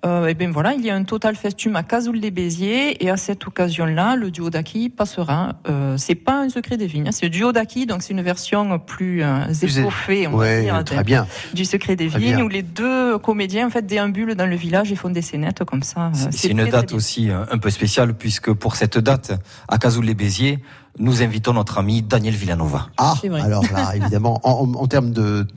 Euh, 0.06 0.28
et 0.28 0.34
bien 0.34 0.52
voilà, 0.52 0.74
il 0.74 0.84
y 0.86 0.90
a 0.90 0.96
un 0.96 1.04
Total 1.06 1.36
Festum 1.36 1.76
à 1.78 1.84
Cazoul-les-Béziers, 1.84 3.02
et 3.04 3.10
à 3.10 3.16
cette 3.16 3.48
occasion-là, 3.48 4.16
le 4.18 4.32
duo 4.32 4.50
d'Aki 4.50 4.90
passera. 4.90 5.54
Euh, 5.70 5.96
c'est 5.98 6.16
pas 6.16 6.42
un 6.42 6.50
secret 6.50 6.76
des 6.76 6.88
vignes, 6.88 7.08
hein, 7.08 7.12
c'est 7.14 7.26
le 7.28 7.30
duo 7.30 7.52
d'Aki, 7.54 7.86
donc 7.86 8.02
c'est 8.04 8.12
une 8.14 8.22
version 8.22 8.80
plus 8.80 9.24
euh, 9.24 9.46
étoffée, 9.62 10.28
on 10.28 10.36
va 10.38 10.60
dire, 10.62 10.84
très 10.84 10.98
de- 10.98 11.04
bien. 11.04 11.26
du 11.54 11.64
secret 11.64 11.96
des 11.96 12.08
Très 12.10 12.20
vignes, 12.20 12.36
bien. 12.38 12.46
où 12.46 12.50
les 12.50 12.64
deux 12.64 13.18
comédiens 13.20 13.68
en 13.68 13.70
fait 13.70 13.86
déambulent 13.86 14.36
dans 14.36 14.46
le 14.48 14.56
village 14.58 14.92
et 14.92 14.96
font 14.96 15.10
des 15.10 15.22
scénettes 15.22 15.64
comme 15.64 15.84
ça. 15.84 16.08
Euh, 16.08 16.28
C'est 16.32 16.50
une 16.50 16.58
très, 16.62 16.70
date 16.72 16.94
aussi 16.94 17.30
un 17.30 17.58
peu 17.58 17.70
spéciale 17.70 17.83
puisque 18.14 18.52
pour 18.54 18.76
cette 18.76 18.98
date, 18.98 19.34
à 19.68 19.78
Cazoul-les-Béziers, 19.78 20.60
nous 21.00 21.24
invitons 21.24 21.54
notre 21.54 21.78
ami 21.80 22.02
Daniel 22.02 22.36
Villanova. 22.36 22.88
Ah, 22.98 23.16
alors 23.42 23.64
là, 23.72 23.92
évidemment, 23.96 24.40
en, 24.44 24.88
termes 24.88 25.12
de 25.12 25.48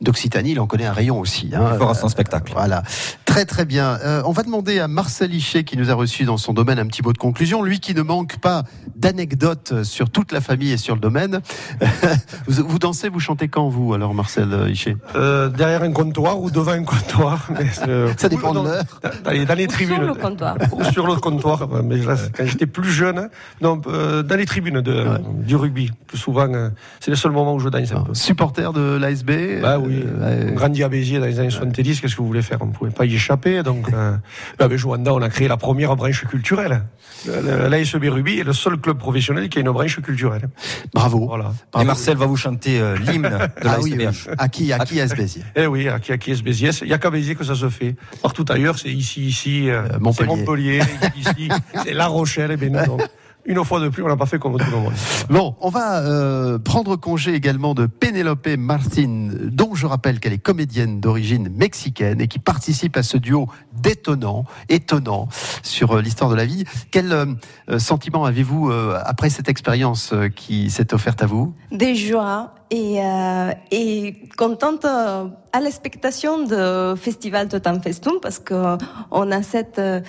d'Occitanie, 0.00 0.52
il 0.52 0.60
en 0.60 0.66
connaît 0.66 0.86
un 0.86 0.92
rayon 0.92 1.18
aussi. 1.20 1.50
Hein. 1.54 1.70
Il 1.72 1.78
fera 1.78 1.94
son 1.94 2.08
spectacle. 2.08 2.52
Voilà. 2.54 2.82
Très 3.24 3.44
Très 3.44 3.64
bien. 3.64 3.98
Euh, 4.04 4.22
on 4.24 4.32
va 4.32 4.42
demander 4.42 4.78
à 4.78 4.88
Marcel 4.88 5.34
Hichet 5.34 5.64
qui 5.64 5.76
nous 5.76 5.90
a 5.90 5.94
reçu 5.94 6.24
dans 6.24 6.36
son 6.36 6.52
domaine 6.52 6.78
un 6.78 6.86
petit 6.86 7.02
mot 7.02 7.12
de 7.12 7.18
conclusion. 7.18 7.62
Lui 7.62 7.80
qui 7.80 7.94
ne 7.94 8.02
manque 8.02 8.38
pas 8.38 8.64
d'anecdotes 8.96 9.82
sur 9.82 10.10
toute 10.10 10.32
la 10.32 10.40
famille 10.40 10.72
et 10.72 10.76
sur 10.76 10.94
le 10.94 11.00
domaine. 11.00 11.40
vous, 12.46 12.66
vous 12.66 12.78
dansez, 12.78 13.08
vous 13.08 13.20
chantez 13.20 13.48
quand 13.48 13.68
vous 13.68 13.92
alors 13.94 14.14
Marcel 14.14 14.70
Hichet 14.70 14.96
Euh, 15.16 15.48
derrière 15.48 15.82
un 15.82 15.92
comptoir 15.92 16.40
ou 16.40 16.50
devant 16.50 16.72
un 16.72 16.84
comptoir. 16.84 17.48
Mais 17.58 17.66
euh, 17.88 18.12
Ça 18.16 18.28
dépend 18.28 18.54
de 18.54 18.60
l'heure. 18.60 18.84
Dans 19.24 19.30
les, 19.30 19.44
dans 19.44 19.54
les 19.54 19.64
Sur 19.64 19.72
tribunes. 19.72 20.06
le 20.06 20.14
comptoir. 20.14 20.56
Ou 20.72 20.84
sur 20.84 21.06
le 21.06 21.16
comptoir. 21.16 21.68
Mais 21.82 21.96
là, 21.98 22.16
quand 22.36 22.46
j'étais 22.46 22.66
plus 22.66 22.90
jeune, 22.90 23.28
non, 23.60 23.80
euh, 23.86 24.22
dans 24.22 24.36
les 24.36 24.46
tribunes 24.46 24.80
de, 24.84 25.04
du 25.42 25.56
rugby. 25.56 25.90
Plus 26.06 26.18
souvent, 26.18 26.52
euh, 26.52 26.68
c'est 27.00 27.10
le 27.10 27.16
seul 27.16 27.32
moment 27.32 27.54
où 27.54 27.58
je 27.58 27.68
danse 27.68 27.92
un 27.92 28.02
peu. 28.02 28.14
Supporter 28.14 28.72
de 28.72 28.96
l'ASB 28.96 29.60
Bah 29.60 29.78
oui, 29.78 30.04
Euh, 30.04 30.50
on 30.50 30.54
grandit 30.54 30.84
à 30.84 30.88
Béziers 30.88 31.18
dans 31.18 31.26
les 31.26 31.40
années 31.40 31.50
70, 31.50 32.00
qu'est-ce 32.00 32.14
que 32.14 32.20
vous 32.20 32.26
voulez 32.28 32.42
faire? 32.42 32.58
On 32.60 32.66
ne 32.66 32.72
pouvait 32.72 32.90
pas 32.92 33.04
y 33.04 33.14
échapper. 33.14 33.62
Donc, 33.62 33.92
euh, 33.92 34.16
avec 34.58 34.78
Joanda, 34.78 35.12
on 35.12 35.22
a 35.22 35.28
créé 35.28 35.48
la 35.48 35.56
première 35.56 35.96
branche 35.96 36.24
culturelle. 36.26 36.82
L'ASB 37.26 38.04
Rugby 38.04 38.38
est 38.40 38.44
le 38.44 38.52
seul 38.52 38.76
club 38.76 38.98
professionnel 38.98 39.48
qui 39.48 39.58
a 39.58 39.60
une 39.62 39.70
branche 39.70 40.00
culturelle. 40.00 40.48
Bravo. 40.92 41.26
Voilà. 41.26 41.52
Et 41.80 41.84
Marcel 41.84 42.16
va 42.16 42.26
vous 42.26 42.36
chanter 42.36 42.80
euh, 42.80 42.96
l'hymne 42.96 43.22
de 43.22 43.28
Ah 43.30 43.48
la 43.64 43.80
oui. 43.80 43.96
À 44.38 44.48
qui, 44.48 44.72
à 44.72 44.78
qui 44.80 45.00
à 45.00 45.06
Béziers 45.06 45.42
Eh 45.56 45.66
oui, 45.66 45.88
à 45.88 45.98
qui, 45.98 46.12
à 46.12 46.18
qui 46.18 46.32
est 46.32 46.42
Béziers 46.42 46.70
Il 46.82 46.88
n'y 46.88 46.92
a 46.92 46.98
qu'à 46.98 47.10
Béziers 47.10 47.34
que 47.34 47.44
ça 47.44 47.54
se 47.54 47.68
fait. 47.70 47.96
Partout 48.22 48.44
ailleurs, 48.50 48.78
c'est 48.78 48.90
ici, 48.90 49.26
ici, 49.26 49.70
euh, 49.70 49.84
c'est 49.88 50.00
Montpellier. 50.00 50.28
Montpellier, 50.28 50.80
ici, 51.16 51.48
c'est 51.84 51.94
La 51.94 52.06
Rochelle. 52.08 52.50
Et 52.52 52.56
ben 52.56 52.72
nous, 52.72 52.84
donc, 52.84 53.02
une 53.46 53.64
fois 53.64 53.80
de 53.80 53.88
plus, 53.88 54.02
on 54.02 54.08
n'a 54.08 54.16
pas 54.16 54.26
fait 54.26 54.38
comme 54.38 54.56
tout 54.58 54.70
le 54.70 54.76
monde. 54.76 54.92
Bon, 55.28 55.54
on 55.60 55.68
va 55.68 56.00
euh, 56.00 56.58
prendre 56.58 56.96
congé 56.96 57.34
également 57.34 57.74
de 57.74 57.86
Penelope 57.86 58.48
Martin, 58.58 59.28
dont 59.44 59.74
je 59.74 59.86
rappelle 59.86 60.20
qu'elle 60.20 60.32
est 60.32 60.38
comédienne 60.38 61.00
d'origine 61.00 61.48
mexicaine 61.50 62.20
et 62.20 62.28
qui 62.28 62.38
participe 62.38 62.96
à 62.96 63.02
ce 63.02 63.16
duo 63.16 63.48
détonnant, 63.72 64.44
étonnant 64.68 65.28
sur 65.62 65.92
euh, 65.92 66.00
l'histoire 66.00 66.30
de 66.30 66.36
la 66.36 66.44
vie. 66.44 66.64
Quel 66.90 67.12
euh, 67.12 67.26
euh, 67.68 67.78
sentiment 67.78 68.24
avez-vous 68.24 68.70
euh, 68.70 68.98
après 69.04 69.30
cette 69.30 69.48
expérience 69.48 70.12
euh, 70.12 70.28
qui 70.28 70.70
s'est 70.70 70.94
offerte 70.94 71.22
à 71.22 71.26
vous? 71.26 71.54
Des 71.70 71.94
joies 71.94 72.54
et, 72.70 73.00
euh, 73.02 73.52
et 73.70 74.22
contente 74.36 74.84
à 74.84 75.60
l'expectation 75.60 76.44
de 76.44 76.94
Festival 76.96 77.48
Totem 77.48 77.80
Festum 77.80 78.14
parce 78.20 78.38
que 78.38 78.76
on 79.10 79.30
a 79.30 79.42
cette 79.42 79.78
euh, 79.78 80.00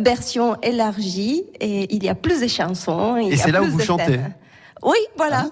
version 0.00 0.56
élargie 0.62 1.42
et 1.60 1.94
il 1.94 2.02
y 2.04 2.08
a 2.08 2.14
plus 2.14 2.40
de 2.40 2.46
chansons. 2.48 3.16
il 3.16 3.28
Et 3.32 3.36
y 3.36 3.40
a 3.40 3.44
c'est 3.44 3.52
là 3.52 3.60
où 3.60 3.64
plus 3.64 3.72
vous 3.72 3.78
de 3.78 3.82
chantez. 3.84 4.20
Oui, 4.82 4.96
voilà. 5.16 5.46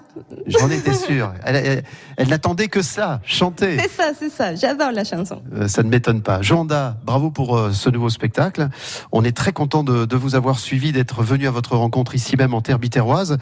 J'en 0.45 0.69
étais 0.69 0.93
sûr. 0.93 1.33
Elle, 1.43 1.55
elle- 1.55 1.83
elle 2.15 2.27
n'attendait 2.29 2.67
que 2.67 2.81
ça, 2.83 3.21
chanter. 3.25 3.75
C'est 3.79 3.89
ça, 3.89 4.11
c'est 4.17 4.29
ça. 4.29 4.55
J'adore 4.55 4.91
la 4.91 5.03
chanson. 5.03 5.41
Euh, 5.55 5.67
ça 5.67 5.81
ne 5.83 5.89
m'étonne 5.89 6.21
pas. 6.21 6.41
Joanda, 6.43 6.95
bravo 7.03 7.31
pour 7.31 7.57
euh, 7.57 7.71
ce 7.73 7.89
nouveau 7.89 8.09
spectacle. 8.09 8.69
On 9.11 9.23
est 9.25 9.35
très 9.35 9.51
content 9.51 9.83
de, 9.83 10.05
de 10.05 10.15
vous 10.15 10.35
avoir 10.35 10.59
suivi, 10.59 10.91
d'être 10.91 11.23
venu 11.23 11.47
à 11.47 11.51
votre 11.51 11.75
rencontre 11.75 12.13
ici 12.15 12.37
même 12.37 12.53
en 12.53 12.61
terre 12.61 12.77
bitéroise. 12.79 13.37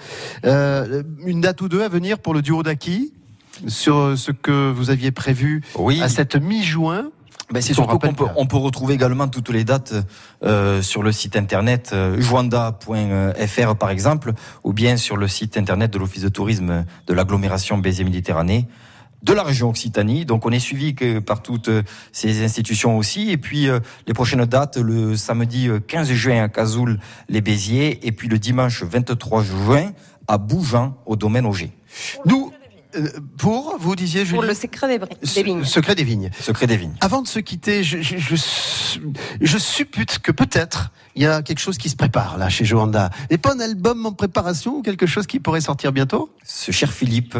Euh, 0.45 1.03
une 1.25 1.41
date 1.41 1.59
ou 1.61 1.67
deux 1.67 1.83
à 1.83 1.89
venir 1.89 2.17
pour 2.17 2.33
le 2.33 2.41
duo 2.41 2.63
d'Aki 2.63 3.13
sur 3.67 4.17
ce 4.17 4.31
que 4.31 4.71
vous 4.71 4.89
aviez 4.89 5.11
prévu 5.11 5.61
Oui. 5.75 6.01
à 6.01 6.07
cette 6.09 6.35
mi-juin. 6.37 7.11
Ben, 7.53 7.61
c'est 7.61 7.71
On 7.73 7.83
surtout 7.83 7.99
qu'on 7.99 8.13
peut, 8.13 8.25
on 8.35 8.45
peut 8.45 8.57
retrouver 8.57 8.95
également 8.95 9.27
toutes 9.27 9.49
les 9.49 9.63
dates 9.63 9.93
euh, 10.43 10.81
sur 10.81 11.03
le 11.03 11.11
site 11.11 11.35
internet 11.35 11.91
euh, 11.93 12.19
joanda.fr 12.19 13.75
par 13.75 13.89
exemple, 13.89 14.33
ou 14.63 14.73
bien 14.73 14.97
sur 14.97 15.15
le 15.15 15.27
site 15.27 15.55
internet 15.55 15.91
de 15.91 15.99
l'Office 15.99 16.23
de 16.23 16.29
tourisme 16.29 16.85
de 17.07 17.13
l'agglomération 17.13 17.77
Béziers-Méditerranée 17.77 18.67
de 19.23 19.33
la 19.33 19.43
région 19.43 19.69
Occitanie. 19.69 20.25
Donc 20.25 20.45
on 20.45 20.51
est 20.51 20.59
suivi 20.59 20.95
que 20.95 21.19
par 21.19 21.41
toutes 21.41 21.69
euh, 21.69 21.83
ces 22.11 22.43
institutions 22.43 22.97
aussi. 22.97 23.31
Et 23.31 23.37
puis 23.37 23.69
euh, 23.69 23.79
les 24.05 24.13
prochaines 24.13 24.45
dates, 24.45 24.77
le 24.77 25.15
samedi 25.15 25.69
euh, 25.69 25.79
15 25.79 26.11
juin 26.11 26.43
à 26.43 26.49
Cazoul, 26.49 26.99
les 27.29 27.41
Béziers, 27.41 28.05
et 28.05 28.11
puis 28.11 28.27
le 28.27 28.37
dimanche 28.37 28.83
23 28.83 29.43
juin 29.43 29.91
à 30.27 30.37
Bougeant, 30.37 30.95
au 31.05 31.15
domaine 31.15 31.45
Auger. 31.45 31.71
Nous, 32.25 32.52
pour, 33.37 33.77
vous 33.79 33.95
disiez, 33.95 34.25
Julie 34.25 34.37
Pour 34.37 34.43
le 34.43 34.53
secret 34.53 34.87
des, 34.87 35.05
des 35.35 35.43
vignes. 35.43 35.63
Secret 35.63 35.95
des 35.95 36.03
vignes. 36.03 36.29
Secret 36.39 36.67
des 36.67 36.77
vignes. 36.77 36.95
Avant 37.01 37.21
de 37.21 37.27
se 37.27 37.39
quitter, 37.39 37.83
je, 37.83 38.01
je, 38.01 38.17
je, 38.17 38.35
je 39.41 39.57
suppute 39.57 40.19
que 40.19 40.31
peut-être 40.31 40.91
il 41.15 41.23
y 41.23 41.25
a 41.25 41.41
quelque 41.41 41.59
chose 41.59 41.77
qui 41.77 41.89
se 41.89 41.95
prépare 41.95 42.37
là 42.37 42.49
chez 42.49 42.65
Joanda. 42.65 43.09
Et 43.29 43.37
pas 43.37 43.53
un 43.53 43.59
album 43.59 44.05
en 44.05 44.13
préparation 44.13 44.77
ou 44.77 44.81
quelque 44.81 45.05
chose 45.05 45.27
qui 45.27 45.39
pourrait 45.39 45.61
sortir 45.61 45.91
bientôt? 45.91 46.29
Ce 46.43 46.71
cher 46.71 46.91
Philippe, 46.91 47.37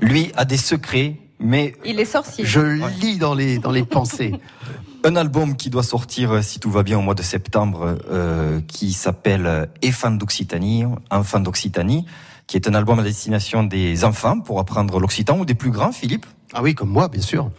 lui, 0.00 0.32
a 0.36 0.44
des 0.44 0.56
secrets, 0.56 1.16
mais 1.38 1.74
Il 1.84 2.00
est 2.00 2.04
sorcier. 2.04 2.44
Je 2.44 2.60
lis 3.00 3.18
dans 3.18 3.34
les, 3.34 3.58
dans 3.58 3.72
les 3.72 3.84
pensées. 3.84 4.34
Un 5.06 5.16
album 5.16 5.54
qui 5.54 5.68
doit 5.68 5.82
sortir, 5.82 6.32
euh, 6.32 6.40
si 6.40 6.58
tout 6.60 6.70
va 6.70 6.82
bien, 6.82 6.98
au 6.98 7.02
mois 7.02 7.14
de 7.14 7.22
septembre, 7.22 7.98
euh, 8.10 8.62
qui 8.66 8.94
s'appelle 8.94 9.44
euh, 9.44 9.66
Enfants 9.84 10.12
d'Occitanie, 10.12 10.84
Enfants 11.10 11.40
d'Occitanie, 11.40 12.06
qui 12.46 12.56
est 12.56 12.68
un 12.68 12.74
album 12.74 12.98
à 12.98 13.02
destination 13.02 13.62
des 13.64 14.04
enfants 14.04 14.40
pour 14.40 14.60
apprendre 14.60 14.98
l'occitan 15.00 15.38
ou 15.38 15.44
des 15.44 15.54
plus 15.54 15.70
grands, 15.70 15.92
Philippe? 15.92 16.26
Ah 16.52 16.62
oui, 16.62 16.74
comme 16.74 16.90
moi, 16.90 17.08
bien 17.08 17.22
sûr. 17.22 17.50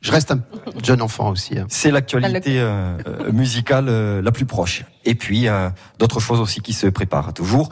Je 0.00 0.10
reste 0.12 0.30
un 0.32 0.40
jeune 0.82 1.02
enfant 1.02 1.30
aussi. 1.30 1.58
hein. 1.58 1.66
C'est 1.68 1.90
l'actualité 1.90 2.58
euh, 2.58 2.96
euh, 3.06 3.32
musicale 3.32 3.86
euh, 3.88 4.22
la 4.22 4.32
plus 4.32 4.46
proche. 4.46 4.84
Et 5.04 5.14
puis, 5.14 5.46
euh, 5.46 5.68
d'autres 5.98 6.20
choses 6.20 6.40
aussi 6.40 6.60
qui 6.62 6.72
se 6.72 6.86
préparent 6.86 7.34
toujours. 7.34 7.68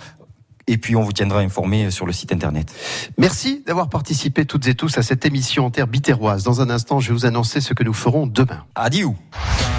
Et 0.67 0.77
puis, 0.77 0.95
on 0.95 1.03
vous 1.03 1.13
tiendra 1.13 1.41
informé 1.41 1.91
sur 1.91 2.05
le 2.05 2.13
site 2.13 2.31
internet. 2.31 2.71
Merci 3.17 3.65
d'avoir 3.67 3.89
participé 3.89 4.45
toutes 4.45 4.67
et 4.69 4.75
tous 4.75 4.99
à 4.99 5.03
cette 5.03 5.25
émission 5.25 5.65
en 5.65 5.71
terre 5.71 5.87
bitéroise. 5.87 6.45
Dans 6.45 6.61
un 6.61 6.69
instant, 6.69 7.01
je 7.01 7.09
vais 7.09 7.15
vous 7.15 7.25
annoncer 7.25 7.63
ce 7.63 7.73
que 7.73 7.83
nous 7.83 7.95
ferons 7.95 8.27
demain. 8.27 8.65
Adieu 8.75 9.09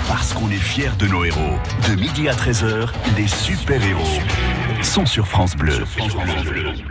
Parce 0.07 0.33
qu'on 0.33 0.49
est 0.49 0.55
fiers 0.55 0.89
de 0.97 1.05
nos 1.05 1.23
héros. 1.23 1.57
De 1.87 1.93
midi 1.93 2.27
à 2.27 2.33
13h, 2.33 2.87
les 3.15 3.27
super-héros 3.27 4.19
sont 4.83 5.05
sur 5.05 5.27
France 5.27 5.55
Bleu. 5.55 5.83
Put 5.95 6.88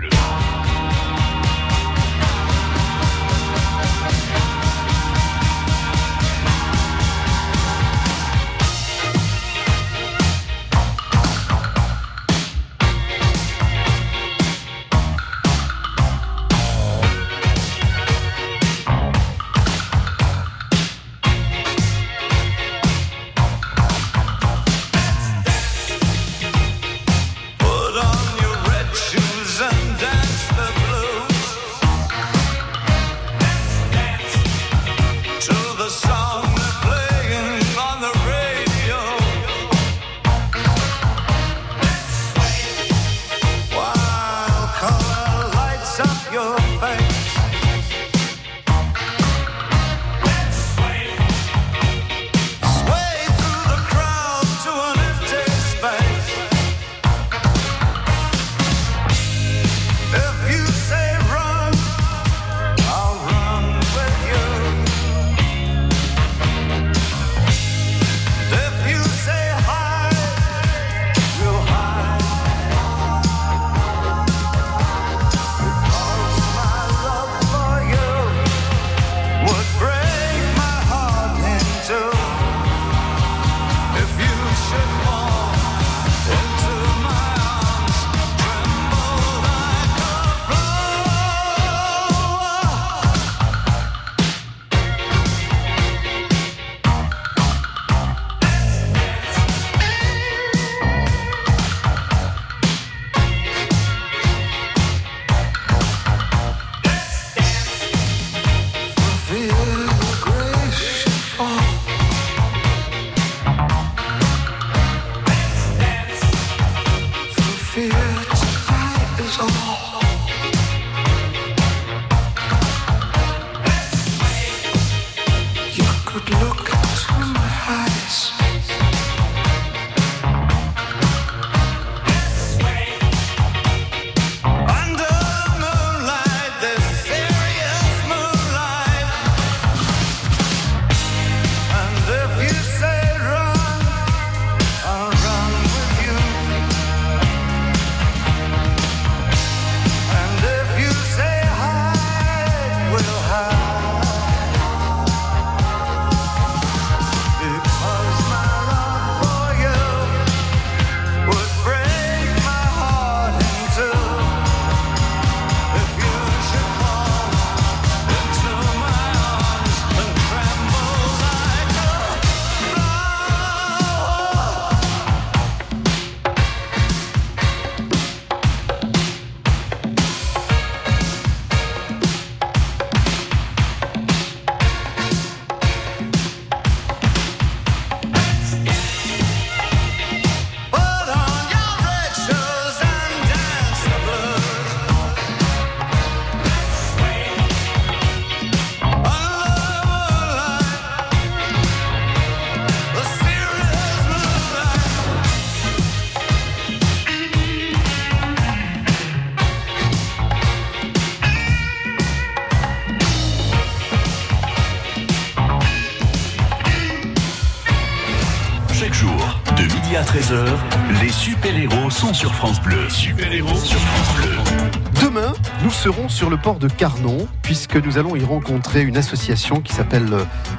sur 221.98 222.32
France 222.32 222.62
Bleu. 222.62 222.88
Super-héros 222.88 223.58
sur 223.58 223.80
France 223.80 224.16
Bleu. 224.16 225.02
Demain, 225.02 225.32
nous 225.64 225.70
serons 225.70 226.08
sur 226.08 226.30
le 226.30 226.36
port 226.36 226.60
de 226.60 226.68
Carnon, 226.68 227.26
puisque 227.42 227.74
nous 227.74 227.98
allons 227.98 228.14
y 228.14 228.24
rencontrer 228.24 228.82
une 228.82 228.96
association 228.96 229.60
qui 229.60 229.72
s'appelle 229.72 230.08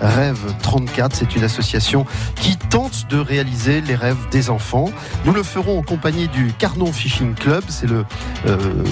Rêve 0.02 0.40
34. 0.62 1.16
C'est 1.16 1.36
une 1.36 1.44
association 1.44 2.06
qui 2.36 2.58
tente 2.58 3.08
de 3.10 3.18
réaliser 3.18 3.82
les 3.82 3.96
rêves 3.96 4.30
des 4.32 4.50
enfants. 4.50 4.90
Nous 5.26 5.34
le 5.34 5.44
ferons 5.44 5.80
en 5.80 5.84
compagnie 5.84 6.28
du 6.28 6.54
Carnon 6.58 6.92
Fishing 6.92 7.34
Club. 7.36 7.64
C'est 7.68 7.88
euh, 7.90 8.84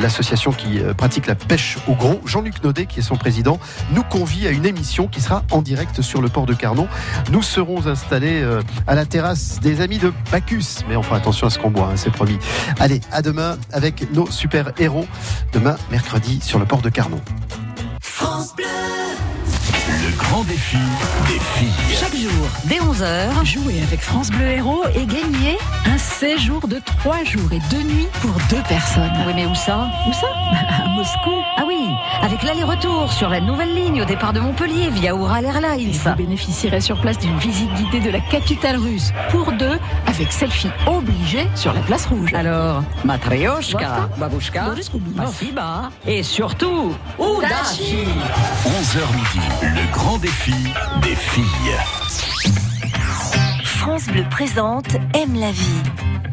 l'association 0.00 0.52
qui 0.52 0.80
euh, 0.80 0.94
pratique 0.94 1.26
la 1.26 1.34
pêche 1.34 1.78
au 1.88 1.94
gros. 1.94 2.20
Jean-Luc 2.24 2.62
Naudet, 2.62 2.86
qui 2.86 3.00
est 3.00 3.02
son 3.02 3.16
président, 3.16 3.58
nous 3.92 4.02
convie 4.02 4.46
à 4.46 4.50
une 4.50 4.66
émission 4.66 5.08
qui 5.08 5.20
sera 5.20 5.42
en 5.50 5.62
direct 5.62 6.02
sur 6.02 6.22
le 6.22 6.28
port 6.28 6.46
de 6.46 6.54
Carnon. 6.54 6.88
Nous 7.30 7.42
serons 7.42 7.86
installés 7.86 8.42
euh, 8.42 8.62
à 8.86 8.94
la 8.94 9.06
terrasse 9.06 9.60
des 9.60 9.80
amis 9.80 9.98
de 9.98 10.12
Bacchus. 10.30 10.84
Mais 10.88 10.96
enfin, 10.96 11.16
attention 11.16 11.46
à 11.46 11.50
ce 11.50 11.58
qu'on 11.58 11.70
boit, 11.70 11.88
hein, 11.92 11.96
c'est 11.96 12.12
promis. 12.12 12.38
Allez, 12.78 13.00
à 13.12 13.22
demain 13.22 13.58
avec 13.72 14.12
nos 14.12 14.30
super-héros. 14.30 15.06
Demain, 15.52 15.76
mercredi, 15.90 16.40
sur 16.42 16.58
le 16.58 16.64
port 16.64 16.80
de 16.80 16.88
Carnon. 16.88 17.20
Le 20.02 20.16
grand 20.16 20.42
défi 20.44 20.76
des 21.28 21.38
filles. 21.38 21.96
Chaque 21.96 22.16
jour, 22.16 22.48
dès 22.64 22.78
11h, 22.78 23.44
jouez 23.44 23.80
avec 23.82 24.00
France 24.00 24.30
Bleu 24.30 24.46
Héros 24.46 24.84
et 24.94 25.06
gagnez 25.06 25.56
un 25.86 25.98
séjour 25.98 26.66
de 26.66 26.80
3 26.84 27.22
jours 27.24 27.52
et 27.52 27.60
2 27.70 27.82
nuits 27.82 28.08
pour 28.20 28.32
deux 28.50 28.62
personnes. 28.68 29.12
Oui, 29.26 29.32
mais 29.36 29.46
où 29.46 29.54
ça? 29.54 29.88
Où 30.08 30.12
ça? 30.12 30.26
Moscou. 31.04 31.44
Ah 31.58 31.64
oui, 31.66 31.86
avec 32.22 32.42
l'aller-retour 32.42 33.12
sur 33.12 33.28
la 33.28 33.38
nouvelle 33.38 33.74
ligne 33.74 34.00
au 34.00 34.04
départ 34.06 34.32
de 34.32 34.40
Montpellier 34.40 34.88
via 34.88 35.10
Ural 35.10 35.44
Airlines. 35.44 35.92
Vous 35.92 36.14
bénéficierez 36.14 36.80
sur 36.80 36.98
place 36.98 37.18
d'une 37.18 37.36
visite 37.36 37.70
guidée 37.74 38.00
de 38.00 38.08
la 38.08 38.20
capitale 38.20 38.76
russe 38.76 39.12
pour 39.28 39.52
deux, 39.52 39.78
avec 40.06 40.32
selfie 40.32 40.70
obligé 40.86 41.46
sur 41.56 41.74
la 41.74 41.80
place 41.80 42.06
rouge. 42.06 42.32
Alors, 42.32 42.82
Matryoshka, 43.04 44.08
Babushka. 44.16 44.74
Masiba 45.14 45.90
et 46.06 46.22
surtout, 46.22 46.94
Udashi 47.18 48.06
11h 48.64 49.14
midi, 49.14 49.46
le 49.62 49.92
grand 49.92 50.16
défi 50.16 50.54
des 51.02 51.16
filles. 51.16 51.76
France 53.64 54.06
Bleu 54.06 54.24
présente 54.30 54.94
Aime 55.12 55.38
la 55.38 55.50
vie, 55.50 55.82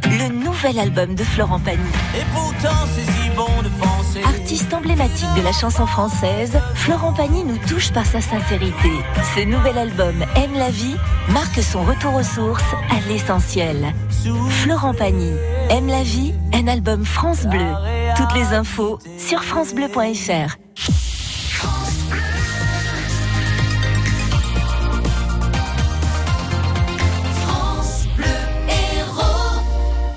le 0.06 0.34
nouvel 0.34 0.80
album 0.80 1.14
de 1.14 1.26
Florent 1.26 1.60
Pagny. 1.60 1.82
Et 2.18 2.24
pourtant, 2.34 2.78
c'est 2.96 3.12
si 3.12 3.30
bon 3.36 3.62
de 3.64 3.68
penser. 3.84 4.01
Artiste 4.20 4.74
emblématique 4.74 5.34
de 5.38 5.42
la 5.42 5.52
chanson 5.52 5.86
française, 5.86 6.60
Florent 6.76 7.14
Pagny 7.14 7.44
nous 7.44 7.58
touche 7.58 7.92
par 7.92 8.06
sa 8.06 8.20
sincérité. 8.20 8.90
Ce 9.36 9.46
nouvel 9.46 9.78
album 9.78 10.26
Aime 10.36 10.54
la 10.54 10.70
vie 10.70 10.96
marque 11.30 11.62
son 11.62 11.84
retour 11.84 12.16
aux 12.16 12.24
sources, 12.24 12.74
à 12.90 13.08
l'essentiel. 13.08 13.94
Florent 14.50 14.94
Pagny, 14.94 15.32
Aime 15.70 15.88
la 15.88 16.04
vie, 16.04 16.34
un 16.54 16.68
album 16.68 17.06
France 17.06 17.46
Bleu. 17.46 17.74
Toutes 18.18 18.34
les 18.34 18.54
infos 18.54 19.00
sur 19.18 19.44
francebleu.fr. 19.44 20.58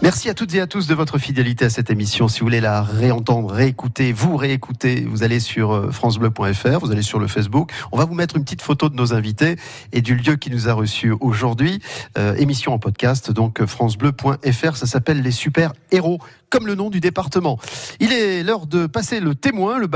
Merci 0.05 0.29
à 0.29 0.35
toutes 0.35 0.55
et 0.55 0.61
à 0.61 0.67
tous 0.67 0.87
de 0.87 0.95
votre 0.95 1.17
fidélité 1.17 1.65
à 1.65 1.71
cette 1.71 1.89
émission. 1.89 2.29
Si 2.29 2.41
vous 2.41 2.45
voulez 2.45 2.61
la 2.61 2.83
réentendre, 2.83 3.51
réécouter, 3.51 4.13
vous 4.13 4.37
réécouter, 4.37 5.03
vous 5.09 5.23
allez 5.23 5.41
sur 5.41 5.73
euh, 5.73 5.91
francebleu.fr, 5.91 6.79
vous 6.79 6.93
allez 6.93 7.01
sur 7.01 7.19
le 7.19 7.27
Facebook. 7.27 7.73
On 7.91 7.97
va 7.97 8.05
vous 8.05 8.13
mettre 8.13 8.37
une 8.37 8.45
petite 8.45 8.61
photo 8.61 8.91
de 8.91 8.97
nos 8.97 9.15
invités 9.15 9.57
et 9.93 10.03
du 10.03 10.15
lieu 10.15 10.37
qui 10.37 10.51
nous 10.51 10.69
a 10.69 10.75
reçus 10.75 11.15
aujourd'hui. 11.21 11.81
Euh, 12.19 12.35
émission 12.35 12.75
en 12.75 12.79
podcast, 12.79 13.31
donc 13.31 13.63
euh, 13.63 13.67
francebleu.fr. 13.67 14.77
Ça 14.77 14.85
s'appelle 14.85 15.23
Les 15.23 15.31
Super 15.31 15.73
Héros, 15.91 16.19
comme 16.51 16.67
le 16.67 16.75
nom 16.75 16.91
du 16.91 17.01
département. 17.01 17.59
Il 17.99 18.13
est 18.13 18.43
l'heure 18.43 18.67
de 18.67 18.87
passer 18.87 19.21
le 19.21 19.35
témoin, 19.35 19.79
le 19.79 19.87
ballon. 19.87 19.93